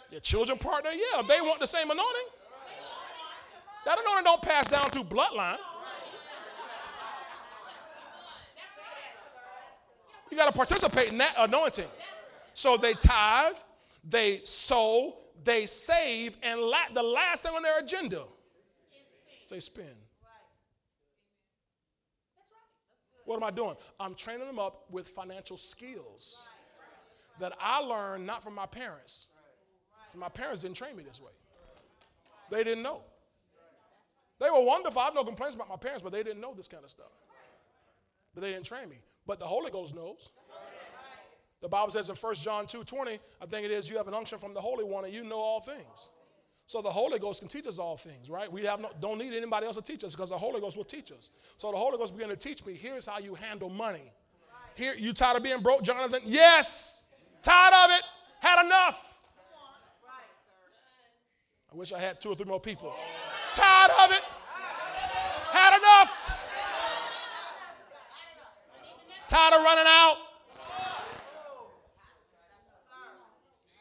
Your 0.10 0.22
children 0.22 0.58
partner, 0.58 0.90
yeah, 0.92 1.22
they 1.22 1.40
want 1.42 1.60
the 1.60 1.68
same 1.68 1.92
anointing. 1.92 2.28
That 3.86 4.00
anointing 4.00 4.24
don't 4.24 4.42
pass 4.42 4.68
down 4.68 4.90
through 4.90 5.04
bloodline. 5.04 5.58
You 10.32 10.38
got 10.38 10.48
to 10.48 10.54
participate 10.54 11.10
in 11.10 11.20
that 11.20 11.36
anointing. 11.38 11.86
So 12.54 12.78
they 12.78 12.94
tithe, 12.94 13.54
they 14.08 14.42
sow, 14.44 15.18
they 15.44 15.66
save, 15.66 16.38
and 16.44 16.62
la- 16.62 16.90
the 16.94 17.04
last 17.04 17.44
thing 17.44 17.54
on 17.56 17.64
their 17.64 17.80
agenda 17.80 18.24
is 19.44 19.50
they 19.50 19.60
spend. 19.60 19.96
What 23.26 23.38
am 23.38 23.44
I 23.44 23.52
doing? 23.52 23.76
I'm 24.00 24.14
training 24.14 24.46
them 24.46 24.60
up 24.60 24.86
with 24.92 25.08
financial 25.08 25.58
skills 25.58 26.48
that 27.40 27.54
I 27.60 27.80
learned 27.80 28.26
not 28.26 28.44
from 28.44 28.54
my 28.54 28.68
parents 28.68 29.28
my 30.18 30.30
parents 30.30 30.62
didn't 30.62 30.78
train 30.78 30.96
me 30.96 31.04
this 31.04 31.22
way. 31.22 31.32
They 32.50 32.64
didn't 32.64 32.84
know. 32.84 33.02
They 34.40 34.50
were 34.50 34.64
wonderful. 34.64 35.02
I 35.02 35.06
have 35.06 35.16
no 35.16 35.24
complaints 35.24 35.56
about 35.56 35.70
my 35.70 35.78
parents, 35.78 36.02
but 36.02 36.12
they 36.12 36.24
didn't 36.24 36.42
know 36.42 36.54
this 36.54 36.68
kind 36.68 36.84
of 36.84 36.90
stuff. 36.90 37.12
But 38.34 38.44
they 38.44 38.52
didn't 38.52 38.66
train 38.66 38.90
me. 38.90 38.98
But 39.26 39.40
the 39.40 39.46
Holy 39.46 39.72
Ghost 39.72 39.96
knows. 39.96 40.30
The 41.66 41.70
Bible 41.70 41.90
says 41.90 42.12
in 42.12 42.16
1 42.16 42.36
John 42.36 42.68
2 42.68 42.84
20, 42.84 43.18
I 43.42 43.46
think 43.48 43.66
it 43.66 43.72
is, 43.72 43.90
you 43.90 43.98
have 43.98 44.08
an 44.08 44.14
unction 44.14 44.38
from 44.38 44.54
the 44.54 44.62
Holy 44.62 44.84
One 44.84 45.04
and 45.04 45.12
you 45.12 45.24
know 45.24 45.40
all 45.40 45.60
things. 45.60 46.12
So 46.68 46.80
the 46.80 46.92
Holy 46.92 47.18
Ghost 47.18 47.40
can 47.40 47.48
teach 47.48 47.66
us 47.66 47.80
all 47.80 47.98
things, 47.98 48.30
right? 48.30 48.52
We 48.52 48.62
have 48.66 48.80
no, 48.80 48.92
don't 49.02 49.18
need 49.18 49.34
anybody 49.34 49.66
else 49.66 49.76
to 49.76 49.82
teach 49.82 50.04
us 50.04 50.14
because 50.14 50.30
the 50.30 50.38
Holy 50.38 50.62
Ghost 50.62 50.78
will 50.78 50.84
teach 50.84 51.12
us. 51.12 51.32
So 51.58 51.72
the 51.72 51.78
Holy 51.78 51.98
Ghost 51.98 52.16
began 52.16 52.30
to 52.30 52.36
teach 52.36 52.64
me 52.68 52.74
here's 52.76 53.08
how 53.08 53.18
you 53.18 53.34
handle 53.34 53.72
money. 53.72 54.14
Here, 54.76 54.94
you 54.96 55.12
tired 55.12 55.38
of 55.38 55.44
being 55.44 55.60
broke, 55.62 55.82
Jonathan? 55.82 56.22
Yes. 56.24 57.06
Tired 57.42 57.74
of 57.74 57.98
it. 57.98 58.04
Had 58.42 58.64
enough. 58.64 59.18
I 61.74 61.76
wish 61.76 61.92
I 61.94 62.00
had 62.00 62.22
two 62.22 62.30
or 62.30 62.36
three 62.36 62.46
more 62.46 62.60
people. 62.60 62.94
Tired 63.56 63.92
of 64.04 64.12
it. 64.12 64.22
Had 65.52 65.80
enough. 65.80 66.48
Tired 69.28 69.56
of 69.56 69.64
running 69.64 69.86
out. 69.88 70.25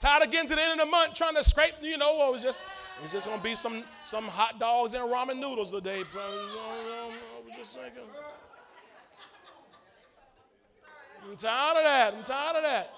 Tired 0.05 0.25
of 0.25 0.31
getting 0.31 0.51
to 0.51 0.55
the 0.55 0.61
end 0.61 0.79
of 0.79 0.85
the 0.85 0.91
month 0.91 1.15
trying 1.15 1.35
to 1.35 1.43
scrape, 1.43 1.73
you 1.81 1.97
know, 1.97 2.11
oh, 2.11 2.29
it 2.29 2.33
was 2.35 2.43
just 2.43 2.63
it's 3.03 3.11
just 3.11 3.27
gonna 3.27 3.41
be 3.41 3.55
some 3.55 3.83
some 4.03 4.25
hot 4.25 4.61
dogs 4.61 4.93
and 4.93 5.03
ramen 5.05 5.39
noodles 5.39 5.71
today. 5.71 6.03
Uh, 6.15 6.21
I'm 11.23 11.37
tired 11.39 11.79
of 11.79 11.85
that. 11.85 12.15
I'm 12.15 12.23
tired 12.23 12.57
of 12.57 12.63
that. 12.65 12.93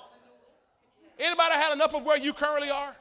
Anybody 1.21 1.55
had 1.55 1.75
enough 1.75 1.95
of 1.95 2.05
where 2.05 2.19
you 2.19 2.33
currently 2.33 2.71
are? 2.71 2.97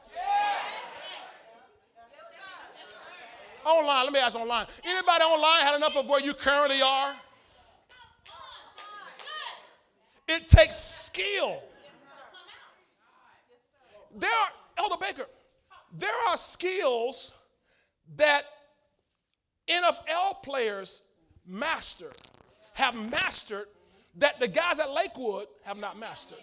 Online, 3.64 4.04
let 4.04 4.12
me 4.12 4.20
ask 4.20 4.36
online. 4.36 4.66
Anybody 4.84 5.24
online 5.24 5.62
had 5.62 5.74
enough 5.74 5.96
of 5.96 6.08
where 6.08 6.20
you 6.20 6.32
currently 6.32 6.80
are? 6.80 7.16
It 10.28 10.46
takes 10.46 10.76
skill. 10.76 11.60
There 14.16 14.30
are, 14.30 14.48
Elder 14.78 14.96
Baker, 15.00 15.26
there 15.92 16.10
are 16.28 16.36
skills 16.36 17.32
that 18.16 18.42
NFL 19.68 20.42
players 20.42 21.02
master, 21.46 22.12
have 22.74 22.94
mastered 22.94 23.66
that 24.16 24.40
the 24.40 24.48
guys 24.48 24.78
at 24.78 24.90
Lakewood 24.90 25.46
have 25.64 25.78
not 25.78 25.98
mastered. 25.98 26.38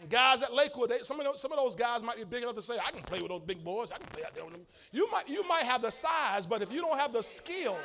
And 0.00 0.08
guys 0.08 0.42
at 0.42 0.54
Lakewood, 0.54 0.90
they, 0.90 0.98
some, 0.98 1.18
of 1.18 1.26
those, 1.26 1.40
some 1.40 1.50
of 1.50 1.58
those 1.58 1.74
guys 1.74 2.02
might 2.02 2.16
be 2.16 2.24
big 2.24 2.44
enough 2.44 2.54
to 2.54 2.62
say, 2.62 2.74
I 2.78 2.90
can 2.92 3.02
play 3.02 3.20
with 3.20 3.30
those 3.30 3.42
big 3.42 3.64
boys. 3.64 3.90
I 3.90 3.98
can 3.98 4.06
play 4.06 4.22
out 4.24 4.32
there 4.34 4.44
with 4.44 4.54
them. 4.54 4.62
You 4.92 5.10
might, 5.10 5.28
you 5.28 5.46
might 5.48 5.64
have 5.64 5.82
the 5.82 5.90
size, 5.90 6.46
but 6.46 6.62
if 6.62 6.72
you 6.72 6.80
don't 6.80 6.98
have 6.98 7.12
the 7.12 7.22
skill, 7.22 7.76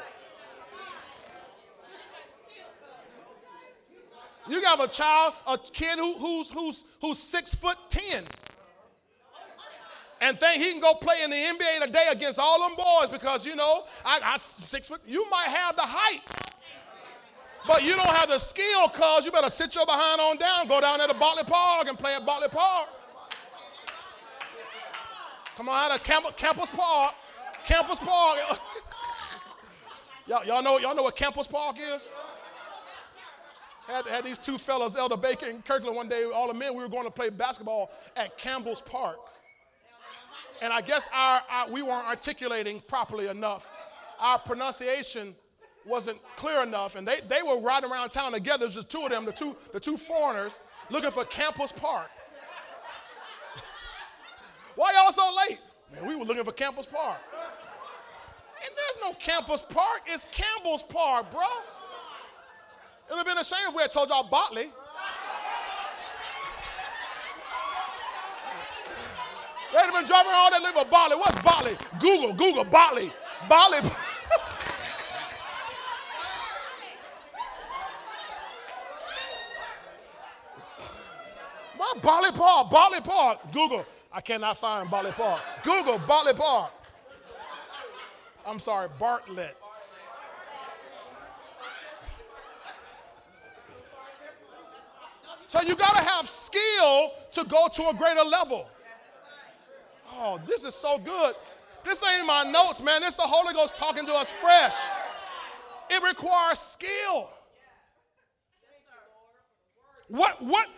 you 4.49 4.61
got 4.61 4.83
a 4.83 4.87
child, 4.87 5.33
a 5.47 5.57
kid 5.57 5.97
who, 5.97 6.13
who's, 6.15 6.49
who's, 6.49 6.85
who's 7.01 7.19
six 7.19 7.53
foot 7.55 7.77
ten 7.89 8.23
and 10.23 10.39
think 10.39 10.63
he 10.63 10.71
can 10.71 10.79
go 10.79 10.93
play 10.93 11.17
in 11.23 11.29
the 11.29 11.35
NBA 11.35 11.85
today 11.85 12.05
against 12.11 12.39
all 12.39 12.61
them 12.61 12.77
boys 12.77 13.09
because, 13.09 13.45
you 13.45 13.57
know, 13.57 13.83
I, 14.05 14.21
I 14.23 14.37
six 14.37 14.87
foot, 14.87 15.01
you 15.05 15.29
might 15.29 15.47
have 15.47 15.75
the 15.75 15.81
height. 15.83 16.21
But 17.67 17.83
you 17.83 17.93
don't 17.95 18.07
have 18.07 18.29
the 18.29 18.37
skill, 18.37 18.87
cuz 18.89 19.25
you 19.25 19.31
better 19.31 19.49
sit 19.49 19.75
your 19.75 19.85
behind 19.85 20.21
on 20.21 20.37
down, 20.37 20.67
go 20.67 20.79
down 20.79 20.97
there 20.99 21.07
to 21.07 21.13
Bartley 21.13 21.43
Park 21.43 21.87
and 21.89 21.99
play 21.99 22.15
at 22.15 22.25
Bartley 22.25 22.47
Park. 22.49 22.87
Come 25.57 25.69
on 25.69 25.91
out 25.91 25.97
of 25.97 26.03
Camp- 26.03 26.35
Campus 26.37 26.69
Park. 26.69 27.15
Campus 27.65 27.99
Park. 27.99 28.39
y'all, 30.27 30.45
y'all, 30.45 30.63
know, 30.63 30.77
y'all 30.79 30.95
know 30.95 31.03
what 31.03 31.15
Campus 31.15 31.47
Park 31.47 31.77
is? 31.79 32.09
Had, 33.87 34.07
had 34.07 34.23
these 34.23 34.37
two 34.37 34.57
fellas, 34.57 34.97
Elder 34.97 35.17
Baker 35.17 35.45
and 35.47 35.63
Kirkland, 35.63 35.95
one 35.95 36.07
day, 36.07 36.23
all 36.33 36.47
the 36.47 36.53
men, 36.53 36.73
we 36.73 36.81
were 36.81 36.89
going 36.89 37.03
to 37.03 37.11
play 37.11 37.29
basketball 37.29 37.91
at 38.15 38.37
Campbell's 38.37 38.81
Park. 38.81 39.17
And 40.61 40.71
I 40.71 40.81
guess 40.81 41.09
our, 41.13 41.41
our 41.49 41.69
we 41.69 41.81
weren't 41.81 42.07
articulating 42.07 42.79
properly 42.87 43.27
enough 43.27 43.69
our 44.23 44.39
pronunciation 44.39 45.35
wasn't 45.85 46.17
clear 46.37 46.63
enough, 46.63 46.95
and 46.95 47.05
they, 47.05 47.19
they 47.27 47.41
were 47.43 47.59
riding 47.59 47.91
around 47.91 48.09
town 48.09 48.31
together. 48.31 48.59
There's 48.59 48.75
just 48.75 48.89
two 48.89 49.03
of 49.03 49.11
them, 49.11 49.25
the 49.25 49.33
two, 49.33 49.55
the 49.73 49.79
two 49.79 49.97
foreigners, 49.97 50.61
looking 50.89 51.11
for 51.11 51.25
Campus 51.25 51.73
Park. 51.73 52.09
Why 54.75 54.93
y'all 54.93 55.11
so 55.11 55.29
late? 55.49 55.59
Man, 55.93 56.07
we 56.07 56.15
were 56.15 56.23
looking 56.23 56.45
for 56.45 56.53
Campus 56.53 56.85
Park. 56.85 57.19
And 58.65 58.73
there's 58.77 59.11
no 59.11 59.17
Campus 59.19 59.61
Park, 59.61 60.03
it's 60.07 60.25
Campbell's 60.31 60.83
Park, 60.83 61.29
bro. 61.31 61.43
It 63.09 63.11
would 63.11 63.17
have 63.17 63.25
been 63.25 63.37
a 63.37 63.43
shame 63.43 63.59
if 63.67 63.75
we 63.75 63.81
had 63.81 63.91
told 63.91 64.09
y'all 64.09 64.23
Botley. 64.23 64.71
They'd 69.73 69.79
have 69.79 69.93
been 69.93 70.05
driving 70.05 70.31
all 70.33 70.51
that 70.51 70.61
little 70.61 70.85
Botley. 70.85 71.17
What's 71.17 71.35
Botley? 71.41 71.75
Google, 71.99 72.33
Google, 72.33 72.63
Botley. 72.65 73.11
Botley. 73.49 73.89
What 81.75 82.01
Botley 82.03 82.31
Park? 82.31 82.69
Botley 82.69 83.01
Park. 83.01 83.39
Google. 83.51 83.85
I 84.11 84.21
cannot 84.21 84.57
find 84.59 84.89
Botley 84.89 85.11
Park. 85.11 85.41
Google 85.63 85.97
Botley 86.07 86.33
Park. 86.33 86.71
I'm 88.45 88.59
sorry, 88.59 88.89
Bartlett. 88.99 89.55
So 95.53 95.61
you 95.61 95.75
got 95.75 95.95
to 95.95 96.03
have 96.03 96.27
skill 96.27 97.11
to 97.33 97.43
go 97.43 97.67
to 97.67 97.89
a 97.89 97.93
greater 97.93 98.23
level. 98.23 98.67
Oh, 100.13 100.41
this 100.47 100.63
is 100.63 100.73
so 100.73 100.97
good. 100.97 101.35
This 101.85 102.03
ain't 102.03 102.25
my 102.25 102.41
notes, 102.41 102.81
man. 102.81 103.01
This 103.01 103.13
the 103.13 103.21
Holy 103.21 103.53
Ghost 103.53 103.77
talking 103.77 104.03
to 104.07 104.13
us 104.13 104.31
fresh. 104.31 104.73
It 105.91 106.01
requires 106.01 106.57
skill. 106.57 107.29
What 110.07 110.41
what 110.41 110.69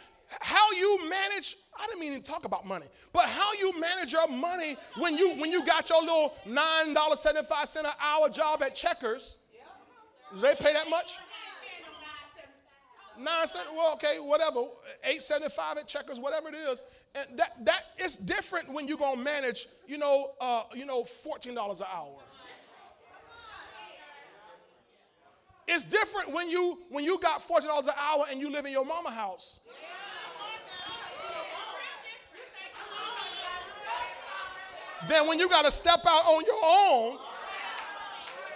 how 0.42 0.70
you 0.74 1.10
manage 1.10 1.56
I 1.82 1.88
didn't 1.88 2.02
mean 2.02 2.22
to 2.22 2.22
talk 2.22 2.44
about 2.44 2.68
money, 2.68 2.88
but 3.14 3.24
how 3.28 3.54
you 3.54 3.80
manage 3.80 4.12
your 4.12 4.28
money 4.28 4.76
when 4.98 5.18
you 5.18 5.36
when 5.36 5.54
you 5.54 5.66
got 5.66 5.90
your 5.90 6.02
little 6.02 6.36
nine 6.46 6.94
dollar 6.94 7.16
seventy 7.16 7.48
five 7.48 7.70
cent 7.70 7.88
an 7.88 7.94
hour 8.02 8.28
job 8.28 8.62
at 8.62 8.76
Checkers. 8.76 9.38
Do 10.34 10.42
they 10.42 10.56
pay 10.56 10.74
that 10.74 10.90
much? 10.90 11.18
Nine 13.20 13.48
cent, 13.48 13.66
well, 13.74 13.94
okay, 13.94 14.18
whatever. 14.20 14.66
Eight 15.04 15.22
seventy 15.22 15.50
five 15.50 15.78
at 15.78 15.88
Checkers, 15.88 16.20
whatever 16.20 16.50
it 16.50 16.56
is. 16.56 16.84
And 17.16 17.40
that 17.40 17.66
that 17.66 17.82
it's 17.98 18.16
different 18.16 18.72
when 18.72 18.88
you're 18.88 18.98
gonna 18.98 19.22
manage, 19.22 19.68
you 19.88 19.98
know, 19.98 20.32
uh, 20.42 20.64
you 20.74 20.86
know, 20.86 21.04
fourteen 21.04 21.56
dollars 21.56 21.80
an 21.80 21.88
hour. 21.94 22.18
It's 25.68 25.84
different 25.84 26.32
when 26.32 26.50
you 26.50 26.80
when 26.90 27.04
you 27.04 27.18
got 27.20 27.42
fourteen 27.42 27.70
dollars 27.70 27.88
an 27.88 27.94
hour 28.00 28.26
and 28.30 28.40
you 28.40 28.52
live 28.52 28.66
in 28.66 28.72
your 28.72 28.86
mama 28.86 29.12
house. 29.12 29.62
Then 35.08 35.28
when 35.28 35.40
you 35.40 35.48
got 35.48 35.66
to 35.66 35.72
step 35.72 36.00
out 36.08 36.26
on 36.26 36.44
your 36.46 36.62
own 36.64 37.18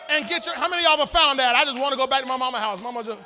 and 0.09 0.27
get 0.27 0.45
your 0.45 0.55
how 0.55 0.67
many 0.67 0.83
of 0.83 0.89
y'all 0.89 0.97
have 0.97 1.09
found 1.09 1.39
that? 1.39 1.55
I 1.55 1.63
just 1.63 1.79
want 1.79 1.91
to 1.91 1.97
go 1.97 2.07
back 2.07 2.21
to 2.21 2.27
my 2.27 2.37
mama 2.37 2.59
house. 2.59 2.81
Mama 2.81 3.03
just 3.03 3.21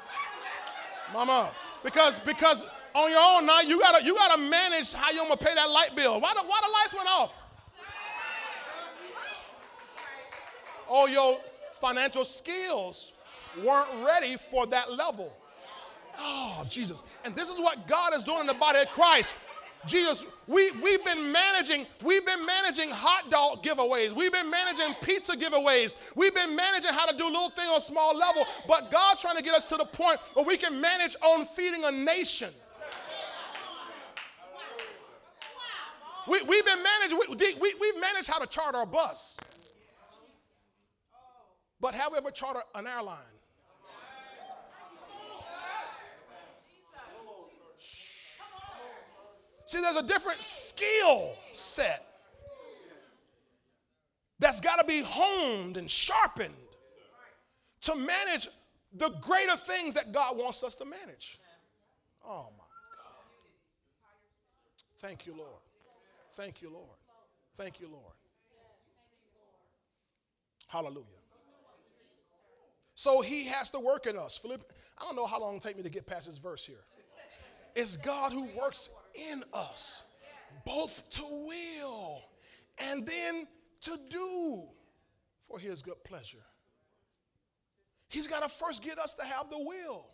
Mama. 1.13 1.51
Because 1.83 2.19
because 2.19 2.65
on 2.95 3.09
your 3.09 3.19
own 3.21 3.45
now 3.45 3.61
you 3.61 3.79
gotta 3.79 4.03
you 4.03 4.15
gotta 4.15 4.41
manage 4.41 4.93
how 4.93 5.11
you're 5.11 5.23
gonna 5.23 5.37
pay 5.37 5.53
that 5.53 5.69
light 5.69 5.95
bill. 5.95 6.19
Why 6.19 6.33
the 6.33 6.41
why 6.41 6.59
the 6.65 6.71
lights 6.71 6.93
went 6.93 7.07
off? 7.09 7.39
Oh, 10.89 11.07
your 11.07 11.39
financial 11.71 12.25
skills 12.25 13.13
weren't 13.63 13.87
ready 14.05 14.37
for 14.37 14.67
that 14.67 14.91
level. 14.91 15.33
Oh, 16.19 16.63
Jesus. 16.69 17.01
And 17.25 17.35
this 17.35 17.49
is 17.49 17.57
what 17.57 17.87
God 17.87 18.13
is 18.13 18.23
doing 18.23 18.41
in 18.41 18.47
the 18.47 18.53
body 18.53 18.79
of 18.79 18.89
Christ. 18.89 19.33
Jesus, 19.85 20.25
we, 20.47 20.71
we've 20.81 21.03
been 21.03 21.31
managing, 21.31 21.85
we've 22.03 22.25
been 22.25 22.45
managing 22.45 22.89
hot 22.89 23.29
dog 23.29 23.63
giveaways. 23.63 24.13
We've 24.13 24.31
been 24.31 24.49
managing 24.49 24.93
pizza 25.01 25.33
giveaways. 25.33 25.95
We've 26.15 26.33
been 26.33 26.55
managing 26.55 26.91
how 26.93 27.05
to 27.05 27.17
do 27.17 27.25
little 27.25 27.49
things 27.49 27.69
on 27.69 27.77
a 27.77 27.81
small 27.81 28.15
level. 28.15 28.45
But 28.67 28.91
God's 28.91 29.21
trying 29.21 29.37
to 29.37 29.43
get 29.43 29.53
us 29.53 29.67
to 29.69 29.77
the 29.77 29.85
point 29.85 30.19
where 30.33 30.45
we 30.45 30.57
can 30.57 30.79
manage 30.79 31.15
on 31.21 31.45
feeding 31.45 31.83
a 31.85 31.91
nation. 31.91 32.49
We, 36.27 36.41
we've 36.43 36.65
been 36.65 36.83
managing, 36.83 37.19
we, 37.19 37.53
we, 37.59 37.73
we've 37.81 37.99
managed 37.99 38.29
how 38.29 38.39
to 38.39 38.47
charter 38.47 38.79
a 38.79 38.85
bus. 38.85 39.37
But 41.81 41.93
have 41.95 42.13
we 42.13 42.17
ever 42.17 42.31
chartered 42.31 42.63
an 42.75 42.87
airline? 42.87 43.17
See, 49.65 49.81
there's 49.81 49.95
a 49.95 50.03
different 50.03 50.41
skill 50.41 51.33
set 51.51 52.05
that's 54.39 54.59
got 54.59 54.77
to 54.77 54.85
be 54.85 55.01
honed 55.01 55.77
and 55.77 55.89
sharpened 55.89 56.53
to 57.81 57.95
manage 57.95 58.49
the 58.93 59.09
greater 59.21 59.55
things 59.55 59.93
that 59.93 60.11
God 60.11 60.37
wants 60.37 60.63
us 60.63 60.75
to 60.75 60.85
manage. 60.85 61.39
Oh 62.25 62.47
my 62.57 62.63
God. 62.63 63.23
Thank 64.97 65.25
you, 65.25 65.33
Lord. 65.37 65.49
Thank 66.33 66.61
you, 66.61 66.69
Lord. 66.69 66.97
Thank 67.55 67.79
you, 67.79 67.87
Lord. 67.87 68.13
Hallelujah. 70.67 71.05
So 72.95 73.21
he 73.21 73.45
has 73.45 73.69
to 73.71 73.79
work 73.79 74.07
in 74.07 74.17
us. 74.17 74.37
Philipp, 74.37 74.71
I 74.97 75.03
don't 75.05 75.15
know 75.15 75.25
how 75.25 75.39
long 75.39 75.55
it'll 75.55 75.67
take 75.67 75.77
me 75.77 75.83
to 75.83 75.89
get 75.89 76.05
past 76.05 76.25
this 76.25 76.37
verse 76.37 76.65
here. 76.65 76.83
It's 77.75 77.97
God 77.97 78.33
who 78.33 78.47
works 78.59 78.89
in 79.13 79.43
us, 79.53 80.03
both 80.65 81.09
to 81.09 81.23
will 81.23 82.21
and 82.77 83.05
then 83.05 83.47
to 83.81 83.97
do 84.09 84.63
for 85.47 85.59
his 85.59 85.81
good 85.81 86.03
pleasure. 86.03 86.43
He's 88.07 88.27
got 88.27 88.43
to 88.43 88.49
first 88.49 88.83
get 88.83 88.99
us 88.99 89.13
to 89.15 89.25
have 89.25 89.49
the 89.49 89.59
will. 89.59 90.07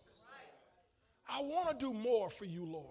I 1.28 1.42
want 1.42 1.70
to 1.70 1.86
do 1.86 1.94
more 1.94 2.30
for 2.30 2.46
you, 2.46 2.66
Lord. 2.66 2.86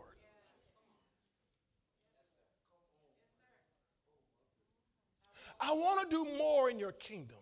I 5.61 5.73
want 5.73 6.09
to 6.09 6.16
do 6.16 6.25
more 6.37 6.71
in 6.71 6.79
your 6.79 6.92
kingdom. 6.92 7.37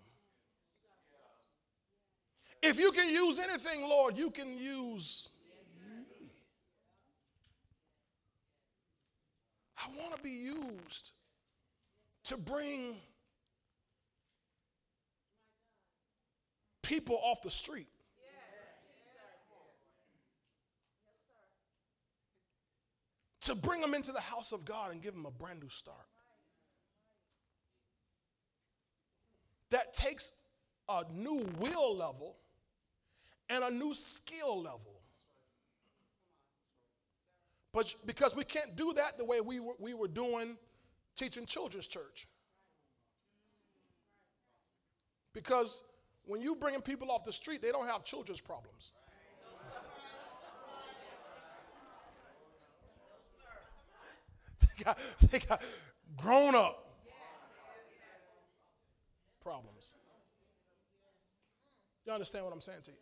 If 2.63 2.79
you 2.79 2.91
can 2.93 3.11
use 3.11 3.39
anything, 3.39 3.83
Lord, 3.83 4.17
you 4.17 4.31
can 4.31 4.57
use 4.57 5.29
I 9.87 10.01
want 10.01 10.17
to 10.17 10.23
be 10.23 10.31
used 10.31 11.13
to 12.25 12.37
bring 12.37 12.97
people 16.83 17.21
off 17.23 17.43
the 17.43 17.51
street. 17.51 17.87
To 23.43 23.55
bring 23.55 23.81
them 23.81 23.95
into 23.95 24.11
the 24.11 24.21
house 24.21 24.51
of 24.51 24.65
God 24.65 24.93
and 24.93 25.01
give 25.01 25.15
them 25.15 25.25
a 25.25 25.31
brand 25.31 25.61
new 25.61 25.69
start. 25.69 25.97
That 29.71 29.95
takes 29.95 30.35
a 30.89 31.05
new 31.15 31.47
will 31.61 31.97
level 31.97 32.37
and 33.49 33.63
a 33.63 33.71
new 33.71 33.95
skill 33.95 34.61
level. 34.63 34.96
But 37.77 37.95
because 38.07 38.35
we 38.35 38.43
can't 38.43 38.75
do 38.75 38.95
that 38.95 39.19
the 39.19 39.25
way 39.27 39.43
we 39.43 39.61
were, 39.61 39.75
we 39.79 39.93
were 39.93 40.09
doing 40.09 40.57
teaching 41.15 41.45
children's 41.45 41.87
church. 41.87 42.27
Because 45.35 45.85
when 46.25 46.41
you 46.41 46.57
bringing 46.57 46.81
people 46.81 47.11
off 47.11 47.23
the 47.23 47.35
street, 47.35 47.61
they 47.61 47.71
don't 47.71 47.87
have 47.87 48.03
children's 48.03 48.41
problems. 48.41 48.93
they, 54.61 54.83
got, 54.83 54.99
they 55.31 55.39
got 55.39 55.61
grown 56.17 56.55
up 56.55 56.97
problems. 59.43 59.91
You 62.07 62.13
understand 62.15 62.47
what 62.47 62.55
I'm 62.55 62.63
saying 62.63 62.79
to 62.85 62.93
you? 62.93 62.97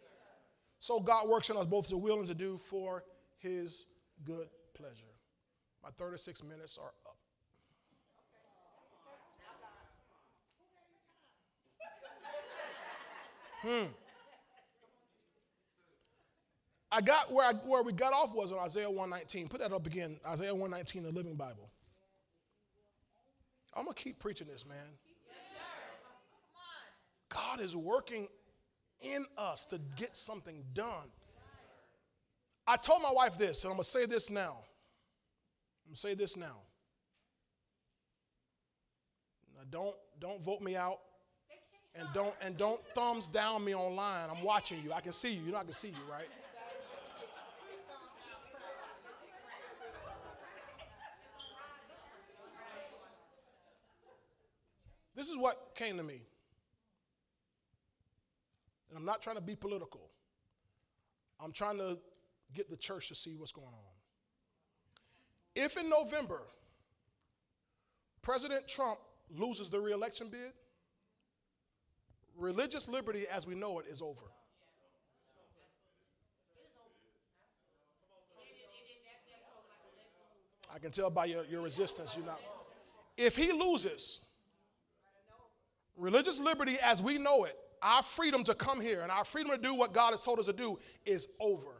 So 0.80 0.98
God 0.98 1.28
works 1.28 1.48
in 1.48 1.56
us 1.56 1.64
both 1.64 1.88
to 1.90 1.96
will 1.96 2.18
and 2.18 2.26
to 2.26 2.34
do 2.34 2.58
for 2.58 3.04
his 3.38 3.86
good 4.24 4.48
pleasure. 4.74 5.14
My 5.82 5.90
36 5.90 6.42
minutes 6.44 6.78
are 6.78 6.92
up. 7.06 7.16
Hmm. 13.62 13.86
I 16.92 17.00
got 17.00 17.32
where, 17.32 17.48
I, 17.48 17.52
where 17.54 17.82
we 17.82 17.92
got 17.92 18.12
off 18.12 18.34
was 18.34 18.52
on 18.52 18.58
Isaiah 18.58 18.88
119. 18.90 19.48
Put 19.48 19.60
that 19.60 19.72
up 19.72 19.86
again. 19.86 20.18
Isaiah 20.28 20.54
119, 20.54 21.02
the 21.02 21.10
Living 21.10 21.34
Bible. 21.34 21.70
I'm 23.74 23.84
going 23.84 23.94
to 23.94 24.02
keep 24.02 24.20
preaching 24.20 24.46
this, 24.46 24.66
man. 24.66 24.76
Yes, 25.26 25.36
sir. 25.50 25.58
God 27.30 27.60
is 27.60 27.74
working 27.74 28.28
in 29.00 29.26
us 29.36 29.66
to 29.66 29.80
get 29.96 30.14
something 30.14 30.62
done. 30.72 31.10
I 32.66 32.76
told 32.76 33.02
my 33.02 33.12
wife 33.12 33.36
this, 33.36 33.64
and 33.64 33.70
I'm 33.70 33.76
going 33.76 33.84
to 33.84 33.90
say 33.90 34.06
this 34.06 34.30
now. 34.30 34.56
I'm 35.84 35.90
going 35.90 35.94
to 35.94 36.00
say 36.00 36.14
this 36.14 36.36
now. 36.36 36.62
now. 39.54 39.62
Don't, 39.70 39.94
don't 40.18 40.42
vote 40.42 40.62
me 40.62 40.74
out. 40.76 40.98
And 41.96 42.08
don't, 42.12 42.34
and 42.42 42.56
don't 42.56 42.80
thumbs 42.94 43.28
down 43.28 43.64
me 43.64 43.74
online. 43.74 44.28
I'm 44.28 44.42
watching 44.42 44.78
you. 44.82 44.92
I 44.92 45.00
can 45.00 45.12
see 45.12 45.34
you. 45.34 45.44
You 45.44 45.52
know 45.52 45.58
I 45.58 45.64
can 45.64 45.72
see 45.72 45.88
you, 45.88 45.94
right? 46.10 46.26
This 55.14 55.28
is 55.28 55.36
what 55.36 55.74
came 55.76 55.96
to 55.98 56.02
me. 56.02 56.22
And 58.88 58.98
I'm 58.98 59.04
not 59.04 59.22
trying 59.22 59.36
to 59.36 59.42
be 59.42 59.54
political. 59.54 60.10
I'm 61.40 61.52
trying 61.52 61.78
to 61.78 61.98
get 62.54 62.70
the 62.70 62.76
church 62.76 63.08
to 63.08 63.14
see 63.14 63.36
what's 63.36 63.52
going 63.52 63.66
on. 63.68 63.94
If 65.54 65.76
in 65.76 65.88
November, 65.88 66.42
President 68.22 68.66
Trump 68.66 68.98
loses 69.30 69.70
the 69.70 69.80
reelection 69.80 70.28
bid, 70.28 70.52
religious 72.36 72.88
liberty 72.88 73.24
as 73.32 73.46
we 73.46 73.54
know 73.54 73.78
it 73.78 73.86
is 73.86 74.02
over. 74.02 74.24
I 80.74 80.78
can 80.80 80.90
tell 80.90 81.08
by 81.08 81.26
your, 81.26 81.44
your 81.44 81.62
resistance, 81.62 82.16
you're 82.16 82.26
not. 82.26 82.40
If 83.16 83.36
he 83.36 83.52
loses, 83.52 84.22
religious 85.96 86.40
liberty 86.40 86.74
as 86.84 87.00
we 87.00 87.18
know 87.18 87.44
it, 87.44 87.56
our 87.80 88.02
freedom 88.02 88.42
to 88.44 88.54
come 88.54 88.80
here 88.80 89.02
and 89.02 89.12
our 89.12 89.24
freedom 89.24 89.52
to 89.52 89.58
do 89.58 89.74
what 89.74 89.92
God 89.92 90.10
has 90.10 90.22
told 90.22 90.40
us 90.40 90.46
to 90.46 90.52
do 90.52 90.78
is 91.04 91.28
over. 91.38 91.73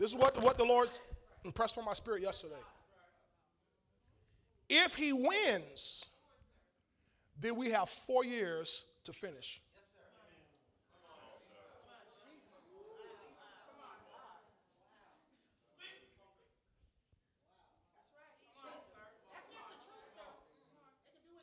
This 0.00 0.12
is 0.12 0.16
what, 0.16 0.42
what 0.42 0.56
the 0.56 0.64
Lord 0.64 0.88
impressed 1.44 1.76
on 1.76 1.84
my 1.84 1.92
spirit 1.92 2.22
yesterday. 2.22 2.54
If 4.66 4.94
he 4.94 5.12
wins, 5.12 6.06
then 7.38 7.54
we 7.54 7.70
have 7.70 7.90
four 7.90 8.24
years 8.24 8.86
to 9.04 9.12
finish. 9.12 9.60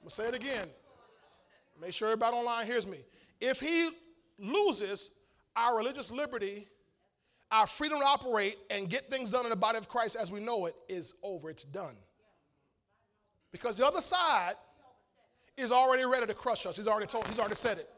I'm 0.01 0.09
to 0.09 0.09
say 0.09 0.29
it 0.29 0.33
again. 0.33 0.67
Make 1.79 1.93
sure 1.93 2.07
everybody 2.07 2.35
online 2.35 2.65
hears 2.65 2.87
me. 2.87 2.97
If 3.39 3.59
he 3.59 3.89
loses 4.39 5.19
our 5.55 5.77
religious 5.77 6.11
liberty, 6.11 6.65
our 7.51 7.67
freedom 7.67 7.99
to 7.99 8.05
operate 8.05 8.57
and 8.69 8.89
get 8.89 9.05
things 9.05 9.31
done 9.31 9.45
in 9.45 9.49
the 9.49 9.55
body 9.55 9.77
of 9.77 9.87
Christ 9.87 10.15
as 10.19 10.31
we 10.31 10.39
know 10.39 10.65
it 10.65 10.75
is 10.89 11.15
over. 11.23 11.49
It's 11.49 11.63
done. 11.63 11.95
Because 13.51 13.77
the 13.77 13.85
other 13.85 14.01
side 14.01 14.55
is 15.55 15.71
already 15.71 16.05
ready 16.05 16.27
to 16.27 16.33
crush 16.33 16.65
us. 16.65 16.77
He's 16.77 16.87
already 16.87 17.07
told, 17.07 17.27
he's 17.27 17.39
already 17.39 17.55
said 17.55 17.77
it. 17.77 17.89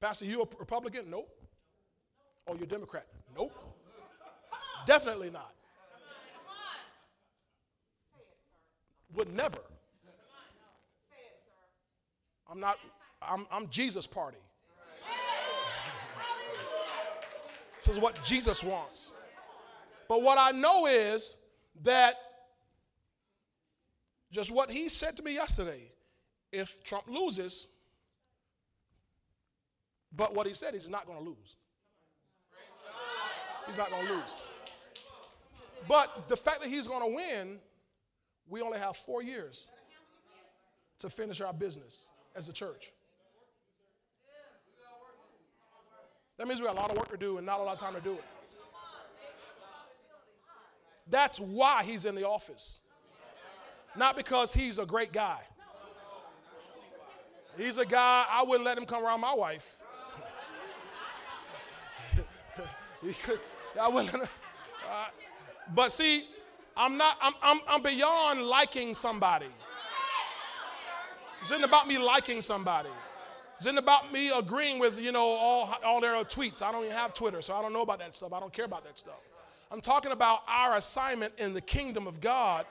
Pastor, 0.00 0.26
you 0.26 0.42
a 0.42 0.46
Republican? 0.58 1.10
Nope. 1.10 1.30
Oh, 2.46 2.54
you're 2.54 2.64
a 2.64 2.66
Democrat? 2.66 3.06
Nope. 3.36 3.52
Definitely 4.84 5.30
not. 5.30 5.52
Would 9.14 9.32
never. 9.34 9.58
I'm 12.48 12.60
not, 12.60 12.78
I'm, 13.22 13.46
I'm 13.50 13.68
Jesus 13.68 14.06
party. 14.06 14.38
Is 17.88 17.98
what 18.00 18.22
Jesus 18.24 18.64
wants. 18.64 19.12
But 20.08 20.22
what 20.22 20.38
I 20.38 20.50
know 20.50 20.86
is 20.86 21.40
that 21.82 22.14
just 24.32 24.50
what 24.50 24.70
he 24.70 24.88
said 24.88 25.16
to 25.16 25.22
me 25.22 25.34
yesterday 25.34 25.80
if 26.52 26.82
Trump 26.82 27.08
loses, 27.08 27.68
but 30.14 30.34
what 30.34 30.46
he 30.46 30.54
said, 30.54 30.74
he's 30.74 30.88
not 30.88 31.06
going 31.06 31.18
to 31.18 31.24
lose. 31.24 31.56
He's 33.66 33.78
not 33.78 33.90
going 33.90 34.06
to 34.06 34.12
lose. 34.14 34.36
But 35.88 36.28
the 36.28 36.36
fact 36.36 36.62
that 36.62 36.68
he's 36.68 36.86
going 36.86 37.02
to 37.02 37.16
win, 37.16 37.58
we 38.48 38.62
only 38.62 38.78
have 38.78 38.96
four 38.96 39.22
years 39.22 39.68
to 40.98 41.10
finish 41.10 41.40
our 41.40 41.52
business 41.52 42.10
as 42.34 42.48
a 42.48 42.52
church. 42.52 42.92
That 46.38 46.46
means 46.46 46.60
we 46.60 46.66
got 46.66 46.76
a 46.76 46.80
lot 46.80 46.90
of 46.90 46.96
work 46.96 47.10
to 47.10 47.16
do 47.16 47.38
and 47.38 47.46
not 47.46 47.60
a 47.60 47.62
lot 47.62 47.74
of 47.74 47.80
time 47.80 47.94
to 47.94 48.00
do 48.00 48.12
it. 48.12 48.24
That's 51.08 51.38
why 51.38 51.82
he's 51.84 52.04
in 52.04 52.14
the 52.14 52.26
office. 52.26 52.80
Not 53.96 54.16
because 54.16 54.52
he's 54.52 54.78
a 54.78 54.84
great 54.84 55.12
guy. 55.12 55.40
He's 57.56 57.78
a 57.78 57.86
guy, 57.86 58.26
I 58.30 58.42
wouldn't 58.42 58.64
let 58.64 58.76
him 58.76 58.84
come 58.84 59.02
around 59.04 59.20
my 59.20 59.32
wife. 59.32 59.76
I 63.80 63.88
wouldn't 63.88 64.14
uh, 64.14 65.08
but 65.74 65.90
see, 65.90 66.24
I'm 66.76 66.96
not, 66.96 67.16
I'm, 67.20 67.32
I'm, 67.42 67.60
I'm 67.68 67.82
beyond 67.82 68.42
liking 68.42 68.94
somebody. 68.94 69.46
It's 71.40 71.50
not 71.50 71.64
about 71.64 71.88
me 71.88 71.98
liking 71.98 72.40
somebody. 72.40 72.88
It's 73.56 73.64
not 73.64 73.78
about 73.78 74.12
me 74.12 74.30
agreeing 74.36 74.78
with, 74.78 75.00
you 75.00 75.12
know, 75.12 75.24
all, 75.24 75.74
all 75.84 76.00
their 76.00 76.12
tweets. 76.24 76.62
I 76.62 76.70
don't 76.70 76.84
even 76.84 76.96
have 76.96 77.14
Twitter, 77.14 77.40
so 77.40 77.54
I 77.54 77.62
don't 77.62 77.72
know 77.72 77.82
about 77.82 77.98
that 78.00 78.14
stuff. 78.14 78.32
I 78.32 78.40
don't 78.40 78.52
care 78.52 78.66
about 78.66 78.84
that 78.84 78.98
stuff. 78.98 79.18
I'm 79.70 79.80
talking 79.80 80.12
about 80.12 80.42
our 80.46 80.76
assignment 80.76 81.32
in 81.38 81.54
the 81.54 81.60
kingdom 81.60 82.06
of 82.06 82.20
God 82.20 82.66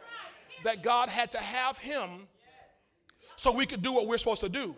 that 0.64 0.84
God 0.84 1.10
had 1.10 1.32
to 1.32 1.40
have 1.40 1.78
him 1.78 2.28
so 3.36 3.52
we 3.52 3.66
could 3.66 3.82
do 3.82 3.92
what 3.92 4.08
we're 4.08 4.18
supposed 4.18 4.42
to 4.42 4.50
do. 4.50 4.76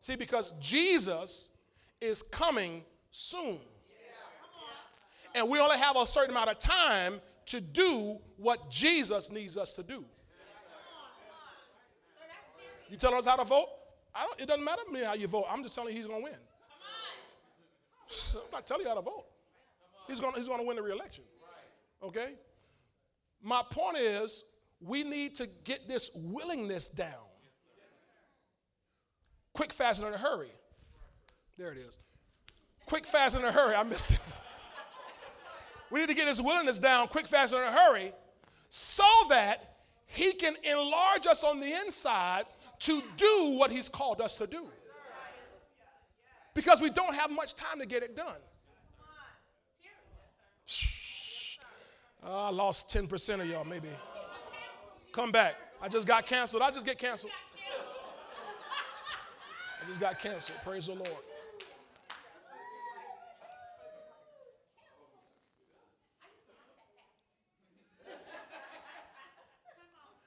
See, 0.00 0.16
because 0.16 0.52
Jesus 0.60 1.56
is 2.00 2.22
coming 2.22 2.82
soon. 3.12 3.58
And 5.34 5.48
we 5.48 5.60
only 5.60 5.78
have 5.78 5.96
a 5.96 6.06
certain 6.06 6.30
amount 6.30 6.50
of 6.50 6.58
time 6.58 7.20
to 7.46 7.60
do 7.60 8.18
what 8.36 8.70
Jesus 8.70 9.30
needs 9.30 9.56
us 9.56 9.76
to 9.76 9.82
do. 9.82 10.04
You 12.92 12.98
telling 12.98 13.16
us 13.16 13.26
how 13.26 13.36
to 13.36 13.44
vote? 13.44 13.68
I 14.14 14.24
don't, 14.24 14.38
it 14.38 14.46
doesn't 14.46 14.62
matter 14.62 14.82
to 14.86 14.92
me 14.92 15.02
how 15.02 15.14
you 15.14 15.26
vote. 15.26 15.46
I'm 15.50 15.62
just 15.62 15.74
telling 15.74 15.94
you 15.94 15.96
he's 15.96 16.06
going 16.06 16.20
to 16.20 16.24
win. 16.24 16.38
I'm 18.34 18.50
not 18.52 18.66
telling 18.66 18.82
you 18.82 18.88
how 18.90 18.96
to 18.96 19.00
vote. 19.00 19.24
He's 20.06 20.20
going 20.20 20.34
he's 20.34 20.46
to 20.46 20.62
win 20.62 20.76
the 20.76 20.82
reelection. 20.82 21.24
Okay? 22.02 22.34
My 23.42 23.62
point 23.70 23.96
is, 23.96 24.44
we 24.78 25.04
need 25.04 25.34
to 25.36 25.48
get 25.64 25.88
this 25.88 26.10
willingness 26.14 26.90
down. 26.90 27.24
Quick, 29.54 29.72
fast, 29.72 30.02
and 30.02 30.08
in 30.08 30.14
a 30.14 30.18
hurry. 30.18 30.52
There 31.56 31.72
it 31.72 31.78
is. 31.78 31.96
Quick, 32.84 33.06
fast, 33.06 33.36
and 33.36 33.44
in 33.44 33.48
a 33.48 33.52
hurry. 33.52 33.74
I 33.74 33.84
missed 33.84 34.10
it. 34.12 34.20
we 35.90 36.00
need 36.00 36.10
to 36.10 36.14
get 36.14 36.26
this 36.26 36.42
willingness 36.42 36.78
down, 36.78 37.08
quick, 37.08 37.26
fast, 37.26 37.54
and 37.54 37.62
in 37.62 37.68
a 37.68 37.72
hurry, 37.72 38.12
so 38.68 39.08
that 39.30 39.76
he 40.04 40.32
can 40.32 40.54
enlarge 40.62 41.26
us 41.26 41.42
on 41.42 41.58
the 41.58 41.72
inside 41.86 42.44
to 42.84 43.02
do 43.16 43.56
what 43.56 43.70
He's 43.70 43.88
called 43.88 44.20
us 44.20 44.36
to 44.36 44.46
do. 44.46 44.66
Because 46.54 46.80
we 46.80 46.90
don't 46.90 47.14
have 47.14 47.30
much 47.30 47.54
time 47.54 47.78
to 47.80 47.86
get 47.86 48.02
it 48.02 48.14
done. 48.14 48.40
Oh, 52.24 52.46
I 52.46 52.50
lost 52.50 52.88
10% 52.88 53.40
of 53.40 53.46
y'all, 53.46 53.64
maybe. 53.64 53.88
Come 55.12 55.30
back. 55.30 55.56
I 55.80 55.88
just 55.88 56.06
got 56.06 56.26
canceled. 56.26 56.62
I 56.62 56.70
just 56.70 56.86
get 56.86 56.98
canceled. 56.98 57.32
I 59.82 59.88
just 59.88 60.00
got 60.00 60.18
canceled. 60.18 60.58
Praise 60.64 60.86
the 60.86 60.94
Lord. 60.94 61.08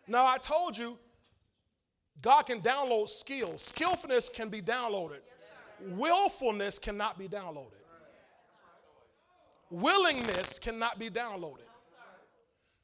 Now, 0.08 0.28
I 0.28 0.38
told 0.38 0.78
you 0.78 0.98
God 2.22 2.44
can 2.44 2.62
download 2.62 3.10
skills. 3.10 3.62
Skillfulness 3.62 4.30
can 4.30 4.50
be 4.50 4.62
downloaded. 4.62 5.20
Willfulness 5.90 6.80
cannot 6.80 7.20
be 7.20 7.28
downloaded. 7.28 7.72
Willingness 9.70 10.60
cannot 10.60 11.00
be 11.00 11.10
downloaded. 11.10 11.68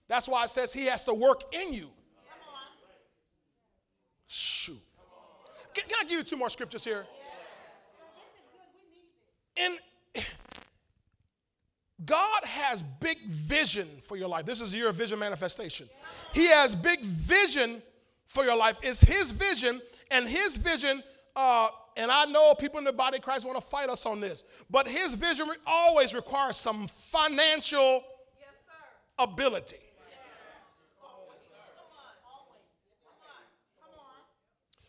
That's 0.08 0.28
why 0.28 0.44
it 0.44 0.50
says 0.50 0.74
he 0.74 0.86
has 0.86 1.04
to 1.06 1.14
work 1.14 1.44
in 1.54 1.74
you. 1.74 1.90
Shoot. 4.28 4.80
Can, 5.74 5.88
can 5.88 5.98
I 6.02 6.04
give 6.04 6.18
you 6.18 6.24
two 6.24 6.38
more 6.38 6.50
scriptures 6.50 6.84
here? 6.84 7.06
In 9.56 9.78
God 12.04 12.44
has 12.44 12.82
big 12.82 13.20
vision 13.28 13.88
for 14.02 14.18
your 14.18 14.28
life. 14.28 14.46
This 14.46 14.60
is 14.60 14.76
your 14.76 14.92
vision 14.92 15.20
manifestation. 15.20 15.88
He 16.34 16.48
has 16.48 16.76
big 16.76 17.00
vision 17.02 17.82
for 18.32 18.44
your 18.44 18.56
life. 18.56 18.78
It's 18.82 19.02
His 19.02 19.32
vision, 19.32 19.82
and 20.10 20.28
His 20.28 20.58
vision, 20.58 21.04
uh, 21.36 21.70
and 21.98 22.10
I 22.10 22.26
know 22.26 22.54
people 22.56 22.80
in 22.80 22.86
the 22.86 22.94
body 22.94 23.18
of 23.18 23.24
Christ 23.24 23.46
want 23.46 23.58
to 23.60 23.66
fight 23.66 23.90
us 23.90 24.06
on 24.06 24.22
this, 24.22 24.46
but 24.70 24.88
His 24.88 25.16
vision 25.16 25.48
always 25.68 26.14
requires 26.14 26.56
some 26.56 26.88
financial 26.88 28.04
ability. 29.20 29.78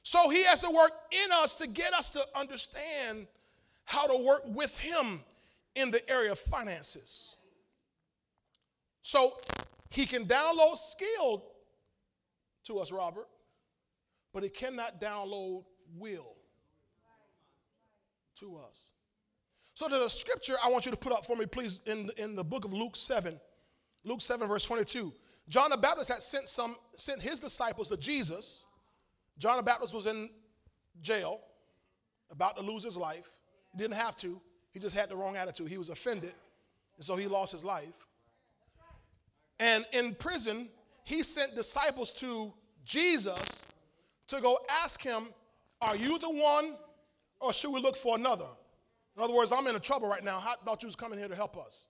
So 0.03 0.29
He 0.31 0.45
has 0.45 0.61
to 0.61 0.71
work 0.71 0.93
in 1.11 1.33
us 1.33 1.55
to 1.57 1.67
get 1.67 1.93
us 1.95 2.11
to 2.11 2.25
understand 2.37 3.27
how 3.85 4.07
to 4.07 4.25
work 4.25 4.43
with 4.47 4.79
Him 4.79 5.21
in 5.75 5.91
the 5.91 6.09
area 6.09 6.33
of 6.33 6.39
finances. 6.39 7.37
So 9.01 9.37
he 9.91 10.07
can 10.07 10.27
download 10.27 10.77
skill 10.77 11.45
to 12.65 12.79
us, 12.79 12.93
Robert, 12.93 13.29
but 14.33 14.45
it 14.45 14.55
cannot 14.55 15.01
download 15.01 15.65
will 15.97 16.37
to 18.41 18.57
us. 18.57 18.93
So 19.75 19.89
there's 19.89 20.05
a 20.05 20.11
scripture 20.11 20.55
I 20.63 20.69
want 20.69 20.85
you 20.85 20.93
to 20.93 20.99
put 20.99 21.13
up 21.13 21.25
for 21.25 21.37
me, 21.37 21.47
please, 21.47 21.81
in, 21.87 22.11
in 22.17 22.35
the 22.37 22.45
book 22.45 22.65
of 22.65 22.73
Luke 22.73 22.97
7. 22.97 23.39
Luke 24.05 24.21
7, 24.21 24.47
verse 24.47 24.65
22. 24.65 25.13
John 25.49 25.71
the 25.71 25.77
Baptist 25.77 26.11
had 26.11 26.23
sent 26.23 26.49
some 26.49 26.77
sent 26.95 27.21
his 27.21 27.41
disciples 27.41 27.89
to 27.89 27.97
Jesus. 27.97 28.65
John 29.39 29.57
the 29.57 29.63
Baptist 29.63 29.93
was 29.93 30.07
in 30.07 30.31
jail, 31.01 31.41
about 32.31 32.57
to 32.57 32.63
lose 32.63 32.85
his 32.85 32.97
life. 32.97 33.29
He 33.73 33.79
didn't 33.79 33.97
have 33.97 34.15
to. 34.17 34.41
He 34.71 34.79
just 34.79 34.97
had 34.97 35.09
the 35.09 35.17
wrong 35.17 35.37
attitude. 35.37 35.69
He 35.69 35.79
was 35.79 35.89
offended, 35.89 36.35
and 36.97 37.05
so 37.05 37.17
he 37.17 37.27
lost 37.27 37.53
his 37.53 37.65
life. 37.65 38.07
And 39.59 39.85
in 39.93 40.15
prison, 40.15 40.69
he 41.05 41.23
sent 41.23 41.55
disciples 41.55 42.13
to 42.15 42.53
Jesus 42.85 43.65
to 44.29 44.41
go 44.41 44.59
ask 44.83 45.03
him, 45.03 45.25
Are 45.81 45.97
you 45.97 46.19
the 46.19 46.31
one, 46.31 46.75
or 47.41 47.53
should 47.53 47.73
we 47.73 47.81
look 47.81 47.97
for 47.97 48.17
another? 48.17 48.47
In 49.17 49.23
other 49.23 49.35
words, 49.35 49.53
I'm 49.53 49.67
in 49.67 49.79
trouble 49.81 50.09
right 50.09 50.25
now. 50.25 50.39
I 50.39 50.55
thought 50.65 50.83
you 50.83 50.89
was 50.89 50.97
coming 50.97 51.19
here 51.19 51.29
to 51.29 51.35
help 51.37 51.57
us. 51.57 51.87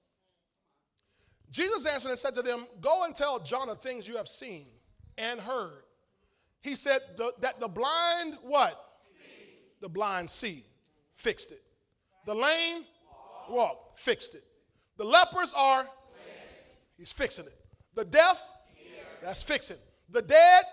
Jesus 1.51 1.87
answered 1.87 2.09
and 2.09 2.19
said 2.19 2.35
to 2.35 2.43
them, 2.43 2.67
Go 2.81 3.05
and 3.05 3.15
tell 3.15 3.39
John 3.39 3.69
the 3.69 3.75
things 3.75 4.09
you 4.09 4.17
have 4.17 4.29
seen 4.29 4.67
and 5.19 5.39
heard. 5.39 5.83
He 6.63 6.75
said 6.75 7.01
the, 7.17 7.33
that 7.41 7.61
the 7.61 7.69
blind, 7.69 8.37
what? 8.43 8.81
See. 9.15 9.45
The 9.81 9.89
blind 9.89 10.31
see. 10.31 10.65
Fixed 11.15 11.53
it. 11.53 11.63
The 12.25 12.35
lame 12.35 12.85
walk, 13.49 13.97
fixed 13.97 14.35
it. 14.35 14.43
The 14.97 15.05
lepers 15.05 15.53
are, 15.57 15.87
he's 16.97 17.13
fixing 17.13 17.45
it. 17.45 17.55
The 17.95 18.05
deaf, 18.05 18.41
that's 19.23 19.43
fix 19.43 19.71
it. 19.71 19.79
The 20.11 20.23
dead 20.23 20.65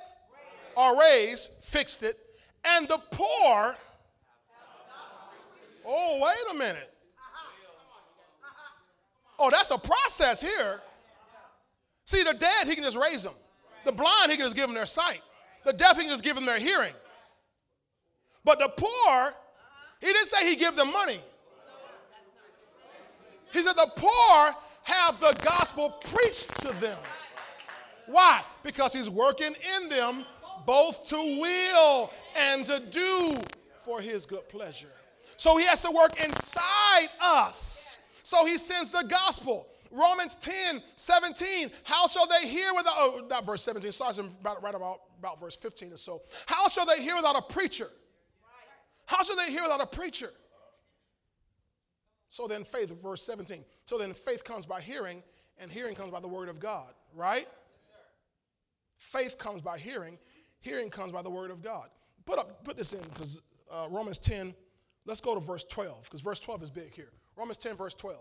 are 0.75 0.99
raised, 0.99 1.51
fixed 1.61 2.03
it. 2.03 2.15
And 2.65 2.87
the 2.87 2.99
poor, 3.11 3.75
oh, 5.85 6.19
wait 6.21 6.55
a 6.55 6.57
minute. 6.57 6.93
Oh, 9.37 9.49
that's 9.49 9.71
a 9.71 9.77
process 9.77 10.41
here. 10.41 10.81
See, 12.03 12.23
the 12.23 12.33
dead, 12.33 12.67
he 12.67 12.75
can 12.75 12.83
just 12.83 12.97
raise 12.97 13.23
them. 13.23 13.33
The 13.85 13.93
blind, 13.93 14.31
he 14.31 14.37
can 14.37 14.45
just 14.45 14.55
give 14.55 14.67
them 14.67 14.75
their 14.75 14.85
sight. 14.85 15.21
The 15.63 15.71
deaf, 15.71 15.95
he 15.95 16.03
can 16.03 16.11
just 16.11 16.23
give 16.23 16.35
them 16.35 16.45
their 16.45 16.59
hearing. 16.59 16.93
But 18.43 18.59
the 18.59 18.69
poor, 18.69 19.33
he 20.01 20.07
didn't 20.07 20.27
say 20.27 20.49
he 20.49 20.55
give 20.55 20.75
them 20.75 20.91
money. 20.91 21.19
He 23.53 23.61
said, 23.61 23.73
The 23.73 23.89
poor 23.95 24.55
have 24.83 25.19
the 25.19 25.37
gospel 25.43 25.91
preached 25.91 26.59
to 26.61 26.69
them. 26.79 26.97
Why? 28.09 28.41
Because 28.63 28.91
he's 28.91 29.09
working 29.09 29.55
in 29.77 29.89
them 29.89 30.25
both 30.65 31.07
to 31.09 31.15
will 31.15 32.11
and 32.37 32.65
to 32.65 32.79
do 32.89 33.37
for 33.75 34.01
his 34.01 34.25
good 34.25 34.47
pleasure. 34.49 34.89
So 35.37 35.57
he 35.57 35.65
has 35.65 35.81
to 35.83 35.91
work 35.91 36.19
inside 36.23 37.07
us. 37.21 37.99
So 38.23 38.45
he 38.45 38.57
sends 38.57 38.89
the 38.89 39.03
gospel. 39.03 39.67
Romans 39.91 40.35
10, 40.35 40.81
17. 40.95 41.69
How 41.83 42.07
shall 42.07 42.27
they 42.27 42.47
hear 42.47 42.73
without, 42.75 42.93
oh, 42.97 43.25
not 43.29 43.45
verse 43.45 43.63
17, 43.63 43.91
starts 43.91 44.17
about, 44.17 44.61
right 44.61 44.75
about, 44.75 45.01
about 45.19 45.39
verse 45.39 45.55
15 45.55 45.93
or 45.93 45.97
so. 45.97 46.21
How 46.45 46.67
shall 46.67 46.85
they 46.85 47.01
hear 47.01 47.15
without 47.15 47.37
a 47.37 47.41
preacher? 47.41 47.87
How 49.05 49.23
shall 49.23 49.35
they 49.35 49.51
hear 49.51 49.63
without 49.63 49.81
a 49.81 49.87
preacher? 49.87 50.29
So 52.27 52.47
then 52.47 52.63
faith, 52.63 52.91
verse 53.01 53.23
17. 53.23 53.63
So 53.85 53.97
then 53.97 54.13
faith 54.13 54.43
comes 54.43 54.65
by 54.65 54.81
hearing, 54.81 55.23
and 55.59 55.71
hearing 55.71 55.95
comes 55.95 56.11
by 56.11 56.19
the 56.19 56.27
word 56.27 56.49
of 56.49 56.59
God, 56.59 56.93
right? 57.15 57.47
Faith 58.99 59.37
comes 59.37 59.61
by 59.61 59.79
hearing, 59.79 60.19
hearing 60.61 60.89
comes 60.89 61.11
by 61.11 61.23
the 61.23 61.29
word 61.29 61.49
of 61.49 61.63
God. 61.63 61.89
Put 62.25 62.37
up, 62.37 62.63
put 62.63 62.77
this 62.77 62.93
in 62.93 63.01
because 63.09 63.39
uh, 63.71 63.87
Romans 63.89 64.19
10. 64.19 64.53
Let's 65.05 65.21
go 65.21 65.33
to 65.33 65.41
verse 65.41 65.63
12 65.63 66.03
because 66.03 66.21
verse 66.21 66.39
12 66.39 66.63
is 66.63 66.69
big 66.69 66.93
here. 66.93 67.09
Romans 67.35 67.57
10, 67.57 67.75
verse 67.75 67.95
12. 67.95 68.19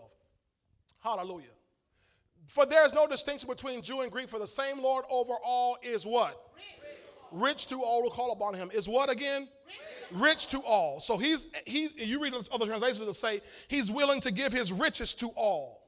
Hallelujah. 1.03 1.45
For 2.47 2.65
there 2.65 2.83
is 2.85 2.95
no 2.95 3.05
distinction 3.05 3.47
between 3.47 3.83
Jew 3.83 4.01
and 4.01 4.11
Greek, 4.11 4.27
for 4.27 4.39
the 4.39 4.47
same 4.47 4.81
Lord 4.81 5.05
over 5.09 5.33
all 5.45 5.77
is 5.83 6.05
what? 6.05 6.49
Rich, 6.55 6.95
Rich 7.31 7.67
to 7.67 7.83
all 7.83 8.01
who 8.01 8.09
call 8.09 8.31
upon 8.31 8.55
him. 8.55 8.71
Is 8.73 8.87
what 8.87 9.11
again? 9.11 9.41
Rich 9.41 9.77
rich 10.11 10.47
to 10.47 10.59
all. 10.61 10.99
So 10.99 11.17
he's, 11.17 11.47
he, 11.65 11.89
you 11.95 12.21
read 12.21 12.33
other 12.51 12.65
translations 12.65 13.05
that 13.05 13.13
say 13.13 13.41
he's 13.67 13.91
willing 13.91 14.21
to 14.21 14.31
give 14.31 14.51
his 14.51 14.71
riches 14.71 15.13
to 15.15 15.27
all 15.35 15.87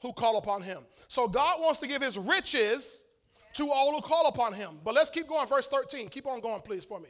who 0.00 0.12
call 0.12 0.38
upon 0.38 0.62
him. 0.62 0.78
So 1.08 1.28
God 1.28 1.60
wants 1.60 1.80
to 1.80 1.88
give 1.88 2.02
his 2.02 2.18
riches 2.18 3.04
to 3.54 3.70
all 3.70 3.92
who 3.92 4.00
call 4.00 4.28
upon 4.28 4.52
him. 4.52 4.78
But 4.84 4.94
let's 4.94 5.10
keep 5.10 5.28
going. 5.28 5.46
Verse 5.48 5.66
13. 5.68 6.08
Keep 6.08 6.26
on 6.26 6.40
going, 6.40 6.60
please, 6.62 6.84
for 6.84 7.00
me. 7.00 7.08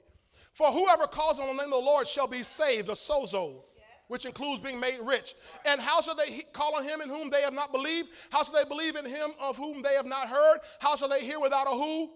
For 0.53 0.71
whoever 0.71 1.07
calls 1.07 1.39
on 1.39 1.47
the 1.47 1.63
name 1.63 1.73
of 1.73 1.81
the 1.81 1.87
Lord 1.87 2.07
shall 2.07 2.27
be 2.27 2.43
saved, 2.43 2.89
a 2.89 2.93
sozo, 2.93 3.63
which 4.09 4.27
includes 4.27 4.61
being 4.61 4.79
made 4.79 4.99
rich. 5.03 5.35
And 5.65 5.81
how 5.81 6.01
shall 6.03 6.15
they 6.15 6.43
call 6.53 6.77
on 6.77 6.85
him 6.85 7.01
in 7.01 7.09
whom 7.09 7.31
they 7.31 7.41
have 7.41 7.55
not 7.55 7.73
believed? 7.73 8.11
How 8.31 8.43
shall 8.43 8.55
they 8.55 8.69
believe 8.69 8.97
in 8.97 9.07
him 9.07 9.31
of 9.41 9.57
whom 9.57 9.81
they 9.81 9.95
have 9.95 10.07
not 10.07 10.29
heard? 10.29 10.59
How 10.81 10.95
shall 10.97 11.09
they 11.09 11.25
hear 11.25 11.41
without 11.41 11.67
a 11.67 11.71
who? 11.71 12.11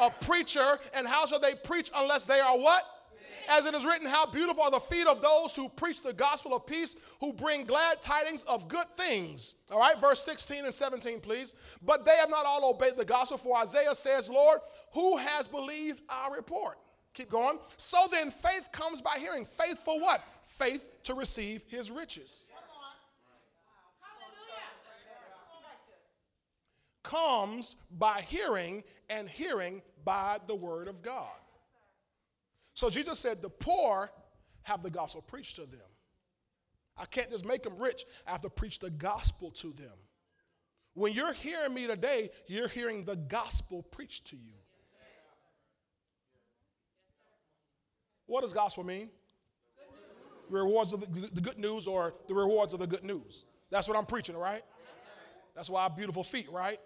A 0.00 0.10
preacher. 0.10 0.60
A 0.60 0.76
preacher. 0.76 0.90
And 0.96 1.06
how 1.06 1.26
shall 1.26 1.38
they 1.38 1.54
preach 1.54 1.90
unless 1.94 2.24
they 2.24 2.40
are 2.40 2.58
what? 2.58 2.82
As 3.50 3.64
it 3.64 3.74
is 3.74 3.86
written, 3.86 4.06
how 4.06 4.26
beautiful 4.26 4.62
are 4.62 4.70
the 4.70 4.78
feet 4.78 5.06
of 5.06 5.22
those 5.22 5.56
who 5.56 5.68
preach 5.70 6.02
the 6.02 6.12
gospel 6.12 6.54
of 6.54 6.66
peace, 6.66 6.96
who 7.20 7.32
bring 7.32 7.64
glad 7.64 8.02
tidings 8.02 8.42
of 8.42 8.68
good 8.68 8.86
things. 8.96 9.54
All 9.70 9.78
right, 9.78 9.98
verse 9.98 10.20
16 10.20 10.64
and 10.64 10.74
17, 10.74 11.20
please. 11.20 11.54
But 11.82 12.04
they 12.04 12.16
have 12.16 12.28
not 12.28 12.44
all 12.44 12.70
obeyed 12.70 12.96
the 12.96 13.04
gospel, 13.04 13.38
for 13.38 13.56
Isaiah 13.56 13.94
says, 13.94 14.28
Lord, 14.28 14.58
who 14.92 15.16
has 15.16 15.46
believed 15.46 16.02
our 16.10 16.34
report? 16.34 16.78
Keep 17.14 17.30
going. 17.30 17.58
So 17.78 17.96
then 18.10 18.30
faith 18.30 18.68
comes 18.70 19.00
by 19.00 19.16
hearing. 19.18 19.44
Faith 19.44 19.78
for 19.78 19.98
what? 19.98 20.22
Faith 20.42 20.86
to 21.04 21.14
receive 21.14 21.62
his 21.68 21.90
riches. 21.90 22.44
Come 22.50 22.62
on. 22.76 22.92
Hallelujah. 27.02 27.58
Comes 27.58 27.76
by 27.90 28.20
hearing, 28.20 28.84
and 29.08 29.28
hearing 29.28 29.80
by 30.04 30.38
the 30.46 30.54
word 30.54 30.86
of 30.86 31.02
God. 31.02 31.32
So 32.78 32.88
Jesus 32.88 33.18
said, 33.18 33.42
The 33.42 33.50
poor 33.50 34.08
have 34.62 34.84
the 34.84 34.90
gospel 34.90 35.20
preached 35.20 35.56
to 35.56 35.62
them. 35.62 35.80
I 36.96 37.06
can't 37.06 37.28
just 37.28 37.44
make 37.44 37.64
them 37.64 37.76
rich, 37.76 38.04
I 38.24 38.30
have 38.30 38.42
to 38.42 38.50
preach 38.50 38.78
the 38.78 38.90
gospel 38.90 39.50
to 39.50 39.72
them. 39.72 39.96
When 40.94 41.12
you're 41.12 41.32
hearing 41.32 41.74
me 41.74 41.88
today, 41.88 42.30
you're 42.46 42.68
hearing 42.68 43.04
the 43.04 43.16
gospel 43.16 43.82
preached 43.82 44.28
to 44.28 44.36
you. 44.36 44.54
What 48.26 48.42
does 48.42 48.52
gospel 48.52 48.84
mean? 48.84 49.10
Rewards 50.48 50.92
of 50.92 51.00
the, 51.00 51.26
the, 51.32 51.40
good 51.40 51.58
news 51.58 51.88
or 51.88 52.14
the 52.28 52.34
rewards 52.34 52.74
of 52.74 52.78
the 52.78 52.86
good 52.86 53.02
news. 53.02 53.44
That's 53.72 53.88
what 53.88 53.98
I'm 53.98 54.06
preaching, 54.06 54.36
right? 54.36 54.62
That's 55.56 55.68
why 55.68 55.80
I 55.80 55.82
have 55.84 55.96
beautiful 55.96 56.22
feet, 56.22 56.46
right? 56.52 56.78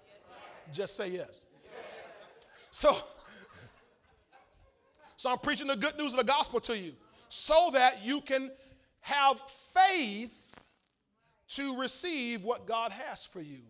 Just 0.72 0.96
say 0.96 1.10
yes. 1.10 1.44
So, 2.70 2.96
so 5.22 5.30
I'm 5.30 5.38
preaching 5.38 5.68
the 5.68 5.76
good 5.76 5.96
news 5.96 6.14
of 6.14 6.18
the 6.18 6.24
gospel 6.24 6.58
to 6.62 6.76
you 6.76 6.94
so 7.28 7.70
that 7.74 8.04
you 8.04 8.20
can 8.22 8.50
have 9.02 9.40
faith 9.72 10.36
to 11.50 11.76
receive 11.76 12.42
what 12.42 12.66
God 12.66 12.90
has 12.90 13.24
for 13.24 13.40
you. 13.40 13.60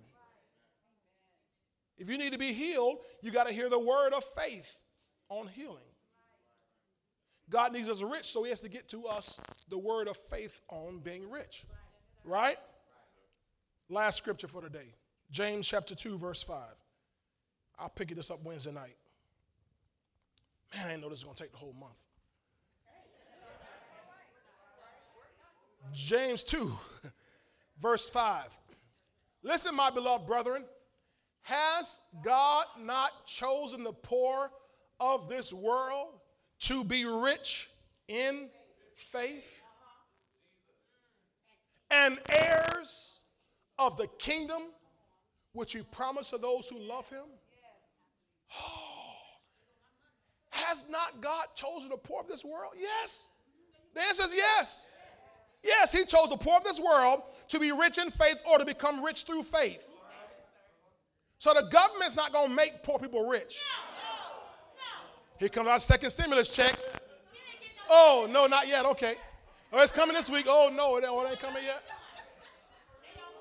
If 1.98 2.08
you 2.08 2.16
need 2.16 2.32
to 2.32 2.38
be 2.38 2.54
healed, 2.54 3.00
you 3.20 3.30
got 3.30 3.48
to 3.48 3.52
hear 3.52 3.68
the 3.68 3.78
word 3.78 4.14
of 4.14 4.24
faith 4.34 4.80
on 5.28 5.46
healing. 5.46 5.76
God 7.50 7.74
needs 7.74 7.90
us 7.90 8.00
rich, 8.00 8.24
so 8.24 8.44
He 8.44 8.48
has 8.48 8.62
to 8.62 8.70
get 8.70 8.88
to 8.88 9.04
us 9.04 9.38
the 9.68 9.76
word 9.76 10.08
of 10.08 10.16
faith 10.16 10.58
on 10.70 11.00
being 11.00 11.30
rich. 11.30 11.66
Right? 12.24 12.56
Last 13.90 14.16
scripture 14.16 14.48
for 14.48 14.62
today 14.62 14.94
James 15.30 15.68
chapter 15.68 15.94
2, 15.94 16.16
verse 16.16 16.42
5. 16.42 16.56
I'll 17.78 17.90
pick 17.90 18.08
this 18.14 18.30
up 18.30 18.42
Wednesday 18.42 18.72
night. 18.72 18.96
Man, 20.74 20.86
I 20.86 20.88
didn't 20.90 21.02
know 21.02 21.08
this 21.08 21.18
was 21.18 21.24
going 21.24 21.36
to 21.36 21.42
take 21.42 21.52
the 21.52 21.58
whole 21.58 21.74
month. 21.74 21.98
James 25.92 26.42
2, 26.44 26.72
verse 27.80 28.08
5. 28.08 28.58
Listen, 29.42 29.74
my 29.74 29.90
beloved 29.90 30.26
brethren, 30.26 30.64
has 31.42 31.98
God 32.24 32.66
not 32.80 33.26
chosen 33.26 33.84
the 33.84 33.92
poor 33.92 34.50
of 35.00 35.28
this 35.28 35.52
world 35.52 36.20
to 36.60 36.84
be 36.84 37.04
rich 37.04 37.68
in 38.08 38.48
faith 38.94 39.62
and 41.90 42.18
heirs 42.28 43.24
of 43.78 43.96
the 43.96 44.06
kingdom 44.18 44.62
which 45.52 45.72
he 45.72 45.82
promised 45.82 46.30
to 46.30 46.38
those 46.38 46.68
who 46.68 46.78
love 46.78 47.08
him? 47.08 47.24
Oh, 48.54 48.91
has 50.52 50.84
not 50.90 51.20
God 51.20 51.46
chosen 51.54 51.90
the 51.90 51.96
poor 51.96 52.20
of 52.20 52.28
this 52.28 52.44
world? 52.44 52.72
Yes. 52.78 53.28
The 53.94 54.00
answer 54.02 54.22
is 54.24 54.32
yes. 54.34 54.90
Yes, 55.64 55.92
he 55.92 56.04
chose 56.04 56.30
the 56.30 56.36
poor 56.36 56.56
of 56.56 56.64
this 56.64 56.80
world 56.80 57.22
to 57.48 57.58
be 57.58 57.72
rich 57.72 57.98
in 57.98 58.10
faith 58.10 58.40
or 58.48 58.58
to 58.58 58.64
become 58.64 59.02
rich 59.02 59.22
through 59.22 59.44
faith. 59.44 59.96
So 61.38 61.52
the 61.54 61.68
government's 61.70 62.16
not 62.16 62.32
going 62.32 62.50
to 62.50 62.54
make 62.54 62.82
poor 62.82 62.98
people 62.98 63.28
rich. 63.28 63.60
Here 65.38 65.48
comes 65.48 65.68
our 65.68 65.80
second 65.80 66.10
stimulus 66.10 66.54
check. 66.54 66.78
Oh, 67.90 68.28
no, 68.30 68.46
not 68.46 68.68
yet. 68.68 68.84
Okay. 68.86 69.14
Oh, 69.72 69.82
it's 69.82 69.92
coming 69.92 70.14
this 70.14 70.30
week. 70.30 70.46
Oh, 70.48 70.70
no, 70.72 70.96
it 70.98 71.04
oh, 71.06 71.26
ain't 71.26 71.40
coming 71.40 71.62
yet. 71.64 71.82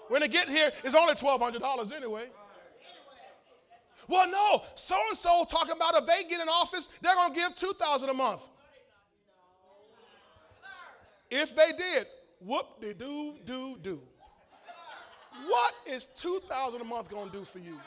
When 0.07 0.24
it 0.24 0.32
get 0.32 0.49
here, 0.49 0.72
it's 0.84 0.95
only 0.95 1.14
$1,200 1.14 1.95
anyway. 1.95 2.26
Well, 4.07 4.29
no, 4.29 4.63
so 4.75 4.95
and 5.09 5.17
so 5.17 5.45
talking 5.49 5.75
about 5.75 5.95
if 5.95 6.05
they 6.05 6.27
get 6.29 6.41
in 6.41 6.49
office, 6.49 6.87
they're 7.01 7.15
going 7.15 7.33
to 7.33 7.39
give 7.39 7.55
2000 7.55 8.09
a 8.09 8.13
month. 8.13 8.49
If 11.29 11.55
they 11.55 11.71
did, 11.77 12.07
whoop 12.39 12.81
de 12.81 12.93
doo 12.93 13.35
doo 13.45 13.77
doo. 13.81 14.01
What 15.47 15.73
is 15.87 16.07
2000 16.07 16.81
a 16.81 16.83
month 16.83 17.09
going 17.09 17.29
to 17.31 17.37
do 17.37 17.45
for 17.45 17.59
you? 17.59 17.79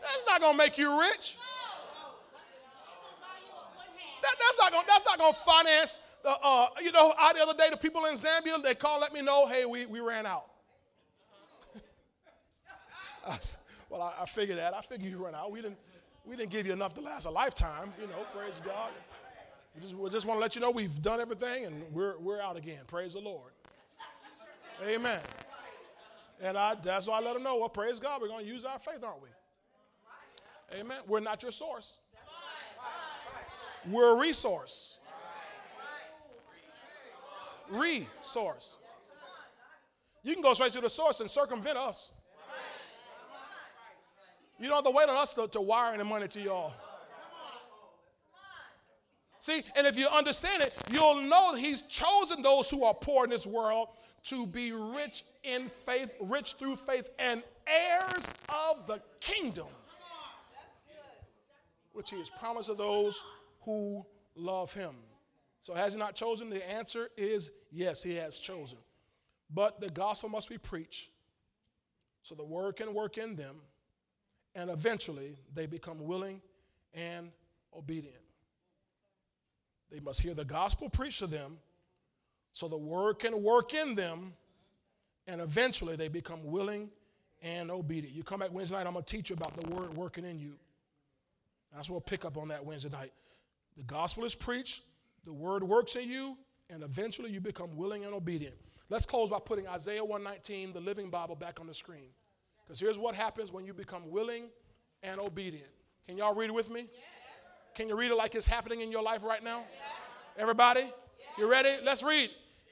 That's 0.00 0.24
not 0.26 0.40
going 0.40 0.54
to 0.54 0.58
make 0.58 0.76
you 0.76 1.00
rich. 1.00 1.36
That, 4.22 4.34
that's 4.38 4.58
not 4.58 4.72
going. 4.72 4.84
That's 4.86 5.04
not 5.04 5.18
going 5.18 5.32
to 5.32 5.38
finance. 5.40 6.00
Uh, 6.24 6.34
uh, 6.42 6.66
you 6.82 6.90
know, 6.92 7.12
I, 7.18 7.32
the 7.34 7.42
other 7.42 7.54
day, 7.54 7.68
the 7.70 7.76
people 7.76 8.04
in 8.06 8.14
Zambia 8.14 8.62
they 8.62 8.74
called, 8.74 9.00
let 9.02 9.12
me 9.12 9.20
know, 9.20 9.46
hey, 9.46 9.66
we, 9.66 9.86
we 9.86 10.00
ran 10.00 10.24
out. 10.26 10.46
I, 13.26 13.36
well, 13.90 14.02
I, 14.02 14.22
I 14.22 14.26
figured 14.26 14.58
that. 14.58 14.74
I 14.74 14.80
figured 14.80 15.10
you 15.10 15.24
ran 15.24 15.34
out. 15.34 15.52
We 15.52 15.60
didn't 15.60 15.78
we 16.24 16.36
didn't 16.36 16.50
give 16.50 16.66
you 16.66 16.72
enough 16.72 16.94
to 16.94 17.00
last 17.00 17.26
a 17.26 17.30
lifetime, 17.30 17.92
you 18.00 18.06
know, 18.06 18.24
praise 18.34 18.60
God. 18.64 18.90
We 19.74 19.82
just, 19.82 19.94
we 19.94 20.08
just 20.08 20.26
want 20.26 20.38
to 20.38 20.40
let 20.40 20.54
you 20.54 20.60
know 20.60 20.70
we've 20.70 21.02
done 21.02 21.20
everything 21.20 21.66
and 21.66 21.92
we're, 21.92 22.16
we're 22.18 22.40
out 22.40 22.56
again. 22.56 22.80
Praise 22.86 23.12
the 23.12 23.20
Lord. 23.20 23.52
Amen. 24.86 25.20
And 26.40 26.56
I, 26.56 26.76
that's 26.76 27.06
why 27.06 27.18
I 27.18 27.20
let 27.20 27.34
them 27.34 27.42
know, 27.42 27.58
well, 27.58 27.68
praise 27.68 27.98
God, 27.98 28.22
we're 28.22 28.28
going 28.28 28.44
to 28.44 28.50
use 28.50 28.64
our 28.64 28.78
faith, 28.78 29.04
aren't 29.04 29.22
we? 29.22 29.28
Amen. 30.78 30.98
We're 31.06 31.20
not 31.20 31.42
your 31.42 31.52
source. 31.52 31.98
We're 33.90 34.16
a 34.16 34.20
resource. 34.20 34.98
Resource. 37.74 38.76
You 40.22 40.32
can 40.32 40.42
go 40.42 40.54
straight 40.54 40.72
to 40.72 40.80
the 40.80 40.90
source 40.90 41.20
and 41.20 41.30
circumvent 41.30 41.76
us. 41.76 42.12
You 44.58 44.68
don't 44.68 44.76
have 44.76 44.84
to 44.84 44.90
wait 44.90 45.08
on 45.08 45.16
us 45.16 45.34
to, 45.34 45.48
to 45.48 45.60
wire 45.60 45.94
any 45.94 46.04
money 46.04 46.28
to 46.28 46.40
y'all. 46.40 46.72
See, 49.40 49.62
and 49.76 49.86
if 49.86 49.98
you 49.98 50.08
understand 50.08 50.62
it, 50.62 50.74
you'll 50.90 51.20
know 51.20 51.54
he's 51.54 51.82
chosen 51.82 52.40
those 52.40 52.70
who 52.70 52.84
are 52.84 52.94
poor 52.94 53.24
in 53.24 53.30
this 53.30 53.46
world 53.46 53.88
to 54.22 54.46
be 54.46 54.72
rich 54.72 55.24
in 55.42 55.68
faith, 55.68 56.14
rich 56.18 56.54
through 56.54 56.76
faith, 56.76 57.10
and 57.18 57.42
heirs 57.66 58.32
of 58.48 58.86
the 58.86 59.02
kingdom, 59.20 59.66
which 61.92 62.08
he 62.08 62.16
has 62.16 62.30
promised 62.30 62.70
to 62.70 62.74
those 62.74 63.22
who 63.62 64.06
love 64.34 64.72
him. 64.72 64.94
So, 65.64 65.72
has 65.72 65.94
he 65.94 65.98
not 65.98 66.14
chosen? 66.14 66.50
The 66.50 66.70
answer 66.70 67.08
is 67.16 67.50
yes, 67.72 68.02
he 68.02 68.16
has 68.16 68.38
chosen. 68.38 68.76
But 69.48 69.80
the 69.80 69.88
gospel 69.88 70.28
must 70.28 70.50
be 70.50 70.58
preached 70.58 71.08
so 72.20 72.34
the 72.34 72.44
word 72.44 72.76
can 72.76 72.92
work 72.92 73.16
in 73.16 73.34
them 73.34 73.56
and 74.54 74.68
eventually 74.68 75.36
they 75.54 75.64
become 75.64 76.04
willing 76.04 76.42
and 76.92 77.30
obedient. 77.74 78.20
They 79.90 80.00
must 80.00 80.20
hear 80.20 80.34
the 80.34 80.44
gospel 80.44 80.90
preached 80.90 81.20
to 81.20 81.26
them 81.26 81.56
so 82.52 82.68
the 82.68 82.76
word 82.76 83.18
can 83.18 83.42
work 83.42 83.72
in 83.72 83.94
them, 83.94 84.34
and 85.26 85.40
eventually 85.40 85.96
they 85.96 86.08
become 86.08 86.44
willing 86.44 86.90
and 87.42 87.70
obedient. 87.70 88.14
You 88.14 88.22
come 88.22 88.40
back 88.40 88.52
Wednesday 88.52 88.76
night, 88.76 88.86
I'm 88.86 88.92
going 88.92 89.04
to 89.04 89.16
teach 89.16 89.30
you 89.30 89.36
about 89.36 89.56
the 89.56 89.74
word 89.74 89.96
working 89.96 90.26
in 90.26 90.38
you. 90.38 90.52
That's 91.74 91.88
what 91.88 91.94
we'll 91.94 92.00
pick 92.02 92.26
up 92.26 92.36
on 92.36 92.48
that 92.48 92.66
Wednesday 92.66 92.90
night. 92.90 93.12
The 93.78 93.82
gospel 93.82 94.24
is 94.24 94.34
preached, 94.34 94.82
the 95.24 95.32
word 95.32 95.62
works 95.62 95.96
in 95.96 96.08
you, 96.08 96.36
and 96.70 96.82
eventually 96.82 97.30
you 97.30 97.40
become 97.40 97.76
willing 97.76 98.04
and 98.04 98.14
obedient. 98.14 98.54
Let's 98.90 99.06
close 99.06 99.30
by 99.30 99.38
putting 99.44 99.66
Isaiah 99.66 100.04
119, 100.04 100.72
the 100.72 100.80
Living 100.80 101.10
Bible, 101.10 101.34
back 101.34 101.60
on 101.60 101.66
the 101.66 101.74
screen. 101.74 102.10
Because 102.64 102.78
here's 102.78 102.98
what 102.98 103.14
happens 103.14 103.52
when 103.52 103.64
you 103.64 103.74
become 103.74 104.10
willing 104.10 104.44
and 105.02 105.20
obedient. 105.20 105.68
Can 106.06 106.16
y'all 106.16 106.34
read 106.34 106.50
it 106.50 106.54
with 106.54 106.70
me? 106.70 106.80
Yes. 106.80 107.00
Can 107.74 107.88
you 107.88 107.96
read 107.96 108.10
it 108.10 108.16
like 108.16 108.34
it's 108.34 108.46
happening 108.46 108.82
in 108.82 108.90
your 108.90 109.02
life 109.02 109.22
right 109.22 109.42
now? 109.42 109.58
Yes. 109.58 109.92
Everybody? 110.36 110.80
Yes. 110.80 110.92
You 111.38 111.50
ready? 111.50 111.70
Let's 111.84 112.02
read. 112.02 112.30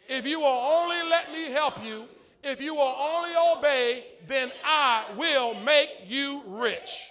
If 0.09 0.26
you 0.26 0.40
will 0.40 0.46
only 0.46 0.96
let 1.09 1.32
me 1.32 1.50
help 1.50 1.82
you, 1.84 2.05
if 2.44 2.61
you 2.61 2.74
will 2.74 2.94
only 2.98 3.30
obey, 3.57 4.05
then 4.26 4.50
I 4.64 5.05
will 5.16 5.55
make 5.61 5.88
you 6.07 6.42
rich. 6.46 7.11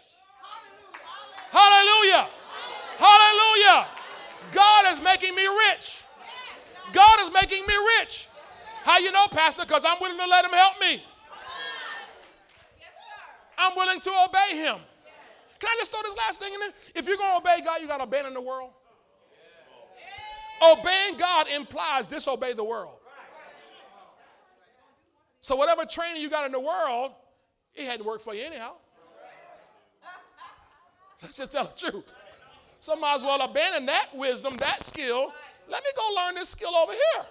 Hallelujah. 1.51 2.27
Hallelujah. 2.97 3.87
God 4.51 4.85
is 4.91 5.01
making 5.01 5.35
me 5.35 5.43
rich. 5.69 6.03
God 6.93 7.19
is 7.21 7.31
making 7.31 7.65
me 7.65 7.73
rich. 7.99 8.27
How 8.83 8.97
you 8.97 9.11
know, 9.11 9.25
Pastor? 9.31 9.63
Because 9.63 9.85
I'm 9.85 9.97
willing 10.01 10.17
to 10.17 10.27
let 10.27 10.43
him 10.43 10.51
help 10.51 10.79
me. 10.79 11.03
I'm 13.57 13.75
willing 13.75 13.99
to 13.99 14.09
obey 14.27 14.57
him. 14.57 14.77
Can 15.59 15.69
I 15.69 15.75
just 15.77 15.91
throw 15.91 16.01
this 16.01 16.17
last 16.17 16.41
thing 16.41 16.53
in 16.53 16.59
there? 16.59 16.71
If 16.95 17.07
you're 17.07 17.17
going 17.17 17.29
to 17.31 17.37
obey 17.37 17.63
God, 17.63 17.81
you 17.81 17.87
got 17.87 17.97
to 17.97 18.03
abandon 18.03 18.33
the 18.33 18.41
world. 18.41 18.71
Obeying 20.63 21.17
God 21.17 21.47
implies 21.55 22.07
disobey 22.07 22.53
the 22.53 22.63
world. 22.63 22.97
So 25.39 25.55
whatever 25.55 25.85
training 25.85 26.21
you 26.21 26.29
got 26.29 26.45
in 26.45 26.51
the 26.51 26.59
world, 26.59 27.11
it 27.75 27.85
hadn't 27.85 28.05
worked 28.05 28.23
for 28.23 28.33
you 28.33 28.43
anyhow. 28.43 28.73
Let's 31.21 31.37
just 31.37 31.51
tell 31.51 31.65
the 31.65 31.91
truth. 31.91 32.05
So 32.81 32.95
might 32.95 33.13
as 33.13 33.21
well 33.21 33.39
abandon 33.43 33.85
that 33.85 34.07
wisdom, 34.11 34.57
that 34.57 34.81
skill. 34.81 35.31
Let 35.69 35.83
me 35.83 35.89
go 35.95 36.15
learn 36.15 36.33
this 36.33 36.49
skill 36.49 36.75
over 36.75 36.91
here. 36.91 37.25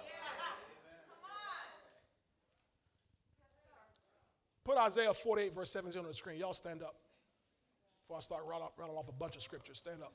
Put 4.63 4.77
Isaiah 4.77 5.13
48, 5.13 5.53
verse 5.53 5.69
17 5.71 5.99
on 5.99 6.07
the 6.07 6.13
screen. 6.13 6.39
Y'all 6.39 6.53
stand 6.53 6.81
up 6.81 6.95
before 8.01 8.15
I 8.15 8.21
start 8.21 8.43
rattling 8.47 8.95
off 8.97 9.09
a 9.09 9.11
bunch 9.11 9.35
of 9.35 9.41
scriptures. 9.41 9.79
Stand 9.79 10.01
up. 10.01 10.13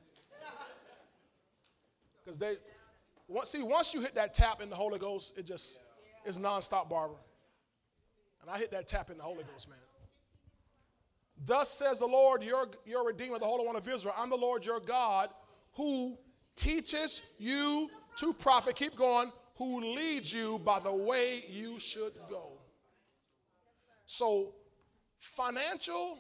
Because 2.25 2.39
they, 2.39 2.55
see, 3.45 3.63
once 3.63 3.93
you 3.93 4.01
hit 4.01 4.15
that 4.15 4.33
tap 4.33 4.63
in 4.63 4.71
the 4.71 4.77
Holy 4.77 4.99
Ghost, 4.99 5.37
it 5.37 5.45
just 5.45 5.81
is 6.25 6.39
nonstop, 6.39 6.89
Barbara. 6.89 7.19
And 8.41 8.51
I 8.51 8.57
hit 8.57 8.71
that 8.71 8.89
tap 8.89 9.11
in 9.11 9.19
the 9.19 9.23
Holy 9.23 9.45
Ghost, 9.53 9.69
man. 9.69 9.79
Thus 11.45 11.71
says 11.71 12.01
the 12.01 12.07
Lord, 12.07 12.43
your, 12.43 12.69
your 12.85 13.07
Redeemer, 13.07 13.39
the 13.39 13.45
Holy 13.45 13.67
One 13.67 13.77
of 13.77 13.87
Israel. 13.89 14.15
I'm 14.17 14.31
the 14.31 14.37
Lord 14.37 14.65
your 14.65 14.81
God 14.81 15.31
who 15.73 16.17
teaches 16.55 17.21
you 17.39 17.91
to 18.17 18.33
profit. 18.33 18.77
Keep 18.77 18.97
going. 18.97 19.31
Who 19.57 19.81
leads 19.81 20.33
you 20.33 20.59
by 20.59 20.81
the 20.81 20.95
way 20.95 21.45
you 21.49 21.79
should 21.79 22.13
go. 22.29 22.59
So, 24.05 24.55
financial 25.19 26.19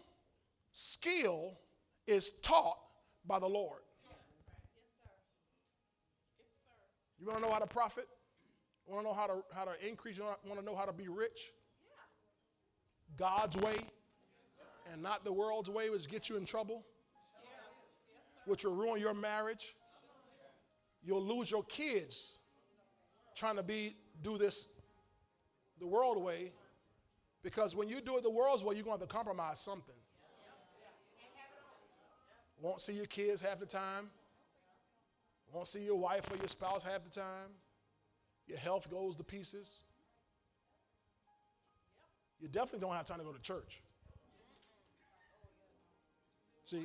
skill 0.72 1.58
is 2.06 2.38
taught 2.40 2.78
by 3.26 3.38
the 3.38 3.48
Lord. 3.48 3.80
You 7.18 7.26
want 7.26 7.40
to 7.40 7.46
know 7.46 7.52
how 7.52 7.58
to 7.58 7.66
profit? 7.66 8.06
Want 8.86 9.02
to 9.02 9.08
know 9.08 9.14
how 9.14 9.26
to 9.26 9.42
how 9.54 9.64
to 9.64 9.88
increase? 9.88 10.16
You 10.16 10.24
want 10.24 10.60
to 10.60 10.64
know 10.64 10.76
how 10.76 10.84
to 10.84 10.92
be 10.92 11.08
rich? 11.08 11.50
God's 13.16 13.56
way, 13.56 13.76
and 14.92 15.02
not 15.02 15.24
the 15.24 15.32
world's 15.32 15.70
way, 15.70 15.90
which 15.90 16.08
get 16.08 16.28
you 16.28 16.36
in 16.36 16.44
trouble, 16.44 16.84
which 18.44 18.64
will 18.64 18.74
ruin 18.74 19.00
your 19.00 19.14
marriage. 19.14 19.74
You'll 21.04 21.22
lose 21.22 21.50
your 21.50 21.62
kids 21.64 22.38
trying 23.34 23.56
to 23.56 23.62
be 23.62 23.96
do 24.22 24.38
this 24.38 24.68
the 25.78 25.86
world 25.86 26.22
way 26.22 26.52
because 27.42 27.76
when 27.76 27.88
you 27.88 28.00
do 28.00 28.16
it 28.16 28.22
the 28.22 28.30
world's 28.30 28.64
way, 28.64 28.74
you're 28.74 28.84
going 28.84 28.96
to 28.96 29.02
have 29.02 29.08
to 29.08 29.14
compromise 29.14 29.60
something. 29.60 29.94
Won't 32.60 32.80
see 32.80 32.94
your 32.94 33.06
kids 33.06 33.42
half 33.42 33.60
the 33.60 33.66
time. 33.66 34.10
Won't 35.52 35.68
see 35.68 35.84
your 35.84 35.98
wife 35.98 36.30
or 36.32 36.36
your 36.36 36.48
spouse 36.48 36.82
half 36.82 37.04
the 37.04 37.10
time. 37.10 37.50
your 38.46 38.58
health 38.58 38.90
goes 38.90 39.16
to 39.16 39.24
pieces. 39.24 39.82
You 42.40 42.48
definitely 42.48 42.80
don't 42.80 42.94
have 42.94 43.04
time 43.04 43.18
to 43.18 43.24
go 43.24 43.32
to 43.32 43.40
church. 43.40 43.82
See? 46.66 46.82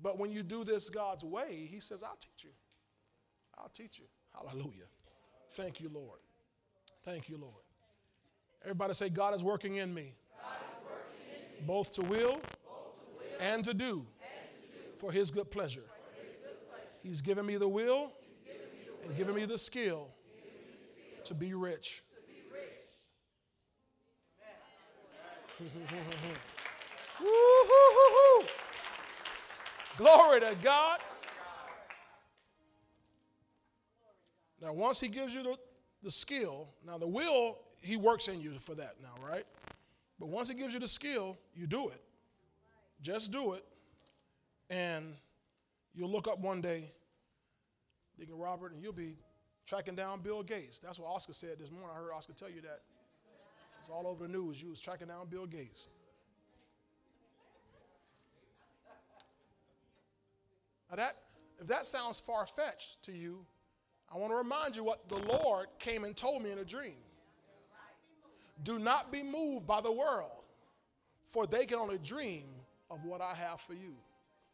But 0.00 0.16
when 0.16 0.30
you 0.30 0.44
do 0.44 0.62
this 0.62 0.88
God's 0.88 1.24
way, 1.24 1.68
He 1.68 1.80
says, 1.80 2.04
I'll 2.04 2.16
teach 2.20 2.44
you. 2.44 2.50
I'll 3.58 3.68
teach 3.68 3.98
you. 3.98 4.04
Hallelujah. 4.32 4.84
Thank 5.50 5.80
you, 5.80 5.90
Lord. 5.92 6.20
Thank 7.04 7.28
you, 7.28 7.36
Lord. 7.36 7.64
Everybody 8.62 8.94
say, 8.94 9.08
God 9.08 9.34
is 9.34 9.42
working 9.42 9.76
in 9.76 9.92
me. 9.92 10.14
God 10.40 10.56
is 10.68 10.76
working 10.84 11.34
in 11.34 11.62
me. 11.62 11.66
Both, 11.66 11.94
to 11.94 12.02
will, 12.02 12.40
and 13.40 13.64
to 13.64 13.74
do, 13.74 14.06
for, 14.98 15.10
his 15.10 15.32
good 15.32 15.50
pleasure. 15.50 15.84
He's 17.02 17.22
given 17.22 17.44
me 17.44 17.56
the 17.56 17.68
will, 17.68 18.12
and 19.04 19.16
given 19.16 19.34
me 19.34 19.46
the 19.46 19.58
skill, 19.58 20.10
me 20.32 20.50
the 20.70 20.80
skill 20.80 21.24
to, 21.24 21.34
be 21.34 21.54
rich. 21.54 22.04
to 22.08 22.22
be 22.32 22.40
rich. 25.72 26.38
Glory 29.96 30.40
to 30.40 30.56
God. 30.62 30.98
Now, 34.60 34.72
once 34.72 35.00
he 35.00 35.08
gives 35.08 35.34
you 35.34 35.42
the, 35.42 35.56
the 36.02 36.10
skill, 36.10 36.68
now 36.86 36.98
the 36.98 37.06
will, 37.06 37.58
he 37.82 37.96
works 37.96 38.28
in 38.28 38.40
you 38.40 38.58
for 38.58 38.74
that 38.74 38.94
now, 39.02 39.14
right? 39.24 39.44
But 40.18 40.28
once 40.28 40.48
he 40.48 40.54
gives 40.54 40.72
you 40.74 40.80
the 40.80 40.88
skill, 40.88 41.36
you 41.54 41.66
do 41.66 41.88
it. 41.88 42.00
Just 43.02 43.30
do 43.30 43.52
it. 43.52 43.64
And 44.70 45.14
you'll 45.94 46.10
look 46.10 46.26
up 46.26 46.40
one 46.40 46.60
day, 46.60 46.90
Deacon 48.18 48.38
Robert, 48.38 48.72
and 48.72 48.82
you'll 48.82 48.92
be 48.92 49.16
tracking 49.66 49.94
down 49.94 50.20
Bill 50.20 50.42
Gates. 50.42 50.78
That's 50.78 50.98
what 50.98 51.08
Oscar 51.10 51.34
said 51.34 51.58
this 51.58 51.70
morning. 51.70 51.90
I 51.92 51.98
heard 51.98 52.12
Oscar 52.12 52.32
tell 52.32 52.50
you 52.50 52.62
that. 52.62 52.80
It's 53.80 53.90
all 53.90 54.06
over 54.06 54.26
the 54.26 54.32
news. 54.32 54.62
You 54.62 54.70
was 54.70 54.80
tracking 54.80 55.08
down 55.08 55.26
Bill 55.28 55.46
Gates. 55.46 55.88
Now 60.94 61.02
that, 61.02 61.16
if 61.60 61.66
that 61.66 61.84
sounds 61.86 62.20
far 62.20 62.46
fetched 62.46 63.02
to 63.04 63.12
you, 63.12 63.44
I 64.12 64.16
want 64.16 64.30
to 64.30 64.36
remind 64.36 64.76
you 64.76 64.84
what 64.84 65.08
the 65.08 65.16
Lord 65.16 65.66
came 65.80 66.04
and 66.04 66.16
told 66.16 66.42
me 66.42 66.52
in 66.52 66.58
a 66.58 66.64
dream. 66.64 66.94
Do 68.62 68.78
not 68.78 69.10
be 69.10 69.24
moved 69.24 69.66
by 69.66 69.80
the 69.80 69.90
world, 69.90 70.44
for 71.24 71.48
they 71.48 71.66
can 71.66 71.78
only 71.78 71.98
dream 71.98 72.44
of 72.92 73.04
what 73.04 73.20
I 73.20 73.34
have 73.34 73.60
for 73.60 73.72
you. 73.72 73.94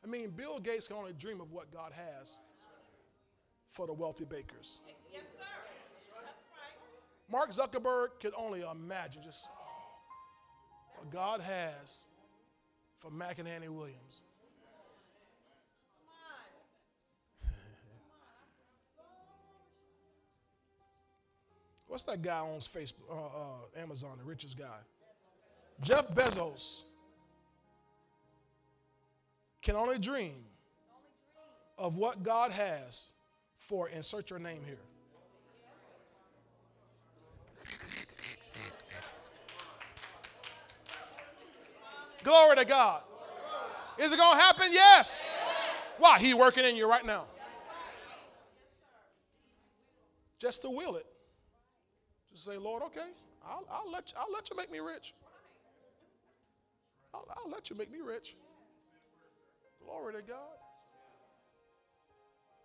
I 0.03 0.07
mean, 0.07 0.31
Bill 0.31 0.59
Gates 0.59 0.89
can 0.89 0.97
only 0.97 1.13
dream 1.13 1.43
of 1.43 1.53
what 1.53 1.71
God 1.71 1.93
has 1.93 2.39
for 3.69 3.87
the 3.87 3.93
wealthy 3.93 4.25
bakers. 4.25 4.81
Yes, 5.13 5.25
sir. 5.35 5.45
That's 6.25 6.45
right. 6.53 7.31
Mark 7.31 7.51
Zuckerberg 7.51 8.19
could 8.19 8.33
only 8.35 8.63
imagine 8.63 9.23
just 9.23 9.47
oh, 9.53 11.03
what 11.03 11.13
God 11.13 11.43
has 11.43 12.07
for 12.97 13.11
Mac 13.11 13.39
and 13.39 13.47
Annie 13.47 13.69
Williams. 13.69 14.23
What's 21.91 22.05
that 22.05 22.23
guy 22.23 22.39
on 22.39 22.61
Facebook, 22.61 23.11
uh, 23.11 23.15
uh, 23.17 23.83
Amazon, 23.83 24.11
the 24.17 24.23
richest 24.23 24.57
guy? 24.57 24.79
Jeff 25.83 26.07
Bezos 26.15 26.85
can 29.61 29.75
only 29.75 29.99
dream 29.99 30.45
of 31.77 31.97
what 31.97 32.23
God 32.23 32.53
has 32.53 33.11
for 33.57 33.89
insert 33.89 34.31
your 34.31 34.39
name 34.39 34.61
here. 34.65 34.79
Glory 42.23 42.55
to 42.55 42.65
God. 42.65 43.03
Is 43.99 44.13
it 44.13 44.17
going 44.17 44.37
to 44.37 44.41
happen? 44.41 44.67
Yes. 44.71 45.37
Why? 45.99 46.21
He 46.21 46.35
working 46.35 46.65
in 46.65 46.77
you 46.77 46.89
right 46.89 47.05
now. 47.05 47.25
Just 50.39 50.63
to 50.63 50.71
will 50.71 50.95
it. 50.95 51.07
Say, 52.35 52.57
Lord, 52.57 52.83
okay, 52.85 53.09
I'll, 53.45 53.67
I'll, 53.71 53.91
let, 53.91 54.13
you, 54.13 54.19
I'll 54.19 54.33
let 54.33 54.49
you 54.51 54.57
make 54.57 54.71
me 54.71 54.79
rich. 54.79 55.15
I'll, 57.13 57.27
I'll 57.37 57.51
let 57.51 57.71
you 57.71 57.77
make 57.77 57.91
me 57.91 57.99
rich. 57.99 58.37
Glory 59.85 60.15
to 60.15 60.23
God. 60.23 60.39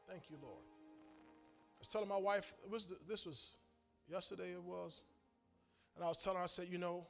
Thank 0.07 0.29
you, 0.29 0.37
Lord. 0.41 0.61
I 0.61 1.79
was 1.79 1.87
telling 1.87 2.07
my 2.07 2.17
wife, 2.17 2.55
was 2.69 2.93
this 3.07 3.25
was 3.25 3.57
yesterday, 4.07 4.51
it 4.51 4.63
was, 4.63 5.01
and 5.95 6.05
I 6.05 6.07
was 6.07 6.23
telling 6.23 6.37
her, 6.37 6.43
I 6.43 6.47
said, 6.47 6.67
you 6.69 6.77
know, 6.77 7.07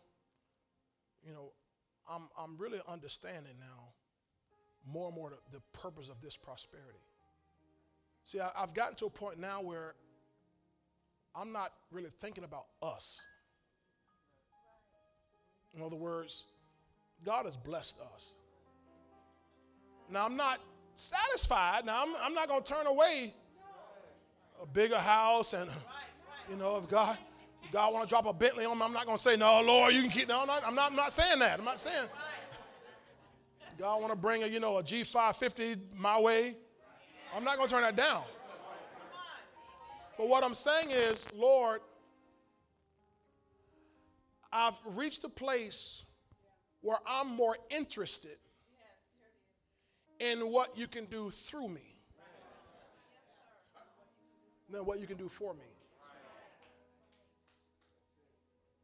you 1.25 1.33
know, 1.33 1.51
I'm, 2.09 2.29
I'm 2.37 2.57
really 2.57 2.79
understanding 2.87 3.53
now 3.59 3.89
more 4.87 5.07
and 5.07 5.15
more 5.15 5.29
the, 5.29 5.57
the 5.57 5.61
purpose 5.73 6.09
of 6.09 6.21
this 6.21 6.37
prosperity. 6.37 6.99
See, 8.23 8.39
I, 8.39 8.49
I've 8.57 8.73
gotten 8.73 8.95
to 8.95 9.05
a 9.07 9.09
point 9.09 9.39
now 9.39 9.61
where 9.61 9.95
I'm 11.35 11.51
not 11.51 11.73
really 11.91 12.11
thinking 12.21 12.43
about 12.43 12.65
us. 12.81 13.25
In 15.75 15.81
other 15.81 15.95
words, 15.95 16.45
God 17.25 17.45
has 17.45 17.57
blessed 17.57 17.99
us. 18.13 18.35
Now, 20.09 20.25
I'm 20.25 20.37
not 20.37 20.59
satisfied. 20.93 21.85
Now, 21.85 22.03
I'm, 22.03 22.15
I'm 22.21 22.33
not 22.33 22.47
going 22.47 22.63
to 22.63 22.73
turn 22.73 22.87
away 22.87 23.33
a 24.61 24.65
bigger 24.65 24.97
house 24.97 25.53
and, 25.53 25.69
you 26.49 26.55
know, 26.55 26.77
if 26.77 26.89
God, 26.89 27.17
if 27.63 27.71
God 27.71 27.93
want 27.93 28.07
to 28.07 28.09
drop 28.09 28.25
a 28.25 28.33
Bentley 28.33 28.65
on 28.65 28.77
me, 28.77 28.85
I'm 28.85 28.93
not 28.93 29.05
going 29.05 29.17
to 29.17 29.21
say, 29.21 29.35
no, 29.35 29.61
Lord, 29.61 29.93
you 29.93 30.01
can 30.01 30.11
keep, 30.11 30.29
no, 30.29 30.41
I'm 30.41 30.47
not, 30.47 30.63
I'm 30.65 30.95
not, 30.95 31.11
saying 31.11 31.39
that. 31.39 31.59
I'm 31.59 31.65
not 31.65 31.79
saying, 31.79 32.07
God 33.77 33.99
want 33.99 34.13
to 34.13 34.17
bring 34.17 34.43
a, 34.43 34.47
you 34.47 34.61
know, 34.61 34.77
a 34.77 34.83
G550 34.83 35.77
my 35.97 36.19
way. 36.19 36.55
I'm 37.35 37.43
not 37.43 37.57
going 37.57 37.67
to 37.67 37.73
turn 37.73 37.83
that 37.83 37.97
down. 37.97 38.23
But 40.17 40.29
what 40.29 40.43
I'm 40.43 40.53
saying 40.53 40.91
is, 40.91 41.27
Lord, 41.33 41.81
I've 44.51 44.77
reached 44.95 45.23
a 45.25 45.29
place 45.29 46.05
where 46.81 46.97
I'm 47.05 47.35
more 47.35 47.57
interested 47.69 48.37
in 50.19 50.51
what 50.51 50.77
you 50.77 50.87
can 50.87 51.05
do 51.05 51.29
through 51.29 51.67
me 51.67 51.97
than 54.69 54.85
what 54.85 54.99
you 54.99 55.07
can 55.07 55.17
do 55.17 55.27
for 55.27 55.53
me. 55.53 55.65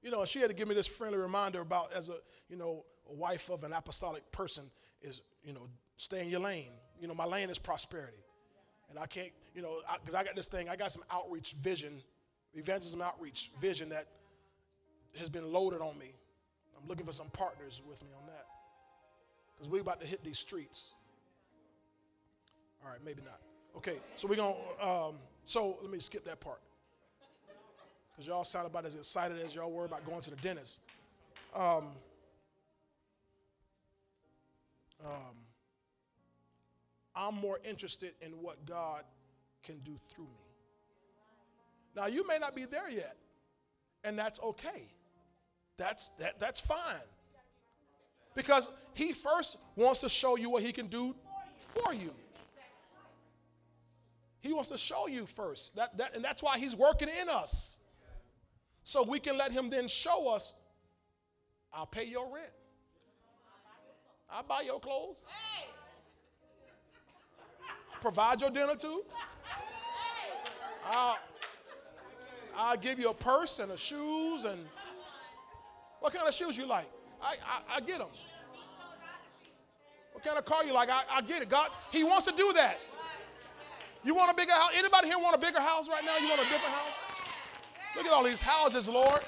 You 0.01 0.09
know, 0.09 0.25
she 0.25 0.39
had 0.39 0.49
to 0.49 0.55
give 0.55 0.67
me 0.67 0.75
this 0.75 0.87
friendly 0.87 1.19
reminder 1.19 1.61
about 1.61 1.93
as 1.93 2.09
a, 2.09 2.15
you 2.49 2.57
know, 2.57 2.83
a 3.09 3.13
wife 3.13 3.49
of 3.49 3.63
an 3.63 3.71
apostolic 3.71 4.29
person 4.31 4.63
is, 5.01 5.21
you 5.43 5.53
know, 5.53 5.67
stay 5.95 6.23
in 6.23 6.29
your 6.29 6.39
lane. 6.39 6.71
You 6.99 7.07
know, 7.07 7.13
my 7.13 7.25
lane 7.25 7.49
is 7.49 7.59
prosperity. 7.59 8.17
And 8.91 8.99
I 8.99 9.05
can't, 9.05 9.31
you 9.55 9.61
know, 9.61 9.77
because 9.99 10.13
I, 10.13 10.19
I, 10.19 10.23
got 10.23 10.35
this 10.35 10.47
thing, 10.47 10.69
I 10.69 10.75
got 10.75 10.91
some 10.91 11.03
outreach 11.09 11.53
vision, 11.53 12.01
evangelism 12.53 13.01
outreach 13.01 13.49
vision 13.59 13.89
that 13.89 14.05
has 15.17 15.29
been 15.29 15.51
loaded 15.51 15.81
on 15.81 15.97
me. 15.97 16.13
I'm 16.77 16.87
looking 16.87 17.05
for 17.05 17.13
some 17.13 17.29
partners 17.29 17.81
with 17.87 18.03
me 18.03 18.09
on 18.19 18.27
that. 18.27 18.45
Because 19.55 19.71
we're 19.71 19.81
about 19.81 20.01
to 20.01 20.07
hit 20.07 20.23
these 20.23 20.39
streets. 20.39 20.93
All 22.83 22.91
right, 22.91 22.99
maybe 23.03 23.21
not. 23.23 23.39
Okay, 23.77 23.99
so 24.15 24.27
we're 24.27 24.35
going 24.35 24.55
to, 24.79 24.87
um, 24.87 25.15
so 25.45 25.77
let 25.81 25.91
me 25.91 25.99
skip 25.99 26.25
that 26.25 26.41
part. 26.41 26.59
Because 28.11 28.27
y'all 28.27 28.43
sound 28.43 28.67
about 28.67 28.85
as 28.85 28.95
excited 28.95 29.39
as 29.39 29.55
y'all 29.55 29.71
were 29.71 29.85
about 29.85 30.05
going 30.05 30.21
to 30.21 30.29
the 30.31 30.35
dentist. 30.37 30.81
Um, 31.55 31.87
um, 35.05 35.40
I'm 37.15 37.35
more 37.35 37.59
interested 37.63 38.13
in 38.21 38.31
what 38.41 38.65
God 38.65 39.03
can 39.63 39.79
do 39.79 39.95
through 40.09 40.25
me. 40.25 40.51
Now, 41.95 42.05
you 42.07 42.25
may 42.25 42.37
not 42.37 42.55
be 42.55 42.65
there 42.65 42.89
yet, 42.89 43.17
and 44.03 44.17
that's 44.17 44.39
okay. 44.41 44.87
That's, 45.77 46.09
that, 46.19 46.39
that's 46.39 46.59
fine. 46.59 46.77
Because 48.33 48.71
He 48.93 49.11
first 49.11 49.57
wants 49.75 50.01
to 50.01 50.09
show 50.09 50.37
you 50.37 50.49
what 50.49 50.63
He 50.63 50.71
can 50.71 50.87
do 50.87 51.15
for 51.57 51.93
you. 51.93 52.13
He 54.39 54.53
wants 54.53 54.69
to 54.69 54.77
show 54.77 55.07
you 55.07 55.25
first. 55.25 55.75
That, 55.75 55.97
that, 55.97 56.15
and 56.15 56.23
that's 56.23 56.41
why 56.41 56.57
He's 56.57 56.75
working 56.75 57.09
in 57.21 57.29
us. 57.29 57.79
So 58.83 59.03
we 59.03 59.19
can 59.19 59.37
let 59.37 59.51
Him 59.51 59.69
then 59.69 59.87
show 59.87 60.33
us 60.33 60.61
I'll 61.73 61.85
pay 61.85 62.05
your 62.05 62.25
rent, 62.33 62.51
I'll 64.29 64.43
buy 64.43 64.61
your 64.61 64.79
clothes. 64.79 65.25
Provide 68.01 68.41
your 68.41 68.49
dinner 68.49 68.75
too. 68.75 69.03
I'll, 70.89 71.17
I'll 72.57 72.77
give 72.77 72.99
you 72.99 73.09
a 73.09 73.13
purse 73.13 73.59
and 73.59 73.71
a 73.71 73.77
shoes 73.77 74.43
and 74.43 74.59
what 75.99 76.13
kind 76.13 76.27
of 76.27 76.33
shoes 76.33 76.57
you 76.57 76.65
like? 76.65 76.89
I, 77.21 77.35
I, 77.45 77.75
I 77.75 77.79
get 77.79 77.99
them. 77.99 78.07
What 80.13 80.23
kind 80.23 80.37
of 80.37 80.45
car 80.45 80.65
you 80.65 80.73
like? 80.73 80.89
I, 80.89 81.03
I 81.11 81.21
get 81.21 81.43
it. 81.43 81.49
God, 81.49 81.69
He 81.91 82.03
wants 82.03 82.25
to 82.25 82.35
do 82.35 82.51
that. 82.53 82.77
You 84.03 84.15
want 84.15 84.31
a 84.31 84.33
bigger 84.33 84.51
house? 84.51 84.71
Anybody 84.75 85.07
here 85.07 85.19
want 85.19 85.35
a 85.35 85.39
bigger 85.39 85.61
house 85.61 85.87
right 85.87 86.03
now? 86.03 86.17
You 86.17 86.27
want 86.27 86.41
a 86.41 86.45
different 86.45 86.73
house? 86.73 87.05
Look 87.95 88.07
at 88.07 88.11
all 88.11 88.23
these 88.23 88.41
houses, 88.41 88.89
Lord. 88.89 89.21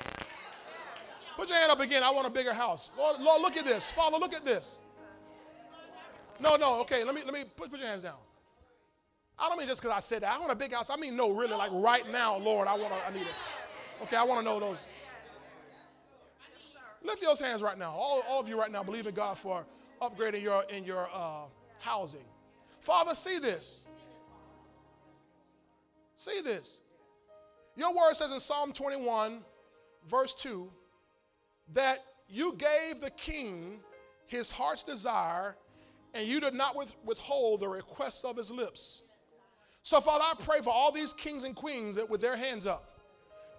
Put 1.36 1.49
your 1.49 1.59
hand 1.59 1.71
up 1.71 1.80
again. 1.80 2.01
I 2.03 2.09
want 2.09 2.26
a 2.26 2.30
bigger 2.32 2.53
house. 2.53 2.89
Lord, 2.97 3.21
Lord 3.21 3.41
look 3.41 3.55
at 3.55 3.65
this. 3.65 3.91
Father, 3.91 4.17
look 4.17 4.34
at 4.34 4.43
this. 4.43 4.80
No, 6.39 6.55
no, 6.55 6.82
okay, 6.82 7.03
let 7.03 7.13
me 7.13 7.21
let 7.24 7.34
me 7.34 7.43
put, 7.55 7.69
put 7.69 7.80
your 7.80 7.88
hands 7.88 8.03
down. 8.03 8.15
I 9.38 9.50
don't 9.50 9.58
mean 9.58 9.68
just 9.68 9.82
because 9.82 9.96
I 9.96 10.00
said 10.00 10.22
that. 10.22 10.34
I 10.36 10.40
want 10.40 10.52
a 10.52 10.56
big 10.56 10.74
house. 10.74 10.90
I 10.90 10.96
mean, 10.96 11.16
no, 11.16 11.32
really, 11.32 11.56
like 11.56 11.72
right 11.74 12.10
now, 12.12 12.38
Lord, 12.38 12.68
I 12.68 12.76
want 12.76 12.94
to, 12.94 13.00
I 13.08 13.12
need 13.12 13.22
it. 13.22 14.04
Okay, 14.04 14.16
I 14.16 14.24
want 14.24 14.40
to 14.40 14.46
know 14.46 14.60
those. 14.60 14.88
Lift 17.04 17.22
your 17.22 17.36
hands 17.36 17.62
right 17.62 17.78
now. 17.78 17.92
All, 17.92 18.24
all 18.30 18.40
of 18.40 18.48
you 18.48 18.58
right 18.58 18.72
now 18.72 18.84
believe 18.84 19.08
in 19.08 19.14
God 19.14 19.38
for 19.38 19.66
upgrading 20.02 20.42
your 20.42 20.64
in 20.70 20.86
your 20.86 21.10
uh, 21.14 21.44
housing. 21.80 22.24
Father, 22.82 23.14
see 23.14 23.40
this. 23.40 23.88
See 26.16 26.42
this. 26.42 26.82
Your 27.76 27.94
word 27.94 28.14
says 28.14 28.32
in 28.32 28.40
Psalm 28.40 28.72
21, 28.72 29.40
verse 30.10 30.34
2, 30.36 30.70
that 31.74 32.00
you 32.30 32.56
gave 32.58 33.02
the 33.02 33.10
king 33.12 33.80
his 34.28 34.52
heart's 34.52 34.84
desire, 34.84 35.56
and 36.14 36.28
you 36.28 36.40
did 36.40 36.54
not 36.54 36.76
withhold 37.04 37.60
the 37.60 37.68
requests 37.68 38.24
of 38.24 38.38
his 38.38 38.52
lips. 38.52 39.04
So, 39.84 40.00
Father, 40.00 40.24
I 40.24 40.34
pray 40.42 40.60
for 40.62 40.72
all 40.72 40.94
these 40.94 41.12
kings 41.12 41.44
and 41.44 41.54
queens 41.54 41.96
that 41.96 42.10
with 42.10 42.22
their 42.22 42.38
hands 42.38 42.66
up, 42.66 42.90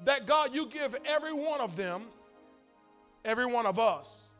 that 0.04 0.26
God, 0.26 0.54
you 0.54 0.66
give 0.66 0.96
every 1.04 1.34
one 1.34 1.60
of 1.60 1.76
them, 1.76 2.04
every 3.26 3.44
one 3.44 3.66
of 3.66 3.78
us, 3.78 4.30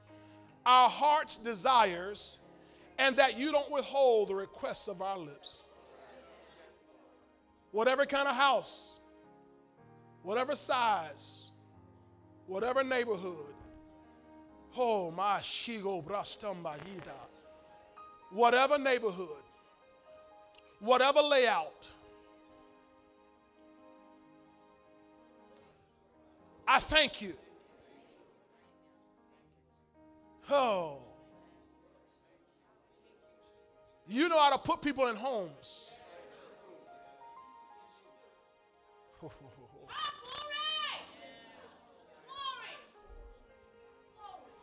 our 0.64 0.88
heart's 0.88 1.36
desires, 1.36 2.38
and 2.98 3.14
that 3.16 3.38
you 3.38 3.52
don't 3.52 3.70
withhold 3.70 4.28
the 4.28 4.34
requests 4.34 4.88
of 4.88 5.02
our 5.02 5.18
lips. 5.18 5.64
Whatever 7.70 8.06
kind 8.06 8.28
of 8.28 8.34
house, 8.34 9.00
whatever 10.22 10.54
size, 10.54 11.52
whatever 12.46 12.82
neighborhood, 12.82 13.54
oh 14.74 15.10
my 15.10 15.38
shigo 15.40 16.02
brastambahida, 16.02 17.12
whatever 18.30 18.78
neighborhood, 18.78 19.28
whatever 20.80 21.20
layout. 21.20 21.86
I 26.66 26.80
thank 26.80 27.20
you. 27.22 27.34
Oh. 30.50 30.98
You 34.06 34.28
know 34.28 34.38
how 34.38 34.50
to 34.52 34.58
put 34.58 34.82
people 34.82 35.06
in 35.08 35.16
homes. 35.16 35.86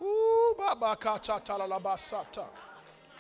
Ooh, 0.02 0.56
baba 0.58 0.96
kacha 0.96 1.40
tala 1.44 1.68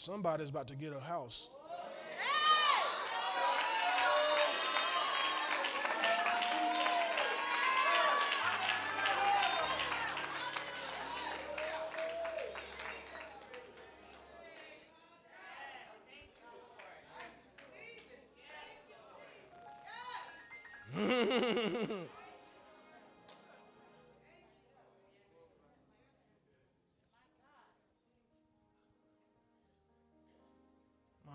Somebody's 0.00 0.50
about 0.50 0.68
to 0.68 0.76
get 0.76 0.92
a 0.92 1.00
house. 1.00 1.48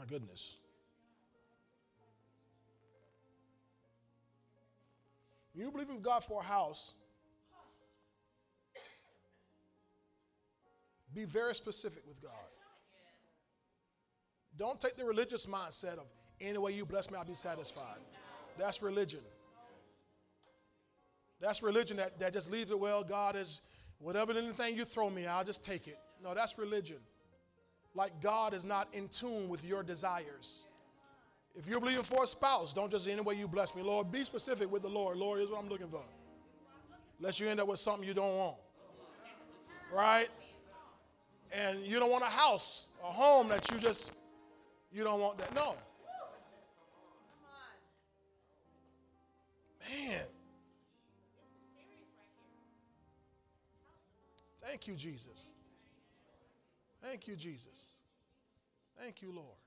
My 0.03 0.09
goodness. 0.09 0.57
You 5.55 5.71
believe 5.71 5.89
in 5.89 6.01
God 6.01 6.23
for 6.23 6.41
a 6.41 6.43
house, 6.43 6.93
be 11.13 11.23
very 11.25 11.55
specific 11.55 12.03
with 12.07 12.21
God. 12.21 12.31
Don't 14.57 14.79
take 14.79 14.97
the 14.97 15.05
religious 15.05 15.45
mindset 15.45 15.93
of 15.93 16.07
any 16.41 16.57
way 16.57 16.73
you 16.73 16.85
bless 16.85 17.09
me, 17.09 17.17
I'll 17.17 17.23
be 17.23 17.33
satisfied. 17.33 17.99
That's 18.57 18.81
religion. 18.81 19.21
That's 21.39 21.63
religion 21.63 21.97
that, 21.97 22.19
that 22.19 22.33
just 22.33 22.51
leaves 22.51 22.71
it, 22.71 22.79
well, 22.79 23.03
God 23.03 23.35
is, 23.35 23.61
whatever 23.99 24.33
anything 24.33 24.75
you 24.75 24.85
throw 24.85 25.09
me, 25.09 25.27
I'll 25.27 25.45
just 25.45 25.63
take 25.63 25.87
it. 25.87 25.97
No, 26.21 26.33
that's 26.33 26.57
religion 26.57 26.97
like 27.95 28.21
God 28.21 28.53
is 28.53 28.65
not 28.65 28.87
in 28.93 29.07
tune 29.07 29.49
with 29.49 29.65
your 29.65 29.83
desires. 29.83 30.63
If 31.55 31.67
you're 31.67 31.79
believing 31.79 32.03
for 32.03 32.23
a 32.23 32.27
spouse, 32.27 32.73
don't 32.73 32.89
just 32.89 33.07
any 33.07 33.21
way 33.21 33.35
you 33.35 33.47
bless 33.47 33.75
me, 33.75 33.83
Lord. 33.83 34.11
Be 34.11 34.23
specific 34.23 34.71
with 34.71 34.81
the 34.81 34.89
Lord. 34.89 35.17
Lord, 35.17 35.39
here's 35.39 35.51
what 35.51 35.59
I'm 35.59 35.69
looking 35.69 35.87
for. 35.87 36.01
Lest 37.19 37.39
you 37.39 37.47
end 37.47 37.59
up 37.59 37.67
with 37.67 37.79
something 37.79 38.07
you 38.07 38.15
don't 38.15 38.35
want. 38.37 38.57
Right? 39.93 40.27
And 41.55 41.79
you 41.81 41.99
don't 41.99 42.11
want 42.11 42.23
a 42.23 42.27
house, 42.27 42.87
a 43.03 43.05
home 43.05 43.49
that 43.49 43.69
you 43.71 43.77
just, 43.77 44.11
you 44.91 45.03
don't 45.03 45.19
want 45.19 45.37
that. 45.37 45.53
No. 45.53 45.75
Man. 49.91 50.21
Thank 54.59 54.87
you, 54.87 54.95
Jesus. 54.95 55.52
Thank 57.03 57.27
you, 57.27 57.35
Jesus. 57.35 57.91
Thank 58.99 59.21
you, 59.21 59.31
Lord. 59.31 59.57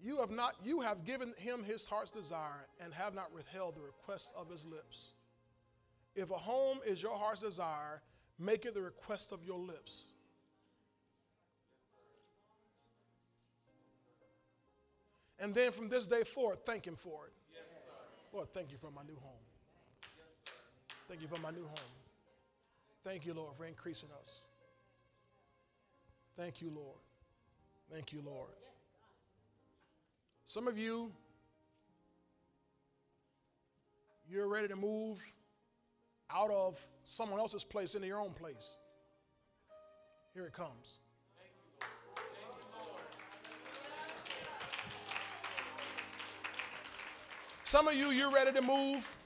You 0.00 0.18
have 0.18 0.30
not 0.30 0.54
you 0.62 0.80
have 0.80 1.04
given 1.04 1.32
him 1.38 1.64
his 1.64 1.86
heart's 1.86 2.10
desire 2.10 2.66
and 2.78 2.92
have 2.92 3.14
not 3.14 3.32
withheld 3.32 3.74
the 3.74 3.80
request 3.80 4.32
of 4.38 4.50
his 4.50 4.66
lips. 4.66 5.14
If 6.14 6.30
a 6.30 6.34
home 6.34 6.78
is 6.86 7.02
your 7.02 7.16
heart's 7.16 7.42
desire, 7.42 8.02
make 8.38 8.64
it 8.64 8.74
the 8.74 8.82
request 8.82 9.32
of 9.32 9.42
your 9.44 9.58
lips. 9.58 10.08
And 15.40 15.54
then 15.54 15.72
from 15.72 15.88
this 15.88 16.06
day 16.06 16.22
forward, 16.22 16.58
thank 16.64 16.86
him 16.86 16.96
for 16.96 17.26
it. 17.26 17.32
Lord, 18.32 18.52
thank 18.52 18.70
you 18.70 18.78
for 18.78 18.90
my 18.90 19.02
new 19.02 19.16
home. 19.16 19.32
Thank 21.08 21.22
you 21.22 21.28
for 21.28 21.40
my 21.40 21.50
new 21.50 21.64
home. 21.64 22.03
Thank 23.04 23.26
you, 23.26 23.34
Lord, 23.34 23.54
for 23.54 23.66
increasing 23.66 24.08
us. 24.22 24.40
Thank 26.36 26.62
you, 26.62 26.70
Lord. 26.74 26.96
Thank 27.92 28.12
you, 28.12 28.22
Lord. 28.24 28.48
Some 30.46 30.66
of 30.66 30.78
you, 30.78 31.12
you're 34.28 34.48
ready 34.48 34.68
to 34.68 34.76
move 34.76 35.22
out 36.30 36.50
of 36.50 36.80
someone 37.04 37.38
else's 37.38 37.62
place 37.62 37.94
into 37.94 38.06
your 38.06 38.20
own 38.20 38.32
place. 38.32 38.78
Here 40.32 40.46
it 40.46 40.54
comes. 40.54 40.98
Some 47.64 47.86
of 47.86 47.94
you, 47.94 48.10
you're 48.10 48.32
ready 48.32 48.52
to 48.52 48.62
move 48.62 49.23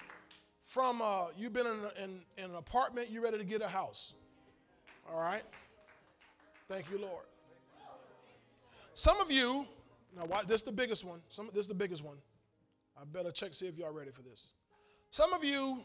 from, 0.78 1.02
uh, 1.02 1.24
you've 1.36 1.52
been 1.52 1.66
in, 1.66 2.04
in, 2.04 2.20
in 2.36 2.50
an 2.50 2.54
apartment, 2.54 3.10
you're 3.10 3.24
ready 3.24 3.36
to 3.36 3.42
get 3.42 3.62
a 3.62 3.66
house. 3.66 4.14
All 5.12 5.20
right? 5.20 5.42
Thank 6.68 6.88
you, 6.88 7.00
Lord. 7.00 7.24
Some 8.94 9.20
of 9.20 9.28
you, 9.28 9.66
now 10.16 10.26
why, 10.26 10.42
this 10.44 10.60
is 10.60 10.62
the 10.62 10.70
biggest 10.70 11.04
one. 11.04 11.18
Some, 11.30 11.46
this 11.52 11.62
is 11.62 11.66
the 11.66 11.74
biggest 11.74 12.04
one. 12.04 12.18
I 12.96 13.04
better 13.04 13.32
check 13.32 13.54
see 13.54 13.66
if 13.66 13.76
y'all 13.76 13.92
ready 13.92 14.12
for 14.12 14.22
this. 14.22 14.52
Some 15.10 15.32
of 15.32 15.42
you, 15.42 15.82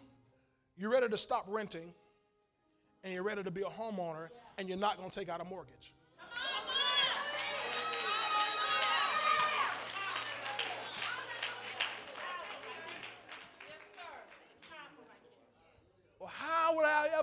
you're 0.77 0.91
ready 0.91 1.09
to 1.09 1.17
stop 1.17 1.45
renting 1.47 1.91
and 3.03 3.15
you're 3.15 3.23
ready 3.23 3.41
to 3.41 3.49
be 3.49 3.61
a 3.61 3.65
homeowner 3.65 4.29
and 4.59 4.69
you're 4.69 4.77
not 4.77 4.97
going 4.97 5.09
to 5.09 5.19
take 5.19 5.27
out 5.27 5.41
a 5.41 5.43
mortgage. 5.43 5.95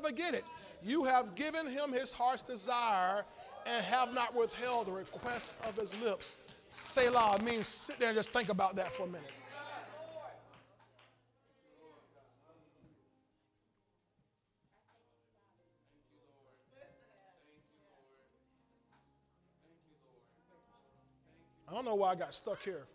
Ever 0.00 0.12
get 0.14 0.34
it. 0.34 0.44
You 0.82 1.04
have 1.04 1.34
given 1.34 1.66
him 1.68 1.92
his 1.92 2.12
heart's 2.14 2.42
desire 2.42 3.24
and 3.66 3.84
have 3.84 4.14
not 4.14 4.34
withheld 4.34 4.86
the 4.86 4.92
request 4.92 5.58
of 5.68 5.76
his 5.76 5.98
lips. 6.00 6.40
Selah 6.70 7.38
means 7.44 7.66
sit 7.68 7.98
there 7.98 8.08
and 8.08 8.16
just 8.16 8.32
think 8.32 8.48
about 8.48 8.76
that 8.76 8.92
for 8.92 9.02
a 9.02 9.06
minute. 9.06 9.30
I 21.68 21.72
don't 21.72 21.84
know 21.84 21.94
why 21.94 22.12
I 22.12 22.14
got 22.16 22.34
stuck 22.34 22.62
here. 22.64 22.86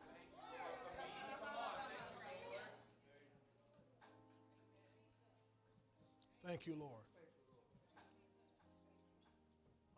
Thank 6.56 6.68
you, 6.68 6.76
Lord. 6.80 7.04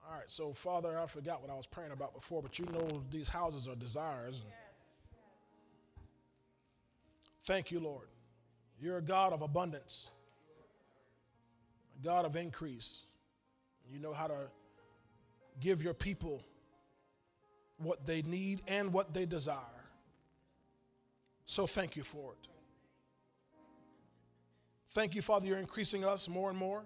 All 0.09 0.17
right, 0.17 0.23
so 0.25 0.53
Father, 0.53 0.97
I 0.97 1.05
forgot 1.05 1.39
what 1.43 1.51
I 1.51 1.53
was 1.53 1.67
praying 1.67 1.91
about 1.91 2.15
before, 2.15 2.41
but 2.41 2.57
you 2.57 2.65
know 2.73 2.87
these 3.11 3.29
houses 3.29 3.67
are 3.67 3.75
desires. 3.75 4.41
Thank 7.43 7.69
you, 7.69 7.79
Lord. 7.79 8.07
You're 8.81 8.97
a 8.97 9.03
God 9.03 9.33
of 9.33 9.43
abundance, 9.43 10.09
a 12.01 12.03
God 12.03 12.25
of 12.25 12.35
increase. 12.35 13.03
You 13.87 13.99
know 13.99 14.13
how 14.13 14.25
to 14.25 14.49
give 15.59 15.83
your 15.83 15.93
people 15.93 16.41
what 17.77 18.07
they 18.07 18.23
need 18.23 18.61
and 18.67 18.91
what 18.91 19.13
they 19.13 19.27
desire. 19.27 19.61
So 21.45 21.67
thank 21.67 21.95
you 21.95 22.01
for 22.01 22.33
it. 22.33 22.47
Thank 24.97 25.13
you, 25.13 25.21
Father, 25.21 25.47
you're 25.47 25.59
increasing 25.59 26.03
us 26.03 26.27
more 26.27 26.49
and 26.49 26.57
more, 26.57 26.81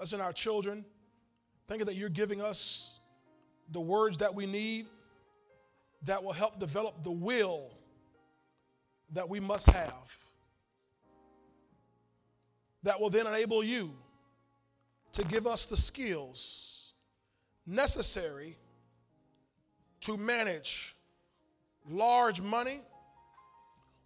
us 0.00 0.12
and 0.14 0.20
our 0.20 0.32
children. 0.32 0.84
Thank 1.68 1.78
you 1.78 1.84
that 1.84 1.94
you're 1.94 2.08
giving 2.08 2.42
us 2.42 2.98
the 3.70 3.80
words 3.80 4.18
that 4.18 4.34
we 4.34 4.46
need 4.46 4.86
that 6.06 6.24
will 6.24 6.32
help 6.32 6.58
develop 6.58 7.04
the 7.04 7.12
will 7.12 7.70
that 9.12 9.28
we 9.28 9.38
must 9.38 9.70
have, 9.70 10.16
that 12.82 13.00
will 13.00 13.10
then 13.10 13.28
enable 13.28 13.62
you 13.62 13.94
to 15.12 15.22
give 15.26 15.46
us 15.46 15.66
the 15.66 15.76
skills 15.76 16.94
necessary 17.64 18.56
to 20.00 20.16
manage 20.16 20.96
large 21.88 22.40
money, 22.40 22.80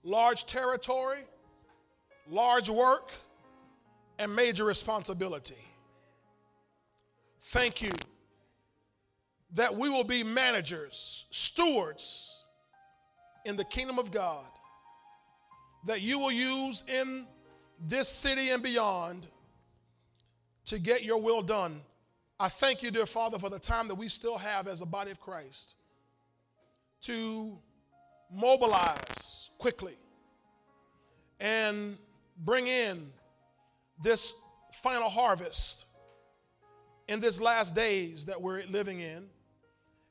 large 0.02 0.44
territory, 0.44 1.20
large 2.28 2.68
work, 2.68 3.12
and 4.18 4.34
major 4.34 4.64
responsibility. 4.64 5.54
Thank 7.40 7.82
you 7.82 7.92
that 9.54 9.74
we 9.74 9.88
will 9.88 10.04
be 10.04 10.24
managers, 10.24 11.26
stewards 11.30 12.44
in 13.44 13.56
the 13.56 13.64
kingdom 13.64 13.98
of 13.98 14.10
God, 14.10 14.44
that 15.86 16.02
you 16.02 16.18
will 16.18 16.32
use 16.32 16.84
in 16.88 17.26
this 17.80 18.08
city 18.08 18.50
and 18.50 18.62
beyond 18.62 19.26
to 20.64 20.78
get 20.78 21.04
your 21.04 21.20
will 21.20 21.42
done. 21.42 21.80
I 22.40 22.48
thank 22.48 22.82
you, 22.82 22.90
dear 22.90 23.06
Father, 23.06 23.38
for 23.38 23.48
the 23.48 23.58
time 23.58 23.88
that 23.88 23.94
we 23.94 24.08
still 24.08 24.36
have 24.36 24.66
as 24.66 24.80
a 24.80 24.86
body 24.86 25.10
of 25.10 25.20
Christ 25.20 25.76
to 27.02 27.56
mobilize 28.32 29.50
quickly 29.58 29.94
and 31.38 31.98
bring 32.38 32.66
in 32.66 33.10
this 34.02 34.34
final 34.72 35.08
harvest 35.08 35.86
in 37.08 37.20
this 37.20 37.40
last 37.40 37.74
days 37.74 38.26
that 38.26 38.40
we're 38.40 38.62
living 38.64 39.00
in. 39.00 39.26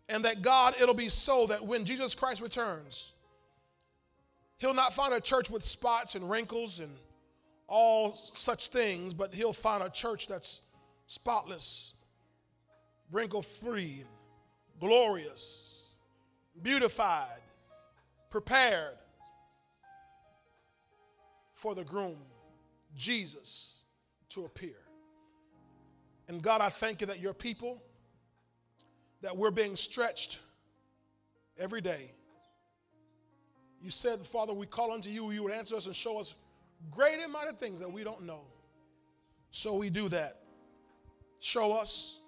And 0.07 0.23
that 0.25 0.43
God, 0.43 0.75
it'll 0.79 0.93
be 0.93 1.09
so 1.09 1.47
that 1.47 1.65
when 1.65 1.83
Jesus 1.83 2.13
Christ 2.13 2.39
returns, 2.39 3.11
he'll 4.57 4.75
not 4.75 4.93
find 4.93 5.13
a 5.13 5.19
church 5.19 5.49
with 5.49 5.63
spots 5.63 6.13
and 6.13 6.29
wrinkles 6.29 6.79
and 6.79 6.91
all 7.67 8.13
such 8.13 8.67
things, 8.67 9.15
but 9.15 9.33
he'll 9.33 9.51
find 9.51 9.81
a 9.81 9.89
church 9.89 10.27
that's 10.27 10.61
spotless, 11.07 11.95
wrinkle 13.11 13.41
free, 13.41 14.03
glorious 14.79 15.75
beautified, 16.61 17.41
prepared 18.29 18.95
for 21.65 21.73
the 21.73 21.83
groom, 21.83 22.17
Jesus, 22.95 23.85
to 24.29 24.45
appear. 24.45 24.75
And 26.27 26.39
God, 26.39 26.61
I 26.61 26.69
thank 26.69 27.01
you 27.01 27.07
that 27.07 27.19
your 27.19 27.33
people, 27.33 27.81
that 29.23 29.35
we're 29.35 29.49
being 29.49 29.75
stretched 29.75 30.41
every 31.57 31.81
day. 31.81 32.11
You 33.81 33.89
said, 33.89 34.19
Father, 34.27 34.53
we 34.53 34.67
call 34.67 34.91
unto 34.91 35.09
you, 35.09 35.31
you 35.31 35.41
would 35.41 35.53
answer 35.53 35.75
us 35.75 35.87
and 35.87 35.95
show 35.95 36.19
us 36.19 36.35
great 36.91 37.17
and 37.19 37.33
mighty 37.33 37.55
things 37.55 37.79
that 37.79 37.91
we 37.91 38.03
don't 38.03 38.27
know. 38.27 38.41
So 39.49 39.73
we 39.73 39.89
do 39.89 40.07
that. 40.09 40.37
Show 41.39 41.73
us, 41.73 42.19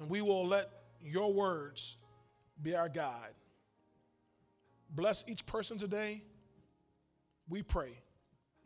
and 0.00 0.08
we 0.08 0.22
will 0.22 0.46
let 0.46 0.70
your 1.02 1.34
words 1.34 1.98
be 2.62 2.74
our 2.74 2.88
guide. 2.88 3.34
Bless 4.88 5.28
each 5.28 5.44
person 5.44 5.76
today. 5.76 6.22
We 7.46 7.62
pray. 7.62 7.90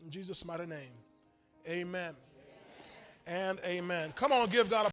In 0.05 0.11
Jesus' 0.11 0.45
mighty 0.45 0.67
name. 0.67 0.79
Amen. 1.69 2.15
amen. 2.15 2.15
And 3.27 3.59
amen. 3.65 4.13
Come 4.17 4.33
on, 4.33 4.49
give 4.49 4.69
God 4.69 4.87
a 4.87 4.91